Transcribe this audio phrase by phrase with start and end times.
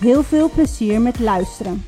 [0.00, 1.84] Heel veel plezier met luisteren.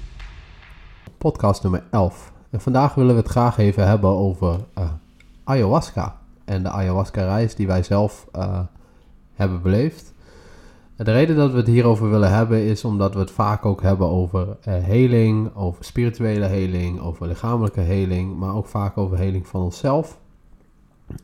[1.19, 2.33] Podcast nummer 11.
[2.51, 4.91] En vandaag willen we het graag even hebben over uh,
[5.45, 8.61] ayahuasca en de ayahuasca-reis die wij zelf uh,
[9.35, 10.15] hebben beleefd.
[10.97, 14.09] De reden dat we het hierover willen hebben is omdat we het vaak ook hebben
[14.09, 19.63] over uh, heling, over spirituele heling, over lichamelijke heling, maar ook vaak over heling van
[19.63, 20.19] onszelf.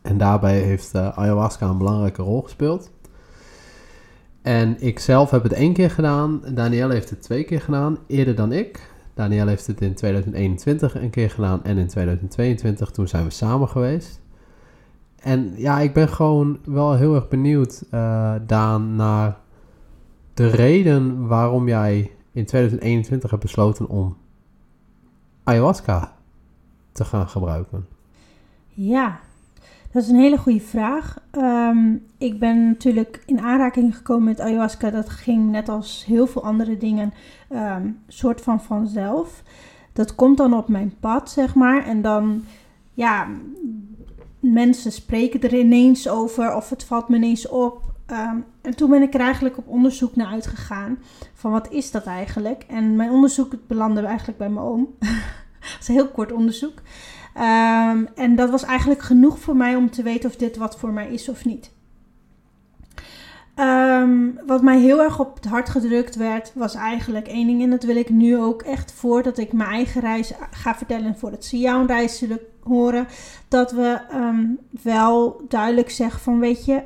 [0.02, 2.90] En daarbij heeft ayahuasca een belangrijke rol gespeeld.
[4.44, 8.34] En ik zelf heb het één keer gedaan, Danielle heeft het twee keer gedaan, eerder
[8.34, 8.92] dan ik.
[9.14, 13.68] Danielle heeft het in 2021 een keer gedaan en in 2022, toen zijn we samen
[13.68, 14.20] geweest.
[15.16, 19.36] En ja, ik ben gewoon wel heel erg benieuwd, uh, Daan, naar
[20.34, 24.16] de reden waarom jij in 2021 hebt besloten om
[25.44, 26.12] ayahuasca
[26.92, 27.86] te gaan gebruiken.
[28.68, 29.20] Ja,
[29.94, 31.18] dat is een hele goede vraag.
[31.32, 34.90] Um, ik ben natuurlijk in aanraking gekomen met ayahuasca.
[34.90, 37.12] Dat ging net als heel veel andere dingen
[37.50, 39.42] um, soort van vanzelf.
[39.92, 41.86] Dat komt dan op mijn pad, zeg maar.
[41.86, 42.44] En dan,
[42.94, 43.28] ja,
[44.40, 47.82] mensen spreken er ineens over of het valt me ineens op.
[48.10, 50.98] Um, en toen ben ik er eigenlijk op onderzoek naar uitgegaan.
[51.34, 52.64] Van wat is dat eigenlijk?
[52.68, 54.88] En mijn onderzoek belandde eigenlijk bij mijn oom.
[55.60, 56.82] dat is een heel kort onderzoek.
[57.36, 60.92] Um, en dat was eigenlijk genoeg voor mij om te weten of dit wat voor
[60.92, 61.72] mij is of niet.
[63.56, 67.62] Um, wat mij heel erg op het hart gedrukt werd, was eigenlijk één ding.
[67.62, 71.06] En dat wil ik nu ook echt voordat ik mijn eigen reis ga vertellen.
[71.06, 73.06] En voordat ze jouw reis zullen horen.
[73.48, 76.82] Dat we um, wel duidelijk zeggen van weet je,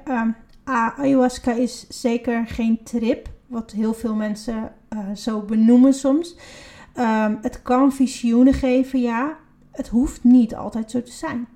[0.64, 3.28] ayahuasca is zeker geen trip.
[3.46, 6.36] Wat heel veel mensen uh, zo benoemen soms.
[7.42, 9.36] het kan visioenen geven, ja
[9.78, 11.46] het hoeft niet altijd zo te zijn.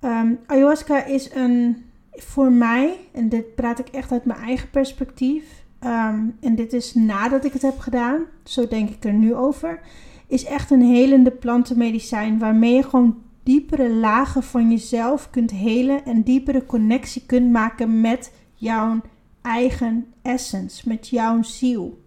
[0.00, 5.44] Um, ayahuasca is een, voor mij, en dit praat ik echt uit mijn eigen perspectief,
[5.84, 9.80] um, en dit is nadat ik het heb gedaan, zo denk ik er nu over,
[10.26, 16.22] is echt een helende plantenmedicijn waarmee je gewoon diepere lagen van jezelf kunt helen en
[16.22, 19.00] diepere connectie kunt maken met jouw
[19.42, 22.03] eigen essence, met jouw ziel.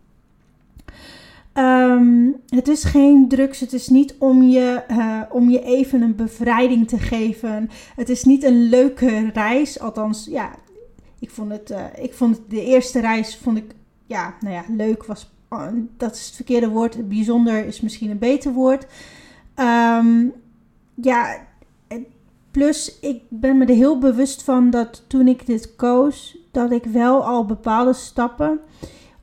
[1.57, 3.59] Um, het is geen drugs.
[3.59, 7.69] Het is niet om je, uh, om je even een bevrijding te geven.
[7.95, 9.79] Het is niet een leuke reis.
[9.79, 10.51] Althans, ja,
[11.19, 13.75] ik vond het, uh, ik vond de eerste reis vond ik,
[14.05, 15.67] ja, nou ja, leuk was, uh,
[15.97, 17.07] dat is het verkeerde woord.
[17.09, 18.85] Bijzonder is misschien een beter woord.
[19.55, 20.33] Um,
[20.93, 21.37] ja,
[22.51, 26.83] plus ik ben me er heel bewust van dat toen ik dit koos, dat ik
[26.83, 28.59] wel al bepaalde stappen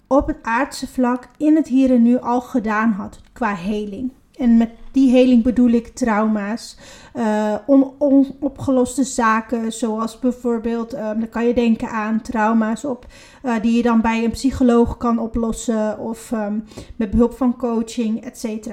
[0.07, 4.13] op het aardse vlak in het hier en nu al gedaan had qua heling.
[4.37, 6.77] En met die heling bedoel ik trauma's,
[7.15, 13.07] uh, onopgeloste zaken, zoals bijvoorbeeld, um, dan kan je denken aan trauma's op,
[13.45, 16.65] uh, die je dan bij een psycholoog kan oplossen of um,
[16.97, 18.69] met behulp van coaching, etc.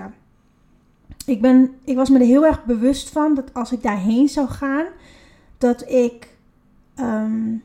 [1.26, 4.48] Ik, ben, ik was me er heel erg bewust van dat als ik daarheen zou
[4.48, 4.86] gaan,
[5.58, 6.38] dat ik
[7.00, 7.64] um,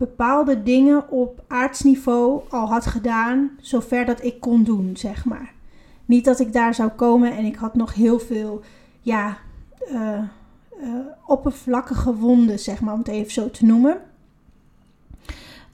[0.00, 5.52] bepaalde dingen op aardsniveau al had gedaan, zover dat ik kon doen, zeg maar.
[6.04, 8.62] Niet dat ik daar zou komen en ik had nog heel veel,
[9.00, 9.38] ja,
[9.92, 10.18] uh,
[10.82, 10.94] uh,
[11.26, 14.00] oppervlakkige wonden, zeg maar, om het even zo te noemen.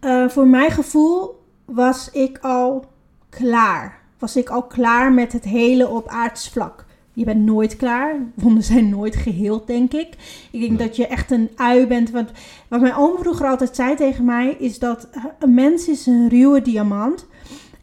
[0.00, 2.84] Uh, voor mijn gevoel was ik al
[3.28, 4.00] klaar.
[4.18, 6.85] Was ik al klaar met het hele op aardsvlak
[7.16, 8.16] je bent nooit klaar.
[8.34, 10.08] Wonden zijn nooit geheeld, denk ik.
[10.50, 12.10] Ik denk dat je echt een ui bent.
[12.10, 12.30] Want
[12.68, 16.62] wat mijn oom vroeger altijd zei tegen mij, is dat een mens is een ruwe
[16.62, 17.26] diamant.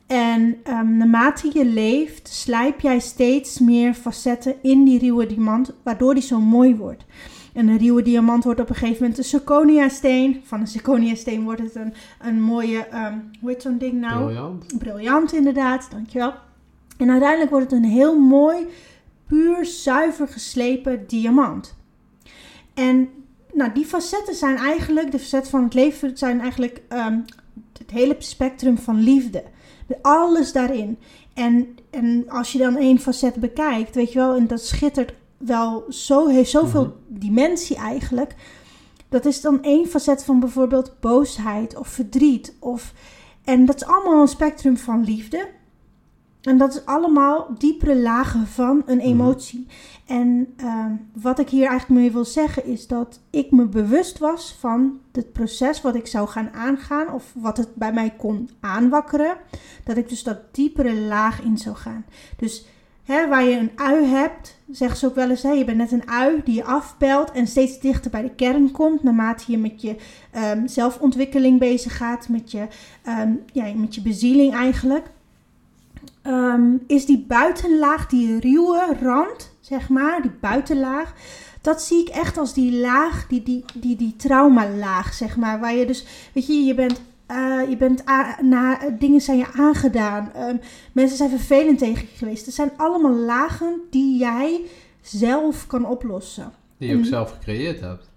[0.07, 6.13] En um, naarmate je leeft, slijp jij steeds meer facetten in die ruwe diamant, waardoor
[6.13, 7.05] die zo mooi wordt.
[7.53, 10.41] En een ruwe diamant wordt op een gegeven moment een zirconia-steen.
[10.43, 14.23] Van een zirconia-steen wordt het een, een mooie, um, hoe heet zo'n ding nou?
[14.25, 14.77] Briljant.
[14.77, 16.33] Briljant, inderdaad, dankjewel.
[16.97, 18.65] En uiteindelijk wordt het een heel mooi
[19.33, 21.75] puur zuiver geslepen diamant.
[22.73, 23.09] En
[23.53, 27.25] nou, die facetten zijn eigenlijk, de facetten van het leven zijn eigenlijk um,
[27.77, 29.43] het hele spectrum van liefde.
[30.01, 30.97] Alles daarin.
[31.33, 35.85] En, en als je dan één facet bekijkt, weet je wel, en dat schittert wel
[35.89, 37.19] zo, heeft zoveel mm-hmm.
[37.19, 38.35] dimensie eigenlijk.
[39.09, 42.55] Dat is dan één facet van bijvoorbeeld boosheid of verdriet.
[42.59, 42.93] Of,
[43.43, 45.47] en dat is allemaal een spectrum van liefde.
[46.43, 49.67] En dat is allemaal diepere lagen van een emotie.
[50.05, 50.91] En ehm,
[51.21, 55.31] wat ik hier eigenlijk mee wil zeggen is dat ik me bewust was van het
[55.31, 59.37] proces wat ik zou gaan aangaan of wat het bij mij kon aanwakkeren.
[59.83, 62.05] Dat ik dus dat diepere laag in zou gaan.
[62.37, 62.65] Dus
[63.03, 65.91] hè, waar je een ui hebt, zeggen ze ook wel eens, hè, je bent net
[65.91, 69.81] een ui die je afpelt en steeds dichter bij de kern komt naarmate je met
[69.81, 69.95] je
[70.31, 72.67] ehm, zelfontwikkeling bezig gaat, met je,
[73.03, 75.11] ehm, ja, met je bezieling eigenlijk.
[76.23, 81.13] Ehm, is die buitenlaag, die ruwe rand, zeg maar, die buitenlaag,
[81.61, 85.59] dat zie ik echt als die laag, die, die, die, die traumalaag, zeg maar.
[85.59, 88.03] Waar je dus, weet je, je bent, uh, je bent
[88.41, 90.31] na, dingen zijn je aangedaan.
[90.37, 90.59] Um,
[90.91, 92.45] mensen zijn vervelend tegen je geweest.
[92.45, 94.61] Het zijn allemaal lagen die jij
[95.01, 96.51] zelf kan oplossen.
[96.77, 98.09] Die je ook zelf gecreëerd hebt.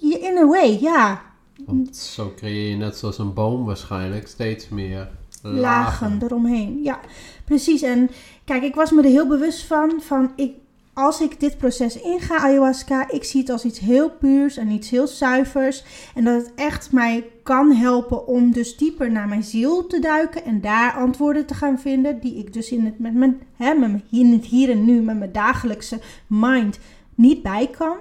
[0.00, 1.22] In a way, ja.
[1.66, 5.10] Want zo creëer je net zoals een boom waarschijnlijk steeds meer
[5.42, 6.82] lagen, eromheen.
[6.82, 7.00] Ja,
[7.44, 7.82] precies.
[7.82, 8.10] En
[8.44, 10.52] kijk, ik was me er heel bewust van, van ik,
[10.92, 14.90] als ik dit proces inga, ayahuasca, ik zie het als iets heel puurs en iets
[14.90, 15.84] heel zuivers.
[16.14, 20.44] En dat het echt mij kan helpen om dus dieper naar mijn ziel te duiken
[20.44, 24.44] en daar antwoorden te gaan vinden, die ik dus in het, met mijn, hè, met
[24.44, 26.78] hier en nu, met mijn dagelijkse mind
[27.14, 27.96] niet bij kan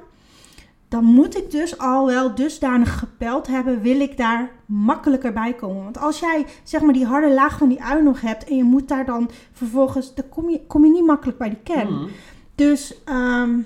[0.92, 5.84] dan moet ik dus al wel dusdanig gepeld hebben, wil ik daar makkelijker bij komen.
[5.84, 8.64] Want als jij zeg maar die harde laag van die ui nog hebt en je
[8.64, 11.94] moet daar dan vervolgens, dan kom je, kom je niet makkelijk bij die kern.
[11.94, 12.08] Mhm.
[12.56, 13.60] Dus ehm,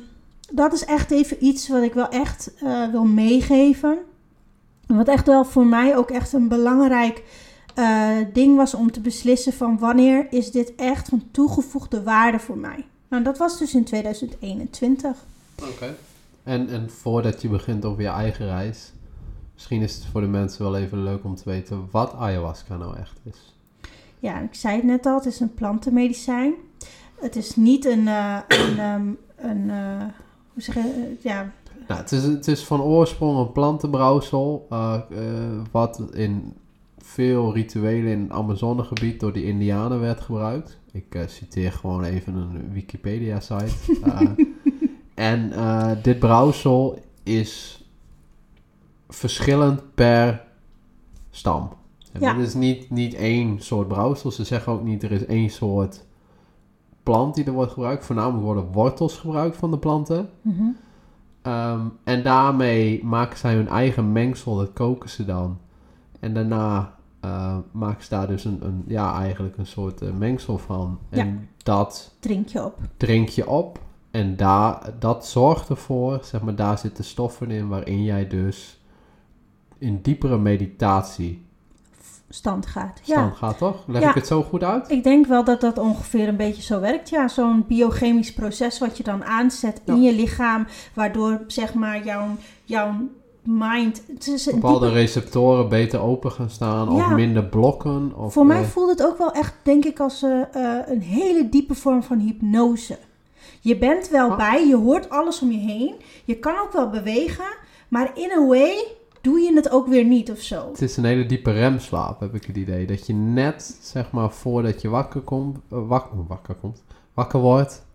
[0.52, 3.98] dat is echt even iets wat ik wel echt uh, wil meegeven.
[4.88, 7.24] En wat echt wel voor mij ook echt een belangrijk
[7.80, 12.58] uh, ding was om te beslissen van wanneer is dit echt van toegevoegde waarde voor
[12.58, 12.86] mij.
[13.08, 15.26] Nou, dat was dus in 2021.
[15.62, 15.96] Oké.
[16.46, 18.94] En, en voordat je begint over je eigen reis,
[19.54, 22.98] misschien is het voor de mensen wel even leuk om te weten wat ayahuasca nou
[22.98, 23.56] echt is.
[24.20, 26.54] Ja, ik zei het net al, het is een plantenmedicijn.
[27.20, 30.04] Het is niet een, uh, een, um, een uh,
[30.54, 31.52] hoe zeg je, uh, ja...
[31.88, 34.68] Nou, het is, het is van oorsprong een plantenbrouwsel,
[35.72, 36.54] wat in
[36.98, 40.80] veel rituelen in het Amazonegebied door de Indianen werd gebruikt.
[40.92, 43.76] Ik citeer gewoon even een Wikipedia-site.
[45.16, 47.84] En uh, dit brouwsel is
[49.10, 50.44] verschillend per
[51.30, 51.70] stam.
[52.12, 52.36] En ja.
[52.36, 54.32] Het is niet, niet één soort brouwsel.
[54.32, 56.06] Ze zeggen ook niet er is één soort
[57.04, 58.06] plant die er wordt gebruikt.
[58.06, 60.30] Voornamelijk worden wortels gebruikt van de planten.
[60.42, 60.76] Mm -hmm.
[61.54, 64.56] um, en daarmee maken zij hun eigen mengsel.
[64.56, 65.58] Dat koken ze dan.
[66.20, 66.96] En daarna
[67.26, 71.00] uh, maken ze daar dus een, een, ja, eigenlijk een soort uh, mengsel van.
[71.10, 71.64] En ja.
[71.64, 72.80] dat drink je op.
[72.98, 73.80] Drink je op.
[74.16, 78.80] En daar, dat zorgt ervoor, zeg maar, daar zitten stoffen in waarin jij dus
[79.78, 81.46] in diepere meditatie
[82.30, 83.00] stand gaat.
[83.04, 83.38] Stand ja.
[83.38, 83.84] gaat, toch?
[83.88, 84.10] Leg ja.
[84.10, 84.92] ik het zo goed uit?
[84.92, 87.10] Ik denk wel dat dat ongeveer een beetje zo werkt.
[87.10, 89.94] Ja, zo'n biochemisch proces wat je dan aanzet ja.
[89.94, 92.28] in je lichaam, waardoor zeg maar jouw,
[92.64, 92.94] jouw
[93.44, 94.02] mind.
[94.52, 95.00] Bepaalde diepe...
[95.00, 98.14] receptoren beter open gaan staan of minder blokken.
[98.16, 101.50] Of, Voor mij voelt het ook wel echt, denk ik, als uh, uh, een hele
[101.50, 102.98] diepe vorm van hypnose.
[103.66, 104.38] Je bent wel oh.
[104.38, 105.96] bij, je hoort alles om je heen.
[106.26, 107.46] Je kan ook wel bewegen,
[107.88, 108.88] maar in a way
[109.22, 110.70] doe je het ook weer niet of zo.
[110.72, 112.86] Het is een hele diepe remslaap, heb ik het idee.
[112.86, 117.86] Dat je net, zeg maar, voordat je wakker komt, uh, wakker, wakker komt, wakker wordt,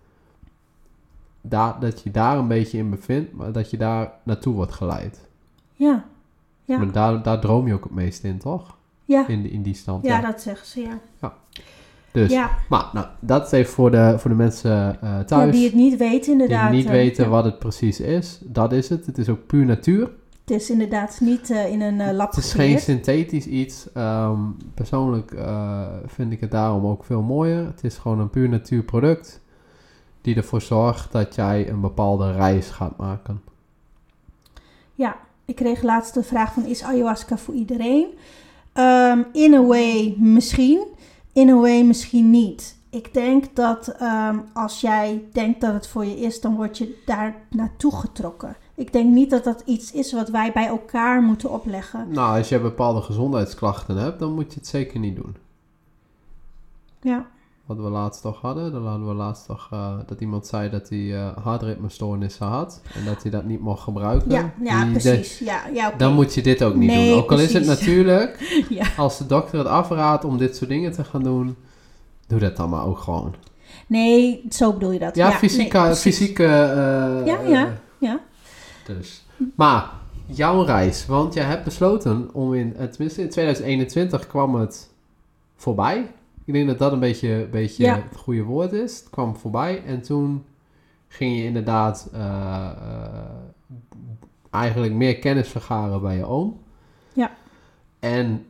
[1.41, 5.29] daar, dat je daar een beetje in bevindt, maar dat je daar naartoe wordt geleid.
[5.75, 6.05] Ja.
[6.65, 6.79] ja.
[6.79, 8.77] Maar daar, daar droom je ook het meest in, toch?
[9.05, 9.29] Ja.
[9.29, 10.05] In, in die stand.
[10.05, 10.27] Ja, ja.
[10.31, 10.99] dat zeggen ze, ja.
[11.21, 11.37] Ja.
[12.13, 12.51] Dus, ja.
[12.69, 15.45] maar nou, dat is even voor de, voor de mensen uh, thuis.
[15.45, 16.71] Ja, die het niet weten inderdaad.
[16.71, 17.31] Die niet uh, weten ja.
[17.31, 18.39] wat het precies is.
[18.43, 19.07] Dat is het.
[19.07, 20.11] Het is ook puur natuur.
[20.45, 23.87] Het is inderdaad niet uh, in een lab Het is geen synthetisch iets.
[23.97, 25.35] Um, persoonlijk
[26.07, 27.67] vind ik het daarom ook veel mooier.
[27.67, 29.41] Het is gewoon een puur natuurproduct.
[30.21, 33.43] Die ervoor zorgt dat jij een bepaalde reis gaat maken.
[34.95, 38.07] Ja, ik kreeg laatst de vraag van is ayahuasca voor iedereen?
[38.75, 40.83] Um, in a way misschien.
[41.33, 42.79] In a way misschien niet.
[42.91, 47.03] Ik denk dat um, als jij denkt dat het voor je is, dan word je
[47.07, 48.57] daar naartoe getrokken.
[48.75, 52.07] Ik denk niet dat dat iets is wat wij bij elkaar moeten opleggen.
[52.09, 55.37] Nou, als je bepaalde gezondheidsklachten hebt, dan moet je het zeker niet doen.
[57.01, 57.27] Ja.
[57.71, 60.89] Wat we laatst toch hadden, dan hadden we laatst toch uh, dat iemand zei dat
[60.89, 64.31] hij uh, hartritmestoornissen had en dat hij dat niet mocht gebruiken.
[64.31, 65.39] Ja, ja Die, precies.
[65.39, 65.99] Ja, ja, okay.
[65.99, 67.19] Dan moet je dit ook niet nee, doen.
[67.19, 67.55] Ook al precies.
[67.55, 68.87] is het natuurlijk, ja.
[68.97, 71.57] als de dokter het afraadt om dit soort dingen te gaan doen,
[72.27, 73.35] doe dat dan maar ook gewoon.
[73.87, 75.17] Nee, zo bedoel je dat.
[75.17, 78.21] Ja, ja fysieke, nee, fysieke uh, ja, ja, ja.
[78.87, 79.25] Dus.
[79.55, 79.91] Maar,
[80.27, 84.91] jouw reis, want jij hebt besloten om in, tenminste in 2021 kwam het
[85.57, 86.11] voorbij.
[86.45, 87.95] Ik denk dat dat een beetje, beetje Ja.
[88.09, 88.99] het goede woord is.
[88.99, 90.45] Het kwam voorbij en toen
[91.09, 93.25] ging je inderdaad eh, eh,
[94.51, 96.61] eigenlijk meer kennis vergaren bij je oom.
[97.13, 97.33] Ja.
[97.99, 98.47] En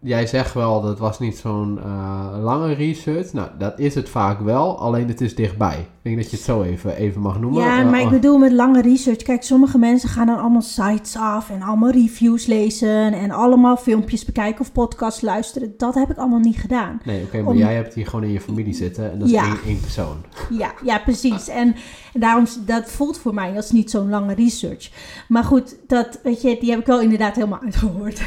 [0.00, 3.32] jij zegt wel, dat was niet zo'n eh, lange research.
[3.32, 5.78] Nou, dat is het vaak wel, alleen het is dichtbij.
[5.78, 7.62] Ik denk dat je het zo even, even mag noemen.
[7.62, 9.22] Ja, Eh, maar ik oh, bedoel met lange research.
[9.22, 14.24] Kijk, sommige mensen gaan dan allemaal sites af en allemaal reviews lezen en allemaal filmpjes
[14.24, 15.74] bekijken of podcasts luisteren.
[15.76, 17.00] Dat heb ik allemaal niet gedaan.
[17.04, 19.34] Nee, oké, maar om- jij hebt hier gewoon in je familie zitten en dat is
[19.34, 20.16] één, één persoon.
[20.50, 21.48] Ja, ja precies.
[21.48, 21.74] En,
[22.14, 24.90] en daarom, dat voelt voor mij als niet zo'n lange research.
[25.28, 28.20] Maar goed, dat, weet je, die heb ik wel inderdaad helemaal uitgehoord.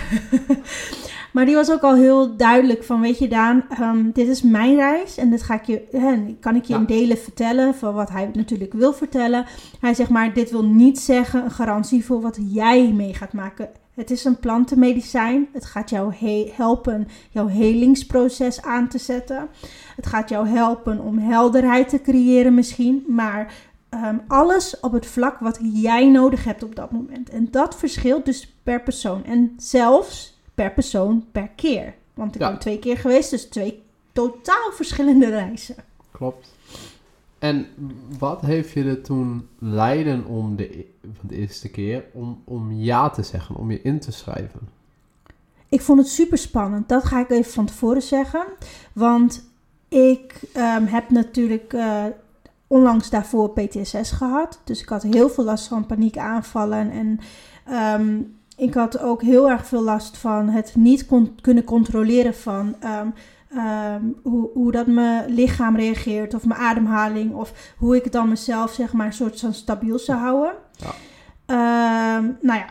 [1.33, 4.75] Maar die was ook al heel duidelijk van, weet je Daan, ehm, dit is mijn
[4.75, 5.17] reis.
[5.17, 6.79] En dit ga ik je, hè, kan ik je Ja.
[6.79, 9.45] in delen vertellen van wat hij natuurlijk wil vertellen.
[9.79, 13.69] Hij zegt maar, dit wil niet zeggen een garantie voor wat jij mee gaat maken.
[13.95, 15.47] Het is een plantenmedicijn.
[15.53, 19.47] Het gaat jou he- helpen jouw helingsproces aan te zetten.
[19.95, 23.03] Het gaat jou helpen om helderheid te creëren misschien.
[23.07, 23.53] Maar
[23.89, 27.29] ehm, alles op het vlak wat jij nodig hebt op dat moment.
[27.29, 29.23] En dat verschilt dus per persoon.
[29.25, 31.93] En zelfs per persoon per keer.
[32.13, 32.49] Want ik Ja.
[32.49, 35.75] ben twee keer geweest, dus twee totaal verschillende reizen.
[36.11, 36.49] Klopt.
[37.39, 37.67] En
[38.19, 40.85] wat heeft je er toen leiden om de, e-
[41.21, 44.59] de eerste keer om, om ja te zeggen, om je in te schrijven?
[45.69, 46.89] Ik vond het super spannend.
[46.89, 48.45] Dat ga ik even van tevoren zeggen.
[48.93, 49.49] Want
[49.87, 52.05] ik ehm, heb natuurlijk eh,
[52.67, 54.59] onlangs daarvoor PTSS gehad.
[54.63, 56.91] Dus ik had heel veel last van paniekaanvallen.
[56.91, 57.19] En
[57.65, 58.21] ehm,
[58.61, 63.07] ik had ook heel erg veel last van het niet kon- kunnen controleren van ehm,
[63.49, 66.33] ehm, hoe, hoe dat mijn lichaam reageert.
[66.33, 67.33] Of mijn ademhaling.
[67.33, 70.53] Of hoe ik dan mezelf zeg maar een soort van stabiel zou houden.
[70.71, 70.93] Ja.
[71.45, 72.65] Ehm, nou ja,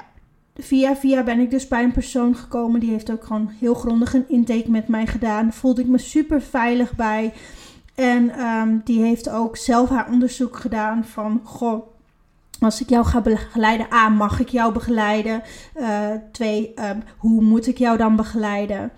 [0.55, 2.81] via via ben ik dus bij een persoon gekomen.
[2.81, 5.53] Die heeft ook gewoon heel grondig een intake met mij gedaan.
[5.53, 7.33] Voelde ik me super veilig bij.
[7.95, 8.33] En
[8.85, 11.41] die heeft ook zelf haar onderzoek gedaan van...
[11.45, 11.83] Goh,
[12.61, 15.43] als ik jou ga begeleiden, A, mag ik jou begeleiden?
[15.75, 18.91] Eh, twee, ehm, hoe moet ik jou dan begeleiden?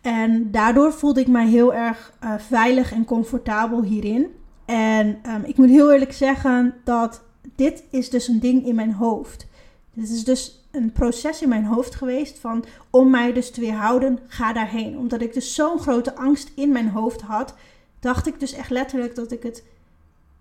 [0.00, 4.26] En daardoor voelde ik mij heel erg eh, veilig en comfortabel hierin.
[4.64, 7.22] En ehm, ik moet heel eerlijk zeggen dat
[7.56, 9.46] dit is dus een ding in mijn hoofd.
[9.92, 14.18] Dit is dus een proces in mijn hoofd geweest van om mij dus te weerhouden,
[14.26, 14.98] ga daarheen.
[14.98, 17.54] Omdat ik dus zo'n grote angst in mijn hoofd had,
[18.00, 19.64] dacht ik dus echt letterlijk dat ik het,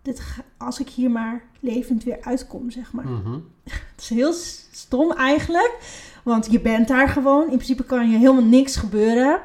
[0.07, 0.21] dit,
[0.57, 3.07] als ik hier maar levend weer uitkom, zeg maar.
[3.07, 3.33] Mhm.
[3.63, 4.33] Het is heel
[4.71, 5.77] stom eigenlijk,
[6.23, 7.41] want je bent daar gewoon.
[7.41, 9.39] In principe kan je helemaal niks gebeuren.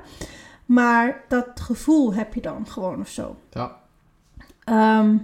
[0.67, 3.37] Maar dat gevoel heb je dan gewoon of zo.
[3.51, 3.77] Ja.
[4.65, 5.17] Ehm,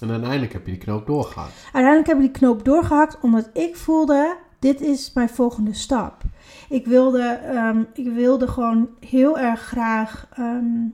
[0.00, 1.50] En uiteindelijk heb je die knoop doorgehaald.
[1.64, 6.22] Uiteindelijk heb ik die knoop doorgehakt omdat ik voelde, dit is mijn volgende stap.
[6.68, 10.86] Ik wilde, ehm, ik wilde gewoon heel erg graag ehm,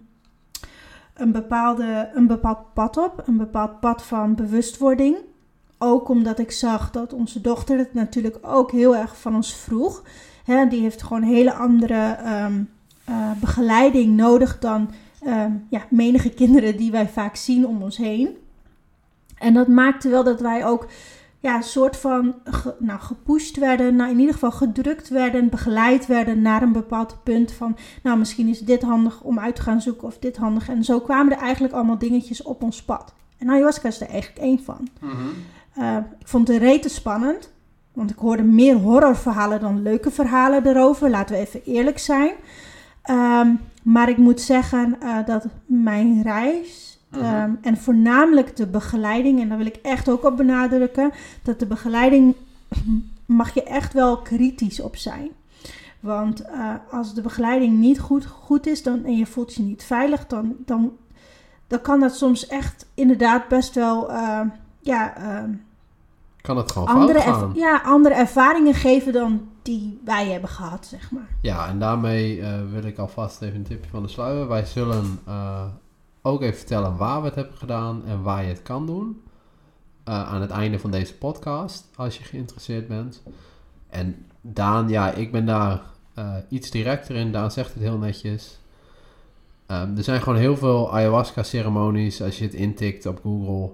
[1.19, 3.23] een, bepaalde, een bepaald pad op.
[3.27, 5.17] Een bepaald pad van bewustwording.
[5.79, 10.03] Ook omdat ik zag dat onze dochter het natuurlijk ook heel erg van ons vroeg.
[10.45, 12.63] Hè, die heeft gewoon hele andere ehm,
[13.05, 18.37] eh, begeleiding nodig dan ehm, ja, menige kinderen die wij vaak zien om ons heen.
[19.39, 20.87] En dat maakte wel dat wij ook
[21.40, 26.07] ja, een soort van ge- nou, gepusht werden, nou, in ieder geval gedrukt werden, begeleid
[26.07, 29.80] werden naar een bepaald punt van, nou misschien is dit handig om uit te gaan
[29.80, 30.68] zoeken of dit handig.
[30.68, 33.14] En zo kwamen er eigenlijk allemaal dingetjes op ons pad.
[33.38, 34.88] En ayahuasca is er eigenlijk één van.
[35.78, 37.52] Uh, ik vond het rete spannend,
[37.92, 42.33] want ik hoorde meer horrorverhalen dan leuke verhalen erover, laten we even eerlijk zijn.
[43.11, 49.49] Um, maar ik moet zeggen uh, dat mijn reis Um, en voornamelijk de begeleiding, en
[49.49, 51.12] daar wil ik echt ook op benadrukken,
[51.43, 52.35] dat de begeleiding
[53.27, 55.31] mag je echt wel kritisch op zijn.
[56.00, 59.85] Want uh, als de begeleiding niet goed, goed is dan, en je voelt je niet
[59.85, 60.93] veilig, dan, dan,
[61.67, 64.41] dan kan dat soms echt inderdaad best wel uh,
[64.81, 65.15] ja,
[66.41, 67.53] kan het gewoon andere, fout gaan.
[67.55, 71.29] ja, andere ervaringen geven dan die wij hebben gehad, zeg maar.
[71.41, 74.49] Ja, en daarmee uh, wil ik alvast even een tipje van de sluier.
[74.49, 75.19] Wij zullen
[76.23, 79.23] ook even vertellen waar we het hebben gedaan en waar je het kan doen.
[80.09, 83.23] Uh, aan het einde van deze podcast, als je geïnteresseerd bent.
[83.89, 85.83] En Daan, ja, ik ben daar
[86.19, 87.33] uh, iets directer in.
[87.33, 88.59] Daan zegt het heel netjes.
[89.67, 92.23] Um, er zijn gewoon heel veel ayahuasca-ceremonies.
[92.23, 93.73] Als je het intikt op Google,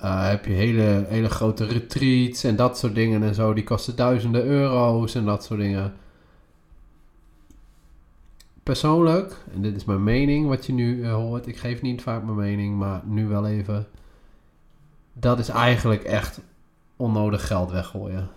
[0.00, 3.52] uh, heb je hele, hele grote retreats en dat soort dingen en zo.
[3.52, 5.92] Die kosten duizenden euro's en dat soort dingen
[8.64, 12.24] persoonlijk, en dit is mijn mening wat je nu uh, hoort, ik geef niet vaak
[12.24, 13.86] mijn mening, maar nu wel even.
[15.12, 16.40] Dat is eigenlijk echt
[16.96, 18.28] onnodig geld weggooien.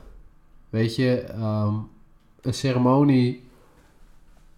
[0.69, 1.87] Weet je, um,
[2.41, 3.43] een ceremonie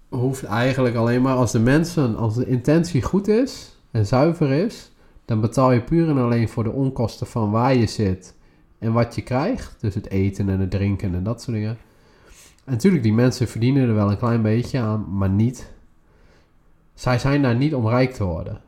[0.10, 4.92] hoeft eigenlijk alleen maar als de mensen, als de intentie goed is en zuiver is,
[5.26, 8.36] dan betaal je puur en alleen voor de onkosten van waar je zit
[8.80, 9.76] en wat je krijgt.
[9.80, 11.78] Dus het eten en het drinken en dat soort dingen.
[12.70, 15.72] En natuurlijk, die mensen verdienen er wel een klein beetje aan, maar niet.
[16.94, 18.62] Zij zijn daar niet om rijk te worden.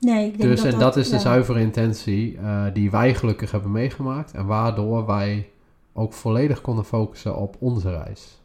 [0.00, 3.50] Nee, ik denk Dus dat en dat is de zuivere intentie eh, die wij gelukkig
[3.50, 4.32] hebben meegemaakt.
[4.32, 5.50] En waardoor wij
[5.92, 8.40] ook volledig konden focussen op onze reis.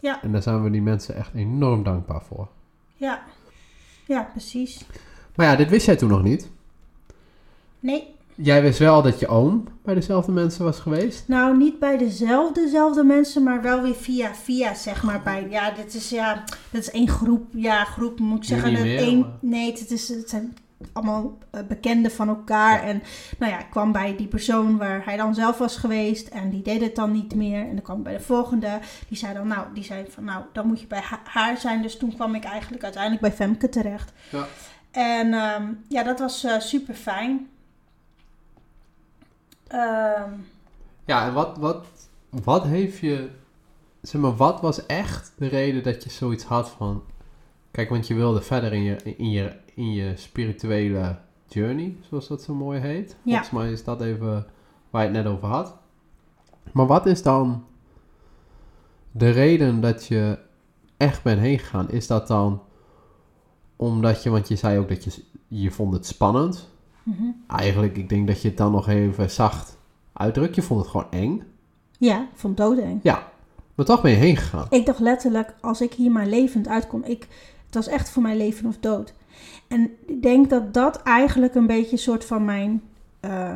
[0.00, 0.22] Ja.
[0.22, 2.48] En daar zijn we die mensen echt enorm dankbaar voor.
[2.94, 3.22] Ja.
[4.06, 4.86] ja, precies.
[5.34, 6.50] Maar ja, dit wist jij toen nog niet.
[7.80, 11.28] Nee, Jij wist wel dat je oom bij dezelfde mensen was geweest.
[11.28, 15.22] nou niet bij dezelfde, dezelfde mensen, maar wel weer via via, zeg maar.
[15.22, 17.46] Bij, ja, dit is, ja, dit is één groep.
[17.54, 18.68] Ja, groep moet ik zeggen.
[18.68, 20.56] niet dat meer, één, nee, het, is, het zijn
[20.92, 22.82] allemaal eh, bekenden van elkaar.
[22.82, 23.02] En
[23.38, 26.28] nou ja, ik kwam bij die persoon waar hij dan zelf was geweest.
[26.28, 27.60] En die deed het dan niet meer.
[27.60, 28.78] En dan kwam ik bij de volgende.
[29.08, 31.82] Die zei dan, nou, die zei van, nou, dan moet je bij ha- haar zijn.
[31.82, 34.12] Dus toen kwam ik eigenlijk uiteindelijk bij Femke terecht.
[34.30, 34.46] Ja.
[34.90, 37.48] En ehm, ja, dat was eh, super fijn.
[39.66, 40.30] Ehm,
[41.04, 41.86] Ja, en wat, wat,
[42.30, 43.28] wat heeft je...
[44.02, 47.02] Zeg maar, wat was echt de reden dat je zoiets had van...
[47.70, 51.18] Kijk, want je wilde verder in je, in je, in je spirituele
[51.48, 53.16] journey, zoals dat zo mooi heet.
[53.22, 53.32] Ja.
[53.32, 54.46] Volgens mij is dat even
[54.90, 55.76] waar je het net over had.
[56.72, 57.64] Maar wat is dan
[59.10, 60.38] de reden dat je
[60.96, 61.90] echt bent heen gegaan?
[61.90, 62.62] Is dat dan
[63.76, 66.68] omdat je, want je zei ook dat je, je vond het spannend.
[67.06, 67.30] Mhm.
[67.46, 69.78] Eigenlijk, ik denk dat je het dan nog even zacht
[70.12, 70.54] uitdrukt.
[70.54, 71.42] Je vond het gewoon eng.
[71.98, 73.00] Ja, ik vond het doodeng.
[73.02, 73.32] Ja,
[73.74, 74.66] maar toch ben je heen gegaan.
[74.70, 77.28] Ik dacht letterlijk, als ik hier maar levend uitkom, ik,
[77.66, 79.14] het was echt voor mij leven of dood.
[79.68, 82.82] En ik denk dat dat eigenlijk een beetje een soort van mijn,
[83.20, 83.54] eh,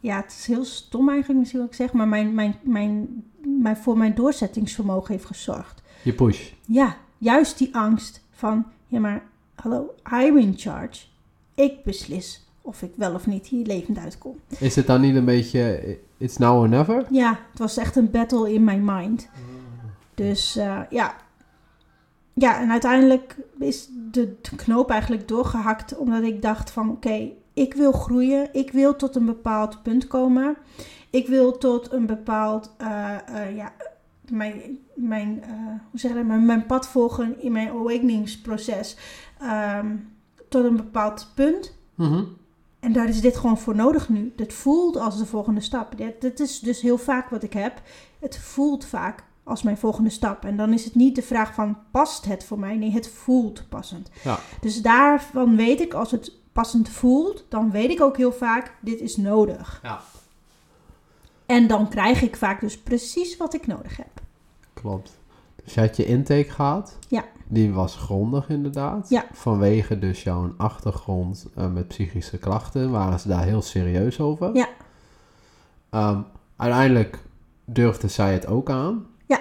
[0.00, 3.24] ja, het is heel stom eigenlijk misschien wat ik zeg, maar mijn, mijn, mijn,
[3.60, 5.82] mijn, voor mijn doorzettingsvermogen heeft gezorgd.
[6.02, 6.52] Je push.
[6.66, 9.22] Ja, juist die angst van, ja maar,
[9.54, 11.06] hallo, I'm in charge.
[11.54, 14.36] Ik beslis of ik wel of niet hier levend uitkom.
[14.58, 17.06] Is het dan niet een beetje, it's now or never?
[17.10, 19.28] Ja, het was echt een battle in my mind.
[20.14, 21.14] Dus eh, ja.
[22.32, 25.96] Ja, en uiteindelijk is de, de knoop eigenlijk doorgehakt.
[25.96, 28.48] Omdat ik dacht van oké, ik wil groeien.
[28.52, 30.56] Ik wil tot een bepaald punt komen.
[31.10, 33.72] Ik wil tot een bepaald, eh, eh, ja,
[34.28, 35.42] mijn, mijn,
[35.90, 38.96] hoe zeg je dat, mijn, mijn pad volgen in mijn awakeningsproces.
[39.40, 39.96] ehm,
[40.48, 41.74] tot een bepaald punt.
[41.94, 42.22] Mhm.
[42.80, 44.32] En daar is dit gewoon voor nodig nu.
[44.36, 45.96] Het voelt als de volgende stap.
[45.96, 47.82] Dit, dit is dus heel vaak wat ik heb.
[48.18, 50.44] Het voelt vaak als mijn volgende stap.
[50.44, 52.76] En dan is het niet de vraag van past het voor mij?
[52.76, 54.10] Nee, het voelt passend.
[54.24, 54.38] Ja.
[54.60, 59.00] Dus daarvan weet ik, als het passend voelt, dan weet ik ook heel vaak, dit
[59.00, 59.80] is nodig.
[59.82, 60.00] Ja.
[61.46, 64.20] En dan krijg ik vaak dus precies wat ik nodig heb.
[64.72, 65.19] Klopt.
[65.64, 66.98] Dus je had je intake gehad.
[67.08, 67.24] Ja.
[67.48, 69.08] Die was grondig inderdaad.
[69.08, 69.24] Ja.
[69.32, 74.54] Vanwege dus jouw achtergrond eh, met psychische klachten waren ze daar heel serieus over.
[74.54, 74.68] Ja.
[75.90, 76.20] Ehm,
[76.56, 77.18] uiteindelijk
[77.64, 79.06] durfde zij het ook aan.
[79.26, 79.40] Ja.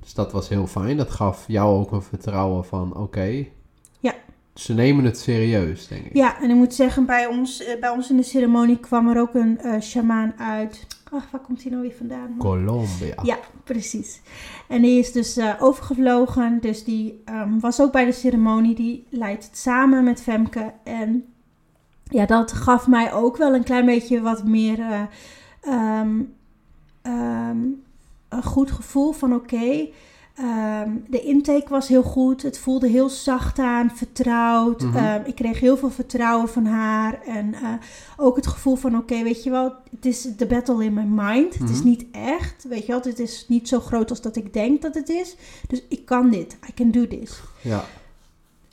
[0.00, 0.96] Dus dat was heel fijn.
[0.96, 3.46] Dat gaf jou ook een vertrouwen van oké.
[3.98, 4.14] Ja.
[4.54, 6.14] Ze nemen het serieus, denk ik.
[6.14, 9.20] Ja, en ik moet zeggen, bij ons, eh, bij ons in de ceremonie kwam er
[9.20, 10.86] ook een eh shamaan uit.
[11.10, 12.34] Ach, waar komt hij nou weer vandaan?
[12.38, 13.14] Colombia.
[13.22, 14.20] Ja, precies.
[14.68, 16.60] En die is dus eh, overgevlogen.
[16.60, 18.74] Dus die ehm, was ook bij de ceremonie.
[18.74, 20.72] Die leidt het samen met Femke.
[20.84, 21.24] En
[22.04, 25.02] ja, dat gaf mij ook wel een klein beetje wat meer eh,
[25.60, 26.22] ehm,
[27.02, 27.58] ehm,
[28.28, 29.88] een goed gevoel van oké.
[30.34, 32.42] Ehm, de intake was heel goed.
[32.42, 34.82] Het voelde heel zacht aan, vertrouwd.
[34.82, 34.96] Mhm.
[34.96, 37.22] Ehm, ik kreeg heel veel vertrouwen van haar.
[37.26, 37.72] En eh,
[38.16, 41.58] ook het gevoel van oké, weet je wel, het is de battle in my mind.
[41.58, 41.88] Het is Mhm.
[41.88, 43.00] niet echt, weet je wel.
[43.00, 45.36] Het is niet zo groot als dat ik denk dat het is.
[45.68, 46.56] Dus ik kan dit.
[46.68, 47.40] I can do this.
[47.60, 47.84] Ja.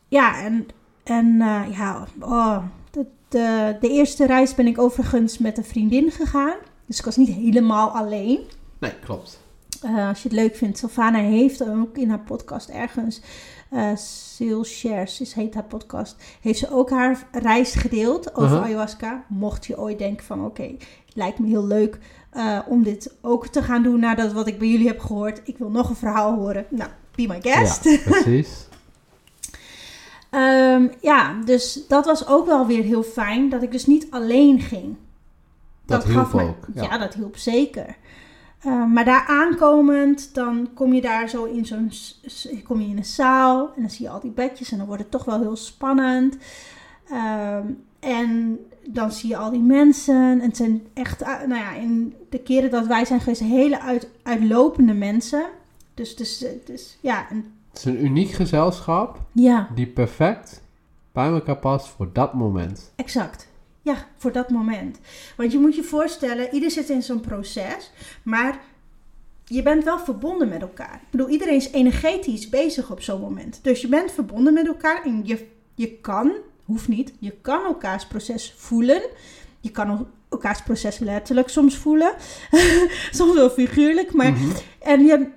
[0.08, 0.67] Ja, en,
[1.04, 2.58] en eh, ja, oh,
[2.91, 6.56] de, de, de eerste reis ben ik overigens met een vriendin gegaan.
[6.86, 8.39] Dus ik was niet helemaal alleen.
[8.80, 9.39] Nee, klopt.
[9.82, 13.22] Eh, als je het leuk vindt, Sylvana heeft ook in haar podcast ergens,
[13.70, 13.96] eh
[14.36, 18.63] Sil Shares is heet haar podcast, heeft ze ook haar reis gedeeld over Uh-huh.
[18.63, 19.24] ayahuasca.
[19.28, 20.72] Mocht je ooit denken van oké,
[21.13, 21.98] lijkt me heel leuk
[22.30, 25.41] eh, om dit ook te gaan doen nadat wat ik bij jullie heb gehoord.
[25.44, 26.65] Ik wil nog een verhaal horen.
[26.70, 27.84] Nou, be my guest.
[27.84, 28.67] Ja, precies.
[30.30, 34.60] Ehm, ja, dus dat was ook wel weer heel fijn dat ik dus niet alleen
[34.60, 34.96] ging.
[35.86, 36.65] Dat, hielp gaf mij- ook.
[36.74, 36.98] Ja.
[36.98, 37.96] dat hielp zeker.
[38.62, 41.91] Eh, maar daar aankomend, dan kom je daar zo in zo'n
[42.63, 45.02] kom je in een zaal en dan zie je al die bedjes en dan wordt
[45.02, 46.38] het toch wel heel spannend.
[47.10, 47.65] Ehm,
[48.00, 50.15] en dan zie je al die mensen.
[50.15, 53.82] En het zijn echt, eh, nou ja, in de keren dat wij zijn geweest, hele
[53.82, 55.45] uit, uitlopende mensen.
[55.93, 60.62] Dus, dus, dus ja, Het is een uniek gezelschap ja, die perfect
[61.12, 62.91] bij elkaar past voor dat moment.
[62.95, 63.50] exact.
[63.82, 65.00] Ja, voor dat moment.
[65.38, 67.91] Want je moet je voorstellen, ieder zit in zo'n proces,
[68.24, 68.60] maar
[69.46, 70.94] je bent wel verbonden met elkaar.
[70.96, 73.60] Ik bedoel, iedereen is energetisch bezig op zo'n moment.
[73.62, 76.32] Dus je bent verbonden met elkaar en je, je kan,
[76.65, 79.02] hoeft niet, je kan elkaars proces voelen.
[79.60, 82.13] Je kan el- elkaars proces letterlijk soms voelen.
[83.12, 84.52] soms wel figuurlijk, maar Mhm.
[84.80, 85.28] En je,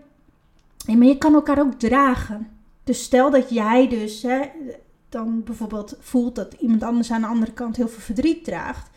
[0.87, 2.48] maar je kan elkaar ook dragen.
[2.85, 4.40] Dus stel dat jij dus hè,
[5.14, 8.90] dan bijvoorbeeld voelt dat iemand anders aan de andere kant heel veel verdriet draagt.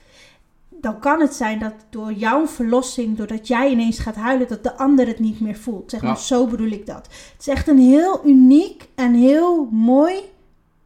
[0.70, 4.78] Dan kan het zijn dat door jouw verlossing, doordat jij ineens gaat huilen, dat de
[4.78, 5.90] ander het niet meer voelt.
[5.92, 6.16] Zeg maar, Ja.
[6.18, 7.06] zo bedoel ik dat.
[7.06, 10.16] Het is echt een heel uniek en heel mooi.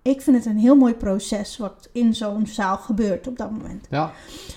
[0.02, 3.88] Ik vind het een heel mooi proces wat in zo'n zaal gebeurt op dat moment.
[3.90, 4.12] Ja,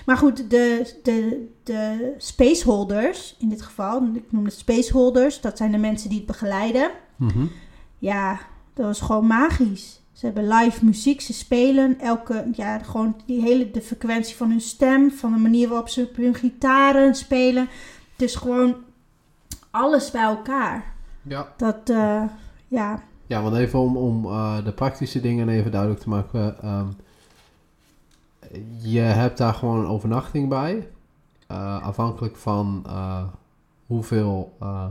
[0.07, 5.71] Maar goed, de, de, de spaceholders, in dit geval, ik noem het spaceholders, dat zijn
[5.73, 6.91] de mensen die het begeleiden.
[7.17, 7.47] Mhm.
[7.99, 8.39] Ja,
[8.75, 10.03] dat was gewoon magisch.
[10.14, 14.61] Ze hebben live muziek, ze spelen elke, ja, gewoon die hele, de frequentie van hun
[14.61, 17.68] stem, van de manier waarop ze op hun gitaren spelen.
[18.12, 18.74] Het is gewoon
[19.70, 20.94] alles bij elkaar.
[21.22, 21.53] ja.
[21.57, 22.22] Dat, eh,
[22.68, 26.62] ja, Ja, want even om, om eh, de praktische dingen even duidelijk te maken.
[26.62, 26.87] ehm,
[28.81, 30.88] je hebt daar gewoon een overnachting bij.
[31.46, 33.22] Eh, afhankelijk van eh,
[33.87, 34.85] hoeveel eh,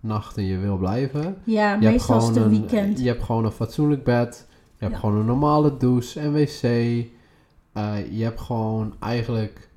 [0.00, 1.36] nachten je wil blijven.
[1.44, 2.98] ja Je meestal is het een, weekend.
[3.00, 4.46] je hebt gewoon een fatsoenlijk bed.
[4.82, 5.06] Je hebt Ja.
[5.08, 6.62] gewoon een normale douche en wc.
[6.62, 9.68] Eh, je hebt gewoon eigenlijk...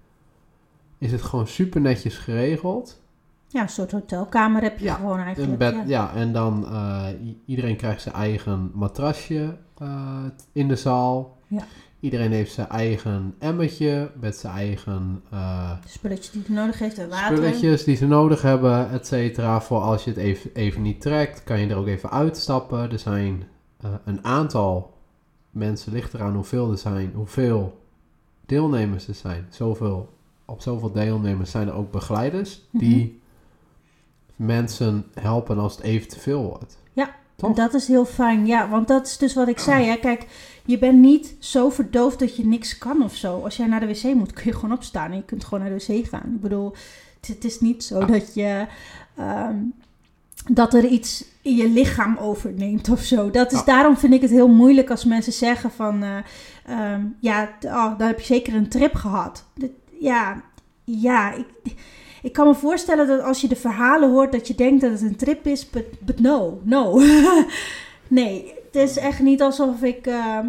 [0.98, 3.02] Is het gewoon super netjes geregeld.
[3.48, 5.58] Ja, een soort hotelkamer heb je Ja, gewoon Een eigenlijk.
[5.58, 5.84] bed, ja.
[5.86, 6.14] ja.
[6.16, 7.06] en dan uh,
[7.46, 11.38] iedereen krijgt zijn eigen matrasje uh, in de zaal.
[11.48, 11.64] Ja.
[12.00, 17.10] Iedereen heeft zijn eigen emmertje met zijn eigen uh, spulletjes die hij nodig heeft en
[17.10, 17.38] water.
[17.38, 19.62] spulletjes die ze nodig hebben, et cetera.
[19.62, 22.92] Voor als je het even, even niet trekt, kan je er ook even uitstappen.
[22.92, 23.44] Er zijn
[24.06, 24.94] een aantal
[25.56, 27.82] mensen, ligt eraan hoeveel er zijn, hoeveel
[28.46, 29.46] deelnemers er zijn.
[29.50, 30.10] Zoveel,
[30.46, 33.06] op zoveel deelnemers zijn er ook begeleiders die
[34.36, 34.46] Mhm.
[34.48, 36.78] mensen helpen als het even te veel wordt.
[36.94, 37.56] Ja, Toch?
[37.56, 38.46] dat is heel fijn.
[38.46, 39.86] Ja, want dat is dus wat ik zei.
[39.86, 39.96] Hè.
[39.96, 40.26] Kijk,
[40.66, 43.40] je bent niet zo verdoofd dat je niks kan of zo.
[43.44, 45.78] Als jij naar de wc moet, kun je gewoon opstaan en je kunt gewoon naar
[45.78, 46.32] de wc gaan.
[46.36, 46.74] Ik bedoel,
[47.28, 48.66] het, is niet zo dat je...
[49.16, 49.56] ehm,
[50.52, 53.30] dat er iets in je lichaam overneemt of zo.
[53.32, 53.66] Dat is, Ja.
[53.66, 56.04] Daarom vind ik het heel moeilijk als mensen zeggen van...
[56.66, 59.46] ehm, ja, oh, dan heb je zeker een trip gehad.
[60.00, 60.42] Ja,
[60.84, 61.46] ja, ik...
[62.22, 65.02] Ik kan me voorstellen dat als je de verhalen hoort, dat je denkt dat het
[65.02, 67.00] een trip is, but, but no, no.
[68.08, 70.08] nee, het is echt niet alsof ik.
[70.08, 70.46] ehm,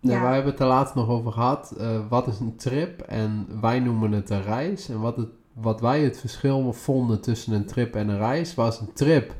[0.00, 1.74] Ja, ja, wij hebben het er laatst nog over gehad.
[1.78, 3.00] eh, wat is een trip?
[3.00, 4.88] En wij noemen het een reis.
[4.88, 5.28] En wat, het,
[5.60, 9.34] wat wij het verschil vonden tussen een trip en een reis, was een trip.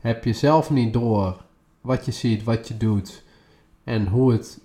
[0.00, 1.44] Heb je zelf niet door
[1.80, 3.22] wat je ziet, wat je doet
[3.84, 4.60] en hoe het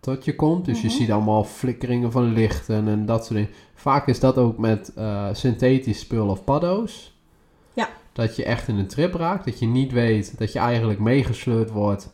[0.00, 0.64] tot je komt.
[0.64, 0.96] Dus je Mhm.
[0.96, 3.54] ziet allemaal flikkeringen van lichten en dat soort dingen.
[3.74, 7.18] Vaak is dat ook met eh, synthetisch spul of paddo's.
[7.72, 7.88] Ja.
[8.12, 9.44] Dat je echt in een trip raakt.
[9.44, 12.12] Dat je niet weet dat je eigenlijk meegesleurd wordt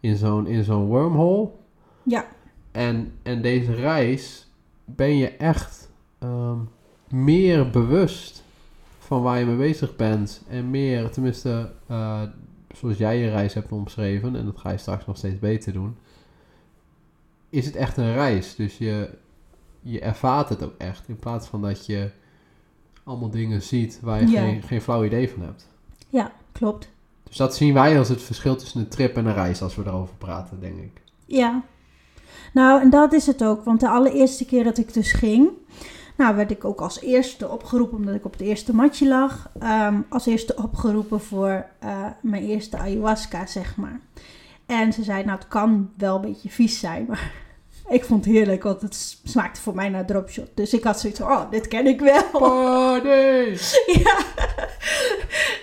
[0.00, 1.50] in zo'n, in zo'n wormhole.
[2.02, 2.26] Ja.
[2.72, 4.46] En, en deze reis
[4.84, 6.58] ben je echt ehm,
[7.14, 8.42] meer bewust
[8.98, 10.42] van waar je mee bezig bent.
[10.48, 12.22] En meer, tenminste, eh,
[12.76, 15.96] zoals jij je reis hebt omschreven, en dat ga je straks nog steeds beter doen,
[17.50, 18.54] is het echt een reis.
[18.54, 19.10] Dus je,
[19.80, 21.08] je ervaart het ook echt.
[21.08, 22.10] In plaats van dat je
[23.04, 24.40] allemaal dingen ziet waar je Ja.
[24.40, 25.68] geen, geen flauw idee van hebt.
[26.08, 26.88] ja, klopt.
[27.22, 29.82] Dus dat zien wij als het verschil tussen een trip en een reis als we
[29.86, 31.00] erover praten, denk ik.
[31.26, 31.62] Ja.
[32.52, 33.64] Nou, en dat is het ook.
[33.64, 35.48] Want de allereerste keer dat ik dus ging,
[36.16, 39.50] nou werd ik ook als eerste opgeroepen, omdat ik op het eerste matje lag.
[39.60, 44.00] ehm, als eerste opgeroepen voor eh, mijn eerste ayahuasca, zeg maar.
[44.66, 47.32] En ze zei, nou, het kan wel een beetje vies zijn, maar
[47.88, 50.48] ik vond het heerlijk, want het smaakte voor mij naar dropshot.
[50.54, 52.30] Dus ik had zoiets van, oh, dit ken ik wel.
[52.30, 53.56] Party!
[54.04, 54.18] Ja.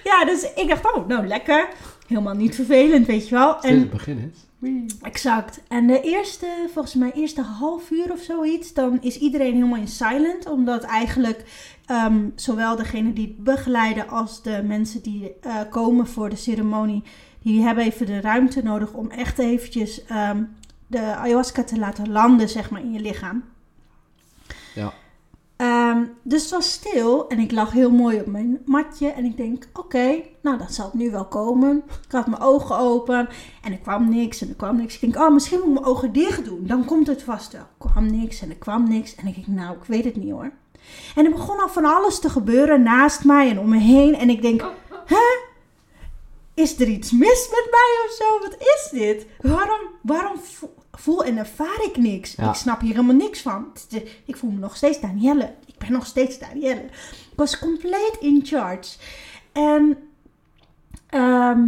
[0.03, 1.67] ja, dus ik dacht, oh, nou lekker.
[2.11, 3.61] Helemaal niet vervelend, weet je wel.
[3.61, 4.39] En het begin is.
[4.57, 4.85] Wee.
[5.01, 5.61] Exact.
[5.67, 9.87] En de eerste, volgens mij eerste half uur of zoiets, dan is iedereen helemaal in
[9.87, 10.49] silent.
[10.49, 11.43] Omdat eigenlijk
[11.85, 17.03] ehm, zowel degene die het begeleiden als de mensen die eh, komen voor de ceremonie,
[17.41, 20.43] die hebben even de ruimte nodig om echt eventjes ehm,
[20.87, 23.43] de ayahuasca te laten landen, zeg maar, in je lichaam.
[25.61, 29.07] Ehm, dus het was stil en ik lag heel mooi op mijn matje.
[29.07, 31.83] En ik denk, oké, nou dat zal het nu wel komen.
[32.05, 33.29] Ik had mijn ogen open
[33.61, 34.93] en er kwam niks en er kwam niks.
[34.93, 36.67] Ik denk, oh, misschien moet ik mijn ogen dicht doen.
[36.67, 37.61] Dan komt het vast wel.
[37.61, 39.15] Er kwam niks en er kwam niks.
[39.15, 40.51] En ik denk, nou, ik weet het niet hoor.
[41.15, 44.15] En er begon al van alles te gebeuren naast mij en om me heen.
[44.15, 44.65] En ik denk,
[45.05, 45.50] hè?
[46.53, 48.39] Is er iets mis met mij of zo?
[48.39, 49.25] Wat is dit?
[49.41, 50.39] Waarom, waarom
[50.91, 52.33] voel en ervaar ik niks?
[52.35, 52.49] Ja.
[52.49, 53.71] Ik snap hier helemaal niks van.
[54.25, 55.53] Ik voel me nog steeds Danielle.
[55.65, 56.83] Ik ben nog steeds Danielle.
[57.31, 58.97] Ik was compleet in charge.
[59.51, 59.97] En
[61.09, 61.61] ehm,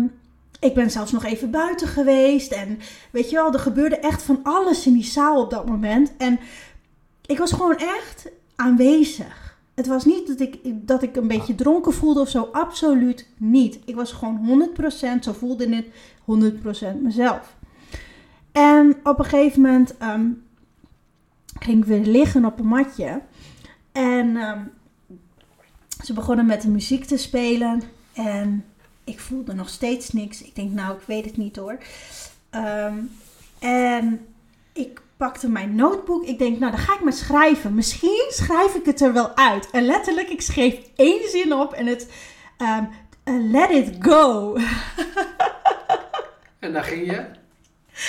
[0.60, 2.52] ik ben zelfs nog even buiten geweest.
[2.52, 2.80] En
[3.12, 6.12] weet je wel, er gebeurde echt van alles in die zaal op dat moment.
[6.18, 6.40] En
[7.26, 9.43] ik was gewoon echt aanwezig.
[9.74, 12.50] Het was niet dat ik, dat ik een beetje dronken voelde of zo.
[12.52, 13.80] Absoluut niet.
[13.86, 14.70] Ik was gewoon
[15.20, 15.86] 100%, zo voelde het,
[16.96, 17.56] 100% mezelf.
[18.52, 20.30] En op een gegeven moment ehm,
[21.60, 23.22] ging ik weer liggen op een matje.
[23.92, 24.64] En ehm,
[26.04, 27.82] ze begonnen met de muziek te spelen.
[28.14, 28.66] En
[29.04, 30.44] ik voelde nog steeds niks.
[30.44, 31.78] Ik denk, nou, ik weet het niet hoor.
[32.50, 32.98] Ehm,
[33.60, 34.26] en
[34.74, 36.26] ik pakte mijn notebook.
[36.26, 37.76] Ik denk, nou, dan ga ik maar schrijven.
[37.76, 39.70] Misschien schrijf ik het er wel uit.
[39.72, 42.12] En letterlijk, ik schreef één zin op en het...
[42.58, 42.90] Um,
[43.52, 44.56] let it go.
[46.60, 47.16] en daar ging je?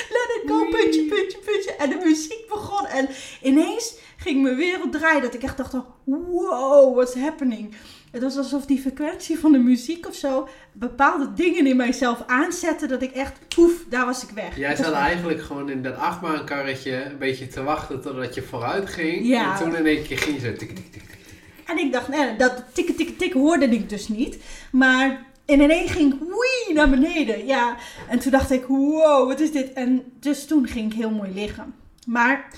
[0.08, 1.72] Let it go, puntje, puntje, puntje.
[1.78, 2.86] En de muziek begon.
[2.86, 3.08] En
[3.42, 5.22] ineens ging mijn wereld draaien.
[5.22, 5.72] Dat ik echt dacht,
[6.04, 7.74] wow, what's happening?
[8.14, 12.86] Het was alsof die frequentie van de muziek of zo bepaalde dingen in mijzelf aanzette.
[12.86, 14.56] Dat ik echt, poef, daar was ik weg.
[14.56, 19.26] Jij zat eigenlijk gewoon in dat achtbaankarretje een beetje te wachten totdat je vooruit ging.
[19.26, 19.52] Ja.
[19.52, 21.18] En toen in één keer ging ze tik, tik, tik, tik.
[21.66, 24.38] En ik dacht, nee, dat tik, tik, tik hoorde ik dus niet.
[24.72, 27.46] Maar en ineens ging ik wee naar beneden.
[27.46, 27.76] Ja.
[28.08, 29.72] En toen dacht ik, wow, wat is dit?
[29.72, 31.74] En dus toen ging ik heel mooi liggen.
[32.06, 32.50] Maar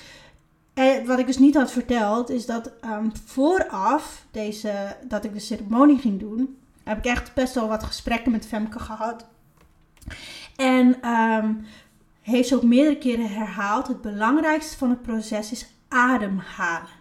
[0.77, 5.39] en wat ik dus niet had verteld, is dat um, vooraf deze, dat ik de
[5.39, 9.25] ceremonie ging doen, heb ik echt best wel wat gesprekken met Femke gehad.
[10.55, 11.65] En um,
[12.21, 16.95] heeft ze ook meerdere keren herhaald, het belangrijkste van het proces is ademhalen.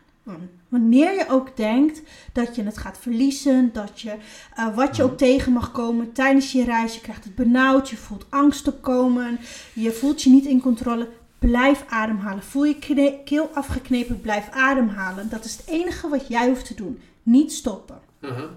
[0.69, 4.15] Wanneer je ook denkt dat je het gaat verliezen, dat je
[4.59, 7.97] uh, wat je ook tegen mag komen tijdens je reis, je krijgt het benauwd, je
[7.97, 9.39] voelt angst opkomen,
[9.73, 11.09] je voelt je niet in controle,
[11.47, 12.43] Blijf ademhalen.
[12.43, 15.29] Voel je keel afgeknepen, blijf ademhalen.
[15.29, 17.01] Dat is het enige wat jij hoeft te doen.
[17.23, 17.99] Niet stoppen.
[18.21, 18.51] Uh-huh.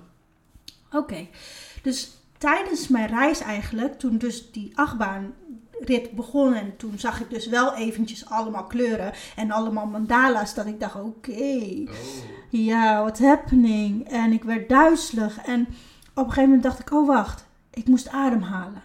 [0.91, 1.27] Oké,
[1.81, 7.47] dus tijdens mijn reis eigenlijk, toen dus die achtbaanrit begon en toen zag ik dus
[7.47, 11.89] wel eventjes allemaal kleuren en allemaal mandala's, dat ik dacht, oké, oh.
[12.49, 14.07] ja, what's happening?
[14.07, 15.67] En ik werd duizelig en op
[16.15, 18.81] een gegeven moment dacht ik, oh wacht, ik moest ademhalen.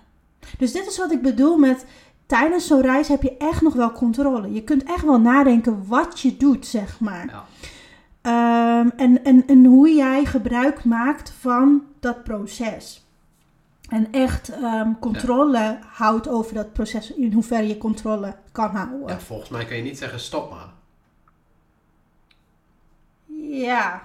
[0.59, 1.85] Dus dit is wat ik bedoel met
[2.27, 4.53] tijdens zo'n reis heb je echt nog wel controle.
[4.53, 7.27] Je kunt echt wel nadenken wat je doet, zeg maar.
[7.27, 7.45] Ja.
[8.21, 13.07] Ehm, en, en, en hoe jij gebruik maakt van dat proces.
[13.89, 19.09] En echt ehm, controle houdt over dat proces, in hoeverre je controle kan houden.
[19.09, 20.73] Ja, volgens mij kan je niet zeggen stop maar.
[23.51, 24.03] Ja,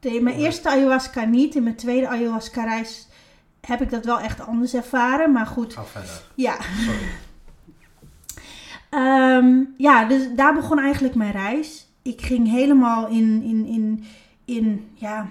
[0.00, 1.54] in mijn eerste ayahuasca niet.
[1.54, 3.08] In mijn tweede ayahuasca reis
[3.60, 5.32] heb ik dat wel echt anders ervaren.
[5.32, 5.72] Maar goed.
[5.72, 6.22] Ga verder.
[6.34, 6.56] Ja.
[6.60, 7.08] Sorry.
[8.90, 11.86] Um, ja, dus daar begon eigenlijk mijn reis.
[12.02, 14.04] Ik ging helemaal in, in, in,
[14.44, 15.28] in ja,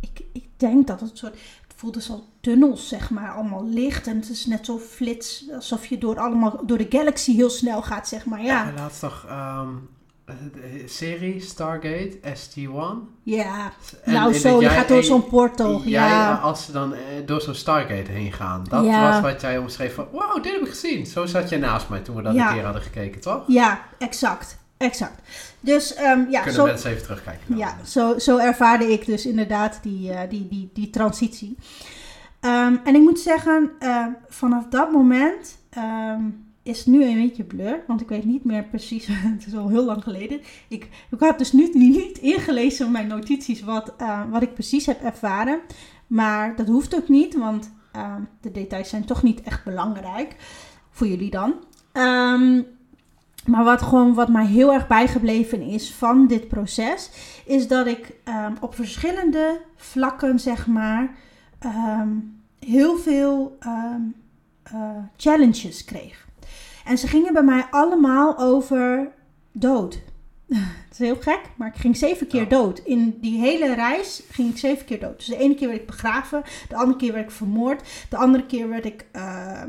[0.00, 4.06] ik, ik denk dat het soort, het voelde zo tunnels, zeg maar, allemaal licht.
[4.06, 7.82] En het is net zo flits, alsof je door, allemaal, door de galaxy heel snel
[7.82, 8.66] gaat, zeg maar, ja.
[8.66, 9.26] ja laatst toch,
[10.86, 13.12] serie Stargate ST1.
[13.22, 13.72] Ja,
[14.04, 15.82] nou zo, je gaat door zo'n portal.
[15.84, 16.34] Jij, ja.
[16.34, 16.94] als ze dan
[17.26, 18.64] door zo'n Stargate heen gaan.
[18.68, 21.06] Dat was wat jij omschreef van, wow, dit heb ik gezien.
[21.06, 23.44] Zo zat je naast mij toen we dat een keer hadden gekeken, toch?
[23.46, 24.58] Ja, exact.
[24.78, 25.20] Exact.
[25.60, 27.56] Dus um, ja, Kunnen mensen even terugkijken.
[27.56, 31.56] Ja, zo, zo ervaarde ik dus inderdaad die, uh, die, die, die transitie.
[32.40, 37.84] Um, en ik moet zeggen, uh, vanaf dat moment um, is nu een beetje blur,
[37.86, 40.40] want ik weet niet meer precies, het is al heel lang geleden.
[40.68, 44.86] Ik, ik heb dus nu niet ingelezen in mijn notities wat, uh, wat ik precies
[44.86, 45.60] heb ervaren.
[46.06, 50.36] Maar dat hoeft ook niet, want uh, de details zijn toch niet echt belangrijk
[50.90, 51.54] voor jullie dan.
[51.92, 52.66] Um,
[53.46, 57.10] maar wat gewoon wat mij heel erg bijgebleven is van dit proces,
[57.44, 61.14] is dat ik um, op verschillende vlakken, zeg maar,
[62.58, 63.94] heel veel uh,
[65.16, 66.27] challenges kreeg.
[66.88, 69.08] En ze gingen bij mij allemaal over
[69.52, 69.98] dood.
[70.88, 72.78] Het is heel gek, maar ik ging zeven keer dood.
[72.78, 75.16] In die hele reis ging ik zeven keer dood.
[75.16, 78.46] Dus de ene keer werd ik begraven, de andere keer werd ik vermoord, de andere
[78.46, 79.06] keer werd ik.
[79.16, 79.62] Uh,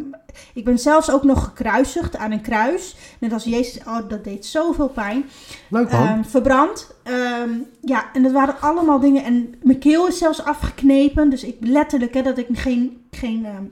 [0.54, 2.96] ik ben zelfs ook nog gekruisigd aan een kruis.
[3.20, 5.26] Net als Jezus, oh, dat deed zoveel pijn.
[5.70, 6.08] Leuk man.
[6.08, 6.96] Um, verbrand.
[7.42, 9.24] Um, ja, en dat waren allemaal dingen.
[9.24, 11.30] En mijn keel is zelfs afgeknepen.
[11.30, 13.06] Dus ik letterlijk, hè, dat ik geen.
[13.12, 13.72] geen um,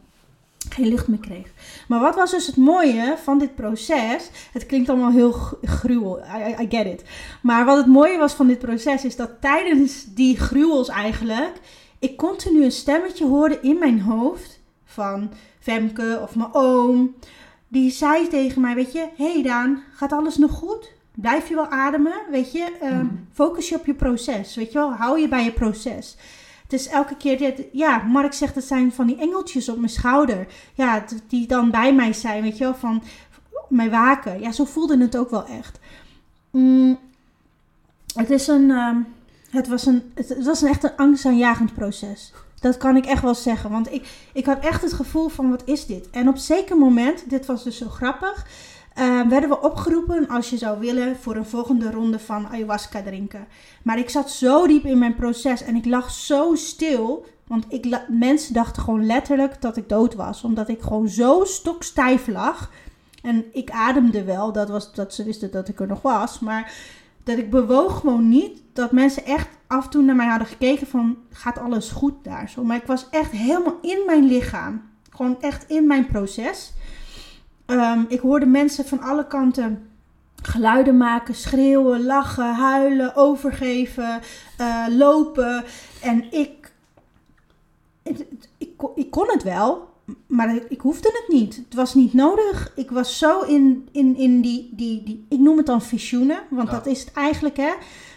[0.73, 1.51] geen lucht meer kreeg.
[1.87, 4.29] Maar wat was dus het mooie van dit proces?
[4.51, 5.31] Het klinkt allemaal heel
[5.63, 7.03] gruwel, I, I, get it.
[7.41, 11.59] Maar wat het mooie was van dit proces is dat tijdens die gruwels eigenlijk...
[11.99, 17.15] ik continu een stemmetje hoorde in mijn hoofd van Femke of mijn oom.
[17.67, 20.91] Die zei tegen mij, weet je, hey Daan, gaat alles nog goed?
[21.15, 22.71] Blijf je wel ademen, weet je?
[22.81, 23.07] Ehm, Mhm.
[23.33, 24.91] Focus je op je proces, weet je wel?
[24.91, 26.15] Hou je bij je proces.
[26.67, 29.89] Het is elke keer, dit, ja, Mark zegt, het zijn van die engeltjes op mijn
[29.89, 30.47] schouder.
[30.73, 33.03] Ja, die dan bij mij zijn, weet je wel, van
[33.69, 34.39] mij waken.
[34.39, 35.79] Ja, zo voelde het ook wel echt.
[36.51, 36.99] Mm,
[38.15, 38.97] het is een, ehm,
[39.49, 42.33] het was een, het, was een echt een angstaanjagend proces.
[42.59, 45.63] Dat kan ik echt wel zeggen, want ik, ik had echt het gevoel van, wat
[45.65, 46.09] is dit?
[46.09, 48.45] En op zeker moment, dit was dus zo grappig,
[48.97, 53.47] eh, werden we opgeroepen als je zou willen voor een volgende ronde van ayahuasca drinken.
[53.83, 57.25] Maar ik zat zo diep in mijn proces en ik lag zo stil.
[57.47, 60.43] Want ik mensen dachten gewoon letterlijk dat ik dood was.
[60.43, 62.71] Omdat ik gewoon zo stokstijf lag.
[63.21, 66.39] En ik ademde wel, dat, was, dat ze wisten dat ik er nog was.
[66.39, 66.73] Maar
[67.23, 68.61] dat ik bewoog gewoon niet.
[68.73, 72.49] Dat mensen echt af en toe naar mij hadden gekeken van, gaat alles goed daar
[72.49, 72.63] zo.
[72.63, 74.81] Maar ik was echt helemaal in mijn lichaam.
[75.09, 76.73] Gewoon echt in mijn proces.
[77.67, 79.89] Ehm, ik hoorde mensen van alle kanten
[80.41, 84.21] geluiden maken, schreeuwen, lachen, huilen, overgeven,
[84.57, 85.63] eh, lopen.
[86.01, 86.71] En ik,
[88.57, 89.89] ik, kon- ik kon het wel,
[90.27, 91.55] maar ik, ik hoefde het niet.
[91.55, 92.71] Het was niet nodig.
[92.75, 96.67] Ik was zo in, in, in die, die, die, ik noem het dan visioenen, want
[96.69, 96.73] Ja.
[96.73, 97.73] dat is het eigenlijk hè.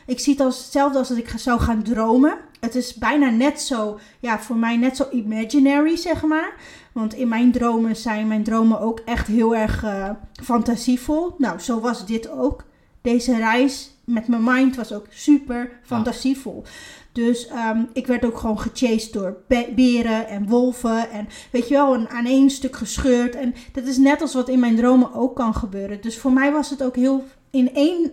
[0.06, 2.38] Ik zie het als hetzelfde als dat ik zou gaan dromen.
[2.61, 6.55] Het is bijna net zo, ja, voor mij net zo imaginary, zeg maar.
[6.92, 10.11] Want in mijn dromen zijn mijn dromen ook echt heel erg eh,
[10.42, 11.35] fantasievol.
[11.38, 12.64] Nou, zo was dit ook.
[13.03, 16.64] Deze reis met mijn mind was ook super fantasievol.
[17.12, 21.11] Dus ehm, ik werd ook gewoon gechased door be- beren en wolven.
[21.11, 23.35] En weet je wel, een, aan één stuk gescheurd.
[23.35, 26.01] En dat is net als wat in mijn dromen ook kan gebeuren.
[26.01, 28.11] Dus voor mij was het ook heel in één...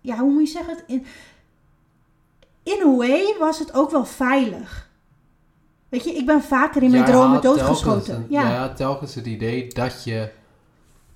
[0.00, 0.76] Ja, hoe moet je zeggen?
[0.86, 1.04] In,
[2.64, 4.88] in a way was het ook wel veilig.
[5.88, 8.14] Weet je, ik ben vaker in mijn dromen doodgeschoten.
[8.14, 8.72] een- ja.
[8.72, 10.30] Telkens het idee dat je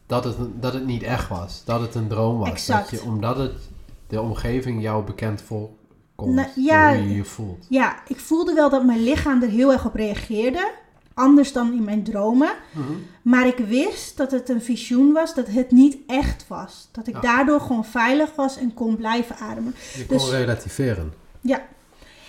[0.06, 1.62] dat het, dat het niet echt was.
[1.64, 2.48] Dat het een droom was.
[2.48, 2.90] Exact.
[2.90, 3.52] Dat je, omdat het
[4.06, 6.34] de omgeving jou bekend voorkomt.
[6.34, 7.66] Nou, ja, hoe je je voelt.
[7.68, 10.70] Ja, ik voelde wel dat mijn lichaam er heel erg op reageerde.
[11.14, 12.50] Anders dan in mijn dromen.
[12.72, 12.92] Mhm.
[13.22, 16.88] Maar ik wist dat het een visioen was, dat het niet echt was.
[16.92, 17.20] Dat ik Ja.
[17.20, 19.74] daardoor gewoon veilig was en kon blijven ademen.
[19.96, 21.12] Je kon Dus- relativeren.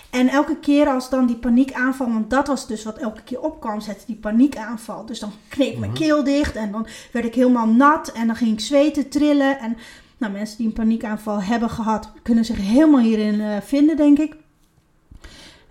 [0.10, 3.82] En elke keer als dan die paniekaanval, want dat was dus wat elke keer opkwam,
[3.82, 5.06] zette die paniekaanval.
[5.06, 6.00] Dus dan kneep mijn Mhm.
[6.00, 9.60] keel dicht en dan werd ik helemaal nat en dan ging ik zweten, trillen.
[9.60, 9.78] En
[10.17, 14.36] nou, mensen die een paniekaanval hebben gehad, kunnen zich helemaal hierin eh, vinden, denk ik.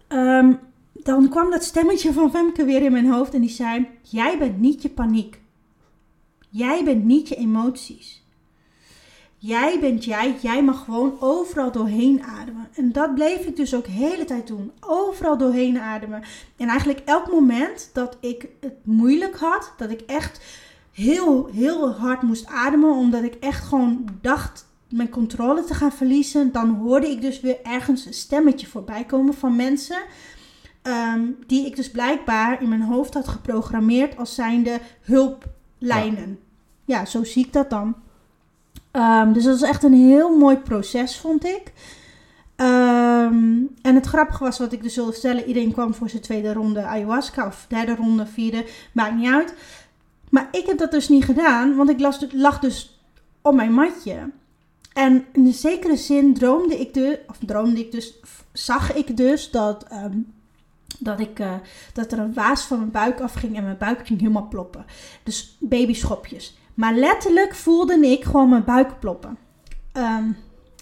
[0.09, 0.53] Ehm,
[0.93, 4.59] dan kwam dat stemmetje van Femke weer in mijn hoofd en die zei: Jij bent
[4.59, 5.41] niet je paniek.
[6.49, 8.18] Jij bent niet je emoties.
[9.41, 12.69] Jij bent jij, jij mag gewoon overal doorheen ademen.
[12.75, 14.73] En dat bleef ik dus ook de hele tijd doen.
[14.81, 16.23] Overal doorheen ademen.
[16.57, 20.41] En eigenlijk elk moment dat ik het moeilijk had, dat ik echt
[20.93, 26.53] heel, heel hard moest ademen, omdat ik echt gewoon dacht mijn controle te gaan verliezen,
[26.53, 29.99] dan hoorde ik dus weer ergens een stemmetje voorbij komen van mensen.
[30.83, 36.39] ehm, die ik dus blijkbaar in mijn hoofd had geprogrammeerd als zijnde hulplijnen.
[36.85, 37.95] Ja, zo zie ik dat dan.
[38.99, 41.73] Ehm, dus dat is echt een heel mooi proces, vond ik.
[42.57, 45.45] Ehm, en het grappige was wat ik dus wilde vertellen.
[45.45, 47.47] Iedereen kwam voor zijn tweede ronde ayahuasca.
[47.47, 48.67] Of derde ronde, vierde.
[48.93, 49.55] Maakt niet uit.
[50.31, 51.77] Maar ik heb dat dus niet gedaan.
[51.77, 53.01] Want ik las, lag dus
[53.43, 54.31] op mijn matje.
[54.93, 57.17] En in een zekere zin droomde ik dus...
[57.27, 58.15] Of droomde ik dus...
[58.53, 59.85] Zag ik dus dat...
[59.89, 60.19] ehm,
[60.99, 61.55] dat, ik, eh,
[61.93, 64.85] dat er een waas van mijn buik afging en mijn buik ging helemaal ploppen.
[65.23, 66.57] Dus babyschopjes.
[66.79, 69.39] Maar letterlijk voelde ik gewoon mijn buik ploppen.
[69.93, 70.31] Ehm,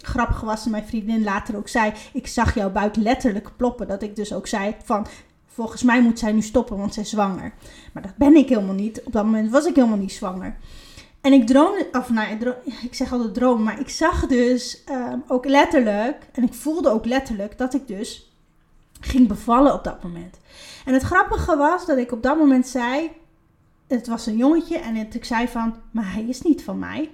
[0.02, 3.88] grappig was dat mijn vriendin later ook zei: Ik zag jouw buik letterlijk ploppen.
[3.88, 5.06] Dat ik dus ook zei: van
[5.46, 7.52] volgens mij moet zij nu stoppen, want zij is zwanger.
[7.92, 9.02] Maar dat ben ik helemaal niet.
[9.04, 10.56] Op dat moment was ik helemaal niet zwanger.
[11.20, 14.84] En ik droomde, of nou, ik, droom- ik zeg altijd droom, maar ik zag dus
[14.84, 18.32] ehm, ook letterlijk, en ik voelde ook letterlijk dat ik dus
[19.00, 20.38] ging bevallen op dat moment.
[20.84, 23.10] En het grappige was dat ik op dat moment zei,
[23.86, 27.10] het was een jongetje, en ik zei van, maar hij is niet van mij.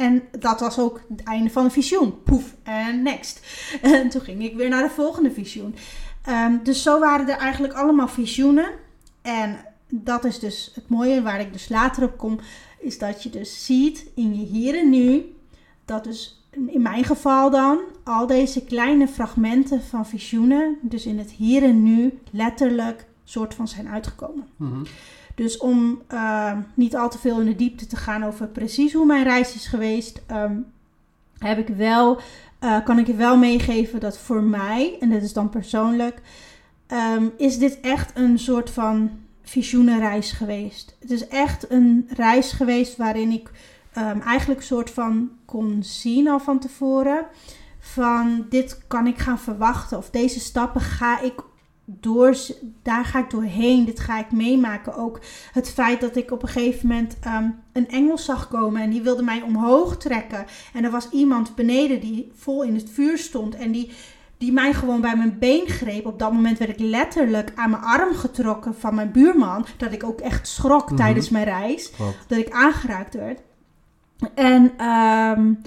[0.00, 2.22] En dat was ook het einde van de visioen.
[2.22, 3.40] Poef, en next.
[3.82, 5.74] En toen ging ik weer naar de volgende visioen.
[6.24, 8.70] Ehm, dus zo waren er eigenlijk allemaal visioenen.
[9.22, 9.58] En
[9.88, 12.40] dat is dus het mooie waar ik dus later op kom.
[12.78, 15.34] Is dat je dus ziet in je hier en nu.
[15.84, 20.78] Dat dus in mijn geval dan al deze kleine fragmenten van visioenen.
[20.82, 24.46] Dus in het hier en nu letterlijk soort van zijn uitgekomen.
[24.56, 24.84] Mhm.
[25.34, 29.06] Dus om eh, niet al te veel in de diepte te gaan over precies hoe
[29.06, 30.56] mijn reis is geweest, ehm,
[31.38, 32.20] heb ik wel,
[32.58, 36.20] eh, kan ik je wel meegeven dat voor mij, en dit is dan persoonlijk,
[36.86, 39.10] ehm, is dit echt een soort van
[39.42, 40.96] visioenenreis geweest.
[41.00, 43.50] Het is echt een reis geweest waarin ik
[43.98, 47.26] um, eigenlijk een soort van kon zien al van tevoren.
[47.78, 49.98] Van dit kan ik gaan verwachten.
[49.98, 51.34] Of deze stappen ga ik
[52.00, 52.36] door,
[52.82, 53.84] daar ga ik doorheen.
[53.84, 54.96] Dit ga ik meemaken.
[54.96, 55.20] Ook
[55.52, 59.02] het feit dat ik op een gegeven moment um, een engel zag komen en die
[59.02, 60.46] wilde mij omhoog trekken.
[60.74, 63.90] En er was iemand beneden die vol in het vuur stond en die,
[64.38, 66.06] die mij gewoon bij mijn been greep.
[66.06, 69.66] Op dat moment werd ik letterlijk aan mijn arm getrokken van mijn buurman.
[69.76, 70.96] Dat ik ook echt schrok mhm.
[70.96, 71.92] tijdens mijn reis.
[72.26, 73.40] Dat ik aangeraakt werd.
[74.34, 75.60] En um,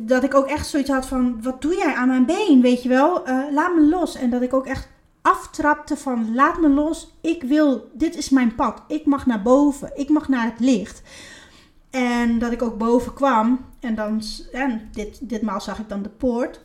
[0.00, 2.60] dat ik ook echt zoiets had van: wat doe jij aan mijn been?
[2.60, 4.14] Weet je wel, uh, laat me los.
[4.14, 4.88] En dat ik ook echt
[5.22, 7.14] aftrapte van: laat me los.
[7.20, 8.82] Ik wil, dit is mijn pad.
[8.88, 9.90] Ik mag naar boven.
[9.94, 11.02] Ik mag naar het licht.
[11.90, 13.64] En dat ik ook boven kwam.
[13.80, 16.60] En dan, en dit, ditmaal zag ik dan de poort.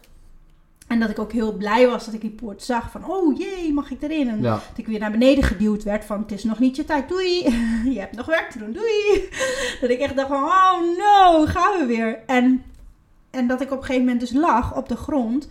[0.88, 2.92] En dat ik ook heel blij was dat ik die poort zag.
[2.92, 4.30] Van, oh jee, mag ik erin?
[4.30, 7.10] En dat ik weer naar beneden geduwd werd van, het is nog niet je tijd,
[7.10, 7.44] doei.
[7.94, 9.30] je hebt nog werk te doen, doei.
[9.82, 12.20] Dat ik echt dacht van, oh no, gaan we weer.
[12.26, 12.64] En,
[13.30, 15.48] en dat ik op een gegeven moment dus lag op de grond.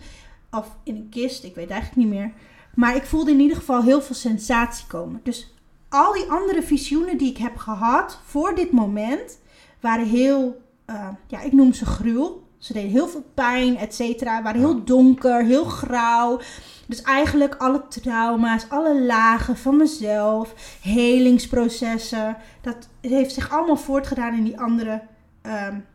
[0.51, 2.31] Of in een kist, ik weet eigenlijk niet meer.
[2.75, 5.19] Maar ik voelde in ieder geval heel veel sensatie komen.
[5.23, 5.53] Dus
[5.89, 9.39] al die andere visioenen die ik heb gehad voor dit moment...
[9.79, 14.41] waren heel, uh, ja, ik noem ze gruwel ze deden heel veel pijn, et cetera.
[14.41, 16.39] Waren heel donker, heel grauw.
[16.87, 22.37] Dus eigenlijk alle trauma's, alle lagen van mezelf, helingsprocessen.
[22.61, 25.01] Dat heeft zich allemaal voortgedaan in die andere
[25.43, 25.85] um,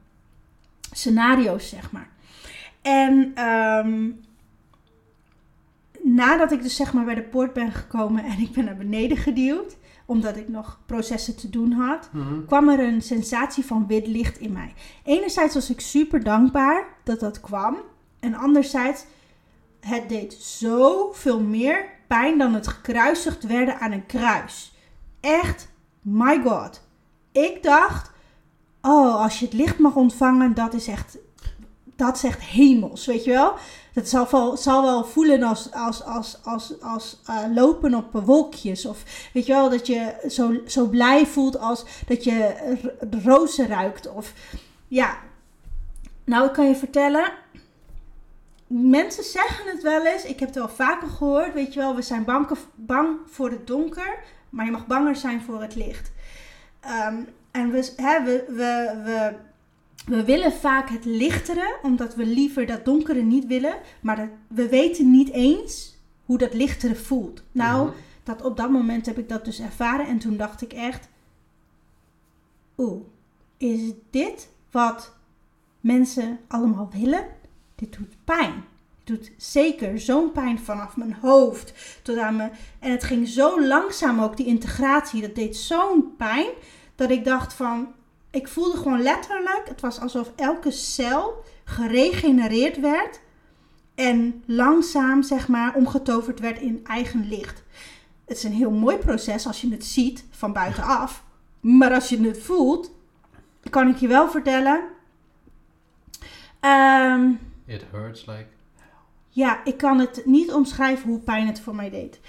[0.92, 2.08] scenario's, zeg maar.
[2.82, 4.20] En um,
[6.14, 9.16] nadat ik dus zeg maar bij de poort ben gekomen en ik ben naar beneden
[9.16, 12.44] geduwd, omdat ik nog processen te doen had, mhm.
[12.46, 14.74] kwam er een sensatie van wit licht in mij.
[15.04, 17.76] Enerzijds was ik super dankbaar dat dat kwam.
[18.20, 19.04] En anderzijds,
[19.80, 24.74] het deed zoveel meer pijn dan het gekruisigd werden aan een kruis.
[25.20, 25.68] Echt,
[26.00, 26.82] my god.
[27.32, 28.10] Ik dacht,
[28.82, 31.18] oh, als je het licht mag ontvangen, dat is echt,
[32.00, 33.54] dat echt hemels, weet je wel?
[33.92, 38.86] dat zal wel, zal wel voelen als, als, als, als, als uh, lopen op wolkjes.
[38.86, 42.54] Of weet je wel, dat je zo, zo blij voelt als dat je
[43.24, 44.12] rozen ruikt.
[44.12, 44.32] Of
[44.88, 45.18] ja,
[46.24, 47.32] nou ik kan je vertellen.
[48.66, 50.24] Mensen zeggen het wel eens.
[50.24, 51.54] Ik heb het wel vaker gehoord.
[51.54, 54.18] Weet je wel, we zijn bang, bang voor het donker.
[54.50, 56.12] Maar je mag banger zijn voor het licht.
[57.08, 57.94] Um, en we,
[58.48, 59.34] we, we
[60.06, 63.74] we willen vaak het lichtere, omdat we liever dat donkere niet willen.
[64.00, 67.42] Maar we weten niet eens hoe dat lichtere voelt.
[67.52, 67.96] Nou, mhm.
[68.22, 70.06] dat op dat moment heb ik dat dus ervaren.
[70.06, 71.08] En toen dacht ik echt:
[72.78, 73.02] Oeh,
[73.56, 73.80] is
[74.10, 75.16] dit wat
[75.80, 77.26] mensen allemaal willen?
[77.74, 78.64] Dit doet pijn.
[79.04, 81.72] Dit doet zeker zo'n pijn vanaf mijn hoofd
[82.02, 82.52] tot aan mijn.
[82.78, 85.20] En het ging zo langzaam ook, die integratie.
[85.20, 86.48] Dat deed zo'n pijn.
[86.94, 87.88] Dat ik dacht van,
[88.30, 93.20] ik voelde gewoon letterlijk, het was alsof elke cel geregenereerd werd
[93.94, 97.62] en langzaam, zeg maar, omgetoverd werd in eigen licht.
[98.24, 101.24] Het is een heel mooi proces als je het ziet van buitenaf,
[101.60, 102.90] maar als je het voelt,
[103.70, 104.80] kan ik je wel vertellen.
[106.60, 108.46] Um, It hurts like.
[109.28, 112.20] Ja, ik kan het niet omschrijven hoe pijn het voor mij deed.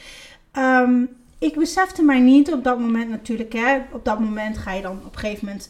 [0.54, 3.54] Um, ik besefte mij niet op dat moment natuurlijk.
[3.54, 5.70] Hè, op dat moment ga je dan op een gegeven moment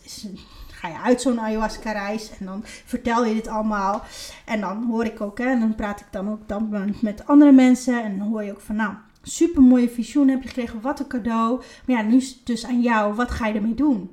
[0.67, 4.03] ga je uit zo'n ayahuasca reis en dan vertel je dit allemaal.
[4.45, 7.51] En dan hoor ik ook, hè, en dan praat ik dan ook dan met andere
[7.51, 8.03] mensen.
[8.03, 11.07] En dan hoor je ook van, nou, super mooie visioen heb je gekregen, wat een
[11.07, 11.61] cadeau.
[11.85, 14.11] Maar ja, nu is het dus aan jou, wat ga je ermee doen?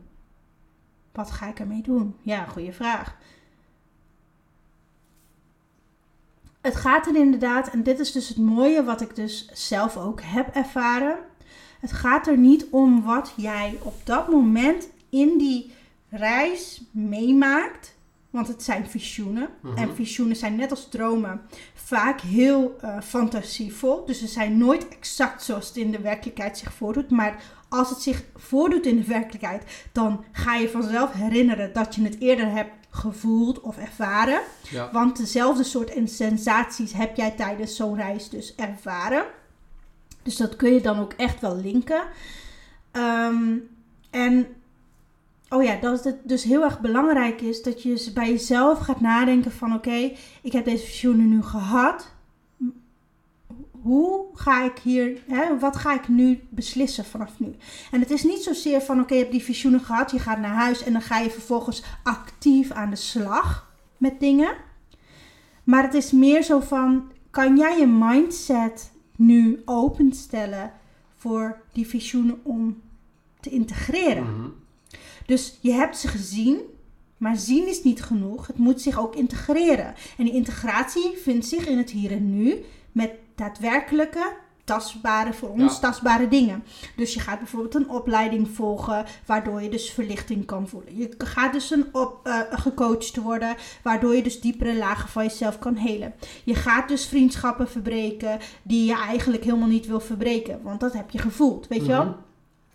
[1.13, 2.15] Wat ga ik ermee doen?
[2.23, 3.17] Ja, goede vraag.
[6.61, 10.21] Het gaat er inderdaad, en dit is dus het mooie wat ik dus zelf ook
[10.23, 11.19] heb ervaren.
[11.79, 15.72] Het gaat er niet om wat jij op dat moment in die
[16.09, 17.97] reis meemaakt.
[18.31, 19.49] Want het zijn visioenen.
[19.61, 19.76] Mhm.
[19.76, 21.41] En visioenen zijn net als dromen
[21.74, 24.05] vaak heel uh, fantasievol.
[24.05, 27.11] Dus ze zijn nooit exact zoals het in de werkelijkheid zich voordoet.
[27.11, 32.03] Maar als het zich voordoet in de werkelijkheid, dan ga je vanzelf herinneren dat je
[32.03, 34.41] het eerder hebt gevoeld of ervaren.
[34.93, 39.24] Want dezelfde soort sensaties heb jij tijdens zo'n reis dus ervaren.
[40.29, 42.03] Dus dat kun je dan ook echt wel linken.
[42.91, 43.57] Ehm,
[44.11, 44.47] en
[45.49, 49.53] oh ja, dat het dus heel erg belangrijk is dat je bij jezelf gaat nadenken
[49.53, 50.12] van oké,
[50.43, 52.14] ik heb deze visioenen nu gehad.
[53.83, 57.57] Hoe ga ik hier, hè, wat ga ik nu beslissen vanaf nu?
[57.91, 60.55] En het is niet zozeer van oké, je hebt die visioenen gehad, je gaat naar
[60.55, 64.57] huis en dan ga je vervolgens actief aan de slag met dingen.
[65.64, 70.73] Maar het is meer zo van, kan jij je mindset nu openstellen
[71.16, 72.81] voor die visioenen om
[73.41, 74.23] te integreren.
[74.23, 74.49] Mhm.
[75.27, 76.61] Dus je hebt ze gezien,
[77.16, 78.47] maar zien is niet genoeg.
[78.47, 79.95] Het moet zich ook integreren.
[80.16, 84.37] En die integratie vindt zich in het hier en nu met daadwerkelijke,
[84.69, 85.79] tastbare, voor ons Ja.
[85.81, 86.64] tastbare dingen.
[86.97, 90.97] Dus je gaat bijvoorbeeld een opleiding volgen, waardoor je dus verlichting kan voelen.
[90.97, 95.59] Je gaat dus een op, eh, gecoacht worden, waardoor je dus diepere lagen van jezelf
[95.59, 96.14] kan helen.
[96.45, 101.11] Je gaat dus vriendschappen verbreken die je eigenlijk helemaal niet wil verbreken, want dat heb
[101.11, 102.05] je gevoeld, weet je wel?
[102.05, 102.14] Mhm.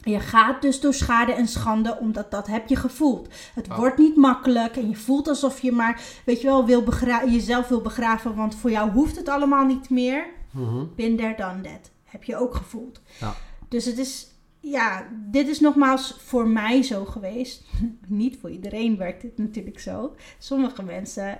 [0.10, 3.28] Je gaat dus door schade en schande, omdat dat heb je gevoeld.
[3.56, 3.76] Het Ja.
[3.76, 6.84] wordt niet makkelijk en je voelt alsof je maar, weet je wel, wil
[7.28, 10.26] jezelf wil begraven, want voor jou hoeft het allemaal niet meer.
[10.54, 10.86] Mhm.
[10.96, 11.92] Been there, done that.
[12.04, 13.02] Heb je ook gevoeld.
[13.20, 13.36] Ja.
[13.70, 14.28] Dus het is,
[14.60, 17.64] ja, dit is nogmaals voor mij zo geweest.
[18.08, 20.16] niet voor iedereen werkt dit natuurlijk zo.
[20.38, 21.40] Sommige mensen,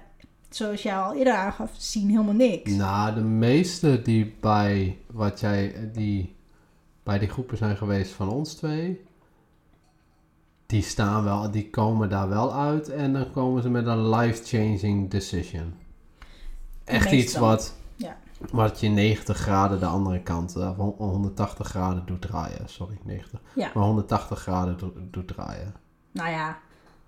[0.50, 2.72] zoals jij al eerder aangaf, zien helemaal niks.
[2.72, 6.36] Nou, de meeste die bij wat jij, die
[7.04, 9.02] bij die groepen zijn geweest van ons twee,
[10.66, 15.10] die staan wel, die komen daar wel uit en dan komen ze met een life-changing
[15.10, 15.74] decision.
[16.84, 17.20] Echt Meestal.
[17.20, 17.76] iets wat,
[18.52, 18.58] Ja.
[18.58, 22.62] wat je 90 graden de andere kant, eh, of 180 graden doet draaien.
[22.70, 23.42] Sorry, 90.
[23.56, 23.72] Ja.
[23.74, 25.74] Maar 180 graden doet, doet draaien.
[26.12, 26.58] Nou ja,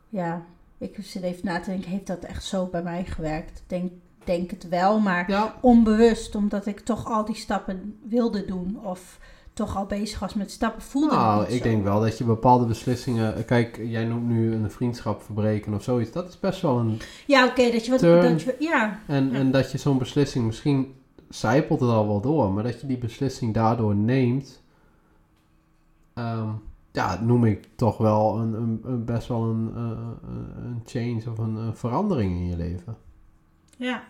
[0.10, 0.42] ja.
[0.78, 3.58] Ik zit even na te denken, heeft dat echt zo bij mij gewerkt?
[3.58, 3.92] Ik Denk,
[4.24, 8.80] denk het wel, maar Ja, onbewust, omdat ik toch al die stappen wilde doen.
[8.84, 9.20] Of
[9.54, 11.64] toch al bezig was met stappen, voelde nou, ik zo.
[11.64, 13.46] denk wel dat je bepaalde beslissingen...
[13.46, 16.12] Kijk, jij noemt nu een vriendschap verbreken of zoiets.
[16.12, 18.00] Dat is best wel een Ja, oké, dat je wat...
[18.00, 19.38] Dat je, ja, En, Ja.
[19.38, 20.96] en dat je zo'n beslissing, misschien
[21.36, 24.62] zijpelt het al wel door, maar dat je die beslissing daardoor neemt,
[26.14, 26.50] ehm,
[26.92, 29.82] ja, noem ik toch wel een, een, een- best wel een, eh,
[30.30, 32.98] een, een change of een, verandering in je leven.
[33.78, 34.04] ja.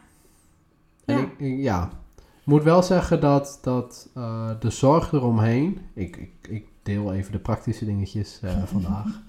[1.06, 1.22] En Ja.
[1.24, 6.48] ik, ik- ja, ik moet wel zeggen dat, dat eh, de zorg eromheen, ik, ik,
[6.50, 9.22] ik deel even de praktische dingetjes eh, vandaag.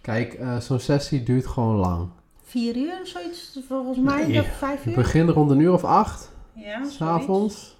[0.00, 2.08] Kijk, eh, zo'n sessie duurt gewoon lang.
[2.42, 4.96] Vier uur of zoiets, volgens mij, Nee, vijf Je uur.
[4.96, 6.32] begint rond een uur of acht.
[6.58, 6.84] Ja.
[6.88, 7.76] S'avonds.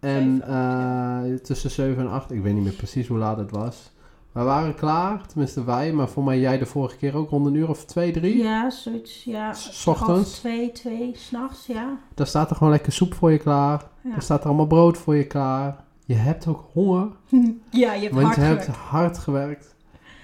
[0.00, 3.90] En eh, tussen 7 en 8, ik weet niet meer precies hoe laat het was.
[4.32, 7.54] We waren klaar, tenminste wij, maar voor mij jij de vorige keer ook rond een
[7.54, 8.36] uur of twee, drie.
[8.42, 9.52] Ja, zoiets, ja.
[9.52, 10.38] S Half ochtends.
[10.38, 11.98] twee, twee, s'nachts, ja.
[12.14, 13.84] Daar staat er gewoon lekker soep voor je klaar.
[14.04, 15.84] Ja, Er staat er allemaal brood voor je klaar.
[16.06, 17.08] Je hebt ook honger,
[17.70, 18.80] ja je hebt want hard je hebt gewerkt.
[18.88, 19.74] hard gewerkt.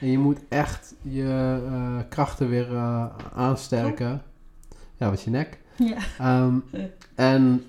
[0.00, 3.04] En je moet echt je eh, krachten weer eh,
[3.34, 4.22] aansterken.
[4.96, 5.60] Ja, wat je nek.
[5.76, 5.96] Ja.
[6.18, 6.54] Ehm,
[7.14, 7.64] en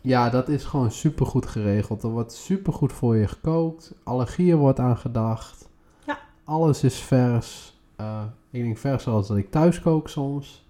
[0.00, 2.02] ja, dat is gewoon super goed geregeld.
[2.02, 3.94] Er wordt super goed voor je gekookt.
[4.04, 5.68] Allergieën wordt aan gedacht.
[6.06, 6.18] Ja.
[6.44, 7.78] Alles is vers.
[7.96, 10.68] Eh, ik denk vers zoals dat ik thuis kook soms.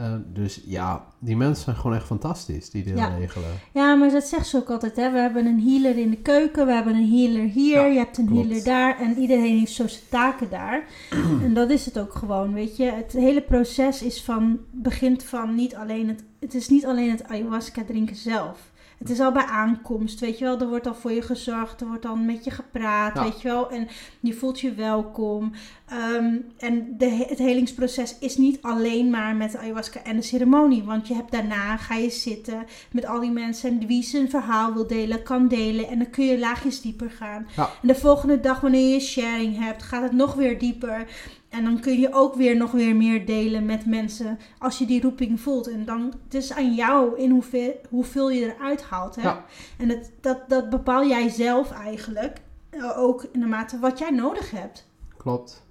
[0.00, 3.16] Eh, dus ja, die mensen zijn gewoon echt fantastisch die dit Ja.
[3.16, 3.48] regelen.
[3.72, 5.10] Ja, maar dat zegt ze ook altijd, hè.
[5.10, 8.18] We hebben een healer in de keuken, we hebben een healer hier, Ja, je hebt
[8.18, 8.46] een klopt.
[8.46, 10.84] healer daar en iedereen heeft zo zijn taken daar.
[11.44, 12.84] en dat is het ook gewoon, weet je.
[12.84, 17.24] Het hele proces is van, begint van niet alleen het, het is niet alleen het
[17.24, 18.69] ayahuasca drinken zelf.
[19.00, 20.58] Het is al bij aankomst, weet je wel.
[20.60, 23.22] Er wordt al voor je gezorgd, er wordt al met je gepraat, Ja.
[23.22, 23.70] weet je wel.
[23.70, 23.88] En
[24.20, 25.52] je voelt je welkom.
[25.88, 30.22] Ehm, en de, he- het helingsproces is niet alleen maar met de ayahuasca en de
[30.22, 30.82] ceremonie.
[30.82, 33.70] Want je hebt daarna, ga je zitten met al die mensen.
[33.80, 35.88] En wie zijn verhaal wil delen, kan delen.
[35.88, 37.46] En dan kun je laagjes dieper gaan.
[37.56, 37.70] Ja.
[37.82, 41.06] En de volgende dag, wanneer je sharing hebt, gaat het nog weer dieper.
[41.50, 45.02] En dan kun je ook weer nog weer meer delen met mensen als je die
[45.02, 45.68] roeping voelt.
[45.68, 49.16] En dan het is aan jou in hoeveel, hoeveel je eruit haalt.
[49.16, 49.22] Hè?
[49.22, 49.44] Ja.
[49.78, 52.40] En dat, dat, dat bepaal jij zelf eigenlijk.
[52.70, 54.86] Eh, Ook naarmate wat jij nodig hebt.
[55.16, 55.62] Klopt.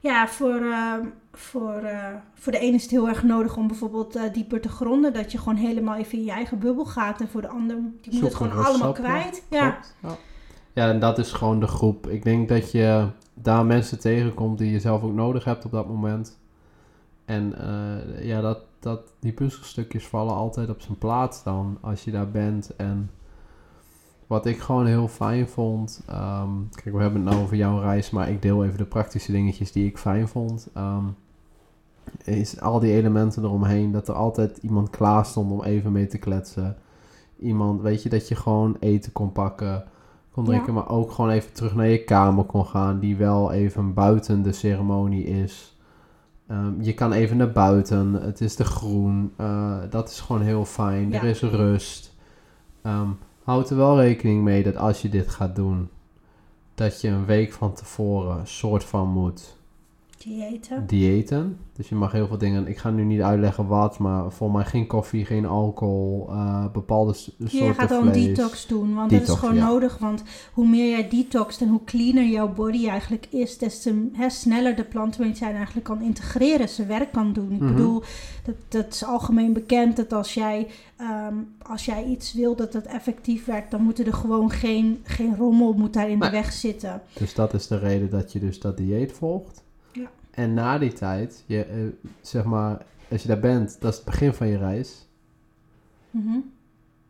[0.00, 0.94] Ja, voor, eh,
[1.32, 5.12] voor, eh, voor de ene is het heel erg nodig om bijvoorbeeld dieper te gronden.
[5.12, 7.20] Dat je gewoon helemaal even in je eigen bubbel gaat.
[7.20, 9.42] En voor de ander, die moet het gewoon allemaal kwijt.
[9.50, 9.78] Ja.
[10.02, 10.16] Ja.
[10.72, 12.08] ja, en dat is gewoon de groep.
[12.08, 15.88] Ik denk dat je daar mensen tegenkomt die je zelf ook nodig hebt op dat
[15.88, 16.38] moment.
[17.24, 22.10] En eh, ja, dat, dat die puzzelstukjes vallen altijd op zijn plaats dan als je
[22.10, 22.76] daar bent.
[22.76, 23.10] En
[24.26, 26.02] wat ik gewoon heel fijn vond.
[26.06, 29.32] ehm, kijk, we hebben het nou over jouw reis, maar ik deel even de praktische
[29.32, 30.68] dingetjes die ik fijn vond.
[30.74, 31.04] ehm,
[32.24, 33.92] is al die elementen eromheen.
[33.92, 36.76] Dat er altijd iemand klaar stond om even mee te kletsen.
[37.38, 39.84] Iemand, weet je, dat je gewoon eten kon pakken,
[40.32, 40.50] kon Ja.
[40.50, 44.42] drinken, maar ook gewoon even terug naar je kamer kon gaan, die wel even buiten
[44.42, 45.76] de ceremonie is.
[46.46, 50.64] Ehm, je kan even naar buiten, het is de groen, eh, dat is gewoon heel
[50.64, 51.16] fijn, Ja.
[51.18, 52.14] er is rust.
[52.82, 53.08] Ehm,
[53.44, 55.88] houd er wel rekening mee dat als je dit gaat doen,
[56.74, 59.56] dat je een week van tevoren soort van moet
[60.24, 60.86] Diëten.
[60.86, 61.58] diëten.
[61.72, 62.66] Dus je mag heel veel dingen.
[62.66, 67.12] Ik ga nu niet uitleggen wat, maar voor mij geen koffie, geen alcohol, eh, bepaalde
[67.12, 68.26] soorten Je gaat dan vlees.
[68.26, 69.66] detox doen, want dat is gewoon ja.
[69.66, 69.98] nodig.
[69.98, 74.30] Want hoe meer jij detoxt en hoe cleaner jouw body eigenlijk is, des te hè,
[74.30, 77.52] sneller de plantenmedicijn eigenlijk kan integreren, zijn werk kan doen.
[77.52, 77.74] Ik Mhm.
[77.74, 78.02] bedoel,
[78.44, 80.66] dat, dat is algemeen bekend dat als jij,
[80.96, 85.36] ehm, als jij iets wil dat het effectief werkt, dan moet er gewoon geen, geen
[85.36, 86.30] rommel moet daar in Nee.
[86.30, 87.02] de weg zitten.
[87.18, 89.62] Dus dat is de reden dat je dus dat dieet volgt.
[90.32, 94.06] En na die tijd, je, eh, zeg maar, als je daar bent, dat is het
[94.06, 95.06] begin van je reis.
[96.10, 96.38] Mhm.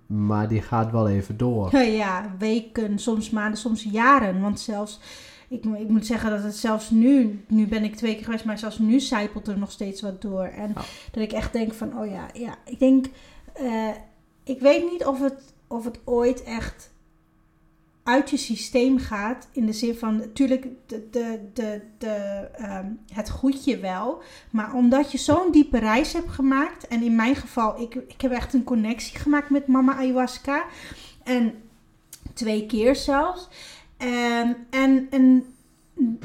[0.06, 1.76] Maar die gaat wel even door.
[2.02, 4.40] Ja, weken, soms maanden, soms jaren.
[4.40, 5.00] Want zelfs,
[5.48, 8.58] ik, ik moet zeggen dat het zelfs nu, nu ben ik twee keer geweest, maar
[8.58, 10.44] zelfs nu zijpelt er nog steeds wat door.
[10.44, 10.72] En
[11.10, 13.06] dat ik echt denk van, oh ja, ja, ik denk,
[13.52, 13.90] eh,
[14.44, 16.91] ik weet niet of het, of het ooit echt
[18.02, 19.48] uit je systeem gaat.
[19.52, 24.22] In de zin van, natuurlijk, de, de, de, de, ehm, het goedje wel.
[24.50, 26.86] Maar omdat je zo'n diepe reis hebt gemaakt.
[26.88, 30.64] En in mijn geval, ik, ik heb echt een connectie gemaakt met mama ayahuasca.
[31.24, 31.54] En
[32.34, 33.48] twee keer zelfs.
[33.96, 35.44] En, en, en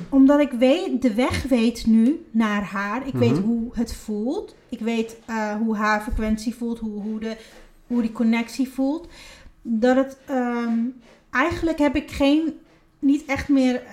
[0.10, 3.08] omdat ik weet, de weg weet nu naar haar.
[3.08, 3.42] Ik weet Mhm.
[3.42, 4.56] hoe het voelt.
[4.70, 6.80] Ik weet eh, hoe haar frequentie voelt.
[6.80, 7.38] Hoe, hoe, de,
[7.88, 9.08] hoe die connectie voelt.
[9.62, 10.18] Dat het...
[10.26, 10.80] ehm,
[11.32, 12.60] eigenlijk heb ik geen...
[13.00, 13.76] Niet echt meer...
[13.84, 13.92] eh,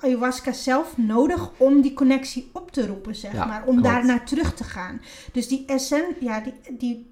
[0.00, 3.60] ayahuasca zelf nodig om die connectie op te roepen, zeg Ja, maar.
[3.66, 3.82] Om klopt.
[3.82, 5.00] daar naar terug te gaan.
[5.32, 7.06] Dus die essen, ja, die, die,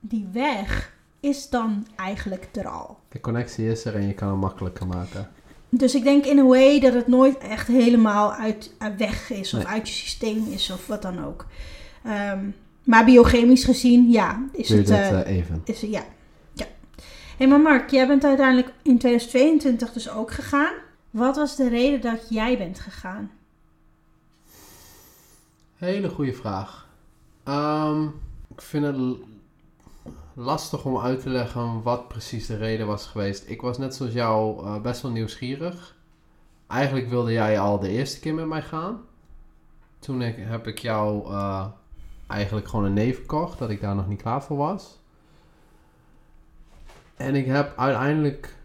[0.00, 2.98] die weg is dan eigenlijk er al.
[3.08, 5.30] De connectie is er en je kan hem makkelijker maken.
[5.68, 9.54] Dus ik denk in een way dat het nooit echt helemaal uit, uit weg is
[9.54, 9.72] of Nee.
[9.72, 11.46] uit je systeem is of wat dan ook.
[12.04, 12.44] Ehm,
[12.84, 14.90] maar biochemisch gezien, ja, is Doe je het.
[14.90, 15.62] eh, eh, even?
[15.64, 16.04] is, ja.
[17.36, 20.74] Hé, maar Mark, jij bent uiteindelijk in 2022 dus ook gegaan.
[21.10, 23.30] Wat was de reden dat jij bent gegaan?
[25.76, 26.88] Hele goede vraag.
[27.44, 28.04] Ehm,
[28.48, 28.96] ik vind het
[30.34, 33.48] lastig om uit te leggen wat precies de reden was geweest.
[33.48, 35.96] Ik was net zoals jou eh, best wel nieuwsgierig.
[36.66, 39.00] Eigenlijk wilde jij al de eerste keer met mij gaan.
[39.98, 41.66] Toen heb ik jou eh,
[42.26, 44.98] eigenlijk gewoon een nee verkocht, dat ik daar nog niet klaar voor was.
[47.16, 48.56] En ik heb uiteindelijk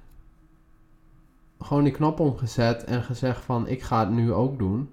[1.60, 4.90] gewoon die knop omgezet en gezegd van ik ga het nu ook doen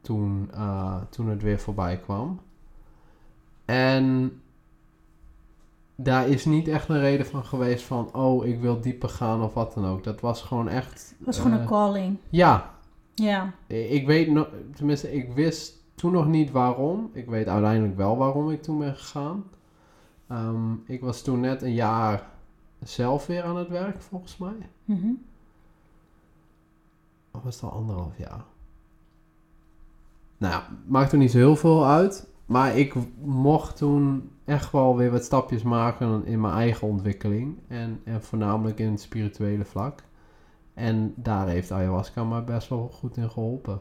[0.00, 2.40] toen, eh, toen het weer voorbij kwam.
[3.64, 4.32] En
[5.96, 9.54] daar is niet echt een reden van geweest van, oh, ik wil dieper gaan of
[9.54, 10.04] wat dan ook.
[10.04, 11.14] Dat was gewoon echt...
[11.16, 12.16] Het was gewoon eh, een calling.
[12.30, 12.70] Ja,
[13.14, 13.52] Ja.
[13.66, 17.10] ik weet nog, tenminste, ik wist toen nog niet waarom.
[17.12, 19.44] Ik weet uiteindelijk wel waarom ik toen ben gegaan.
[20.32, 22.30] Ehm, ik was toen net een jaar
[22.82, 24.68] zelf weer aan het werk, volgens mij.
[24.84, 25.12] Mhm.
[27.30, 28.44] Of was het al anderhalf jaar?
[30.38, 32.30] Nou ja, maakt er niet zo heel veel uit.
[32.46, 37.58] Maar ik mocht toen echt wel weer wat stapjes maken in mijn eigen ontwikkeling.
[37.68, 40.02] En, en voornamelijk in het spirituele vlak.
[40.74, 43.80] En daar heeft ayahuasca me best wel goed in geholpen.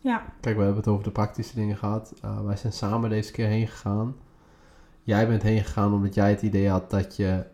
[0.00, 0.24] Ja.
[0.40, 2.14] Kijk, we hebben het over de praktische dingen gehad.
[2.24, 4.16] Uh, wij zijn samen deze keer heen gegaan.
[5.08, 7.44] Jij bent heen gegaan omdat jij het idee had dat je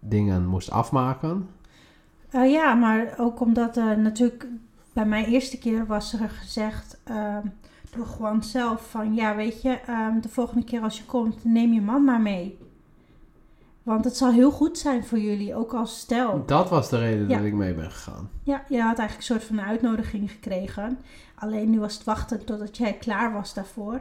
[0.00, 1.48] dingen moest afmaken.
[2.34, 4.46] Uh, ja, maar ook omdat uh, natuurlijk
[4.92, 7.36] bij mijn eerste keer was er gezegd uh,
[7.96, 11.72] door gewoon zelf van ja, weet je, um, de volgende keer als je komt, neem
[11.72, 12.58] je man maar mee.
[13.82, 16.42] Want het zal heel goed zijn voor jullie, ook als stel.
[16.46, 17.36] Dat was de reden ja.
[17.36, 18.30] dat ik mee ben gegaan.
[18.42, 20.98] Ja, je had eigenlijk een soort van uitnodiging gekregen.
[21.34, 24.00] Alleen nu was het wachten totdat jij klaar was daarvoor.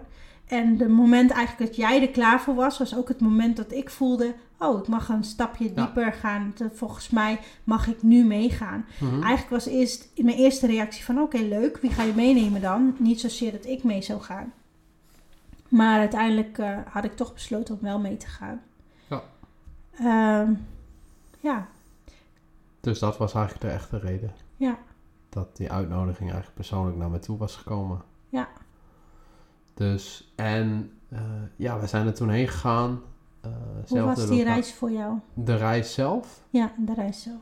[0.51, 3.71] En de moment eigenlijk dat jij er klaar voor was, was ook het moment dat
[3.71, 4.33] ik voelde...
[4.59, 6.11] oh, ik mag een stapje dieper ja.
[6.11, 6.53] gaan.
[6.73, 8.85] Volgens mij mag ik nu meegaan.
[8.99, 9.23] Mm-hmm.
[9.23, 11.21] Eigenlijk was eerst mijn eerste reactie van...
[11.21, 12.95] oké, okay, leuk, wie ga je meenemen dan?
[12.97, 14.53] Niet zozeer dat ik mee zou gaan.
[15.67, 18.61] Maar uiteindelijk uh, had ik toch besloten om wel mee te gaan.
[19.07, 19.23] Ja.
[20.01, 20.57] Uh,
[21.39, 21.67] ja.
[22.79, 24.31] Dus dat was eigenlijk de echte reden.
[24.57, 24.77] Ja.
[25.29, 28.01] Dat die uitnodiging eigenlijk persoonlijk naar me toe was gekomen.
[28.29, 28.47] Ja.
[29.73, 31.19] Dus, en uh,
[31.55, 33.01] ja, we zijn er toen heen gegaan.
[33.45, 33.51] Uh,
[33.87, 35.17] Hoe was die reis voor jou?
[35.33, 36.43] De reis zelf?
[36.49, 37.41] Ja, de reis zelf.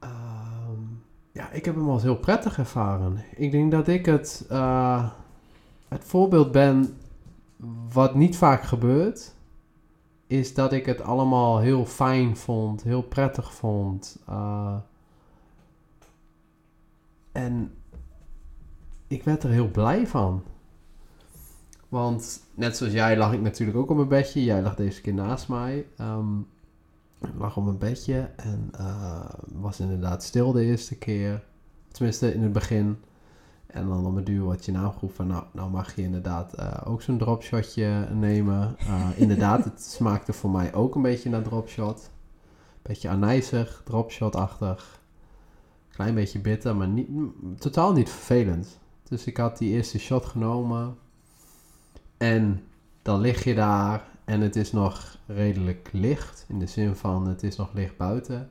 [0.00, 1.02] Um,
[1.32, 3.24] ja, ik heb hem als heel prettig ervaren.
[3.36, 5.10] Ik denk dat ik het, uh,
[5.88, 6.98] het voorbeeld ben
[7.92, 9.34] wat niet vaak gebeurt.
[10.26, 14.18] Is dat ik het allemaal heel fijn vond, heel prettig vond.
[17.32, 17.74] En
[19.06, 20.42] ik werd er heel blij van.
[21.88, 24.44] Want net zoals jij lag ik natuurlijk ook op mijn bedje.
[24.44, 25.86] Jij lag deze keer naast mij.
[26.00, 26.46] Um,
[27.20, 31.44] ik lag op mijn bedje en uh, was inderdaad stil de eerste keer.
[31.88, 32.98] Tenminste in het begin.
[33.66, 36.82] En dan om het duur wordt je naamgroep van, nou, nou mag je inderdaad eh,
[36.84, 38.76] ook zo'n dropshotje nemen.
[38.80, 42.10] Uh, inderdaad, het smaakte voor mij ook een beetje naar dropshot.
[42.82, 45.00] Beetje anijzig, dropshot-achtig.
[45.88, 47.08] Klein beetje bitter, maar niet,
[47.58, 48.78] totaal niet vervelend.
[49.02, 50.96] Dus ik had die eerste shot genomen.
[52.16, 52.62] En
[53.02, 56.44] dan lig je daar en het is nog redelijk licht.
[56.48, 58.48] In de zin van het is nog licht buiten.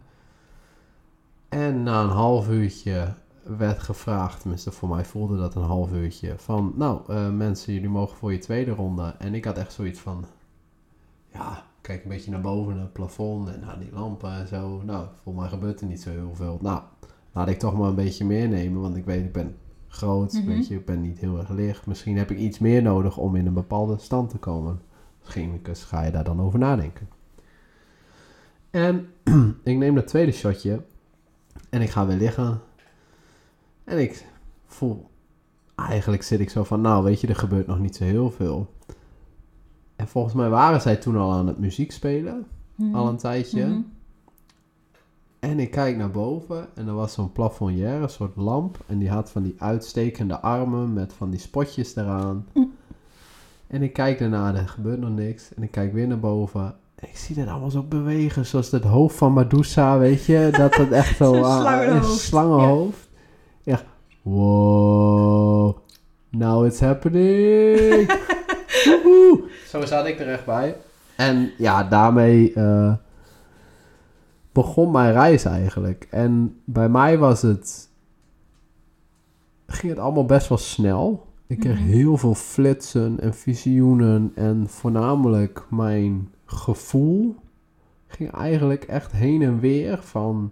[1.50, 3.14] En na een half uurtje
[3.44, 7.90] werd gevraagd, tenminste voor mij voelde dat een half uurtje, van nou uh, mensen, jullie
[7.90, 9.16] mogen voor je tweede ronde.
[9.20, 10.26] En ik had echt zoiets van,
[11.34, 14.82] ja, kijk een beetje naar boven, naar het plafond en naar die lampen en zo.
[14.84, 16.60] Nou, voor mij gebeurt er niet zo heel veel.
[16.62, 16.82] Nou,
[17.32, 19.58] laat ik toch maar een beetje meer nemen, want ik weet, ik ben
[19.96, 20.50] groot, mm -hmm.
[20.50, 21.86] weet je, ik ben niet heel erg licht.
[21.86, 24.82] Misschien heb ik iets meer nodig om in een bepaalde stand te komen.
[25.22, 27.10] Misschien ga je daar dan over nadenken.
[28.72, 29.08] En
[29.64, 30.82] ik neem dat tweede shotje
[31.70, 32.62] en ik ga weer liggen.
[33.84, 34.26] En ik
[34.66, 35.10] voel,
[35.76, 38.74] eigenlijk zit ik zo van, nou weet je, er gebeurt nog niet zo heel veel.
[39.96, 42.96] En volgens mij waren zij toen al aan het muziek spelen, mm -hmm.
[42.96, 43.66] al een tijdje.
[43.66, 43.94] Mm -hmm.
[45.46, 48.78] En ik kijk naar boven en er was zo'n plafonnière, een soort lamp.
[48.88, 52.48] En die had van die uitstekende armen met van die spotjes eraan.
[52.54, 52.74] Mm.
[53.68, 55.54] En ik kijk daarna, er gebeurt nog niks.
[55.54, 56.76] En ik kijk weer naar boven.
[56.96, 60.50] En ik zie dat allemaal zo bewegen, zoals het hoofd van Medusa, weet je.
[60.52, 61.34] Dat het echt zo...
[61.36, 62.12] een slangenhoofd.
[62.12, 63.10] Een slangenhoofd.
[63.64, 63.74] Ja.
[63.74, 63.84] Echt,
[64.22, 65.78] wow,
[66.30, 68.12] now it's happening.
[69.72, 70.76] zo zat ik er echt bij.
[71.16, 72.54] En ja, daarmee...
[72.56, 72.94] Uh,
[74.56, 76.08] begon mijn reis eigenlijk.
[76.10, 77.90] En bij mij was het.
[79.68, 81.28] ging het allemaal best wel snel.
[81.48, 81.88] Ik kreeg -hmm.
[81.88, 84.32] heel veel flitsen en visioenen.
[84.36, 87.36] En voornamelijk mijn gevoel
[88.08, 90.52] ging eigenlijk echt heen en weer van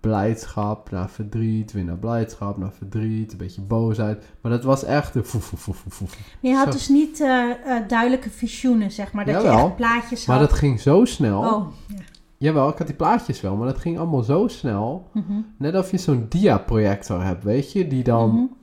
[0.00, 4.24] blijdschap naar verdriet, weer naar blijdschap, naar verdriet, een beetje boosheid.
[4.40, 5.24] Maar dat was echt een.
[5.30, 6.08] Maar
[6.40, 6.70] je had zo.
[6.72, 10.36] dus niet uh, uh, duidelijke visioenen, zeg maar, dat Jawel, je echt plaatjes had.
[10.36, 11.40] Maar dat ging zo snel.
[11.40, 12.13] Oh, ja.
[12.44, 15.08] Jawel, ik had die plaatjes wel, maar dat ging allemaal zo snel.
[15.12, 15.46] Mm -hmm.
[15.56, 18.56] Net of je zo'n dia-projector hebt, weet je, die dan Mm -hmm.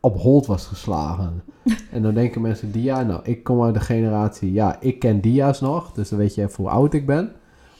[0.00, 1.42] op hold was geslagen.
[1.92, 5.60] en dan denken mensen, dia, nou, ik kom uit de generatie, ja, ik ken dia's
[5.60, 7.32] nog, dus dan weet je even hoe oud ik ben.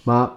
[0.02, 0.30] Maar,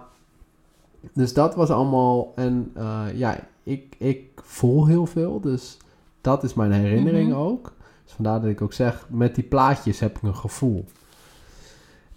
[1.12, 5.76] dus dat was allemaal, en uh, ja, ik, ik voel heel veel, dus
[6.20, 7.38] dat is mijn herinnering Mhm.
[7.38, 7.72] ook.
[8.04, 10.84] Dus vandaar dat ik ook zeg, met die plaatjes heb ik een gevoel.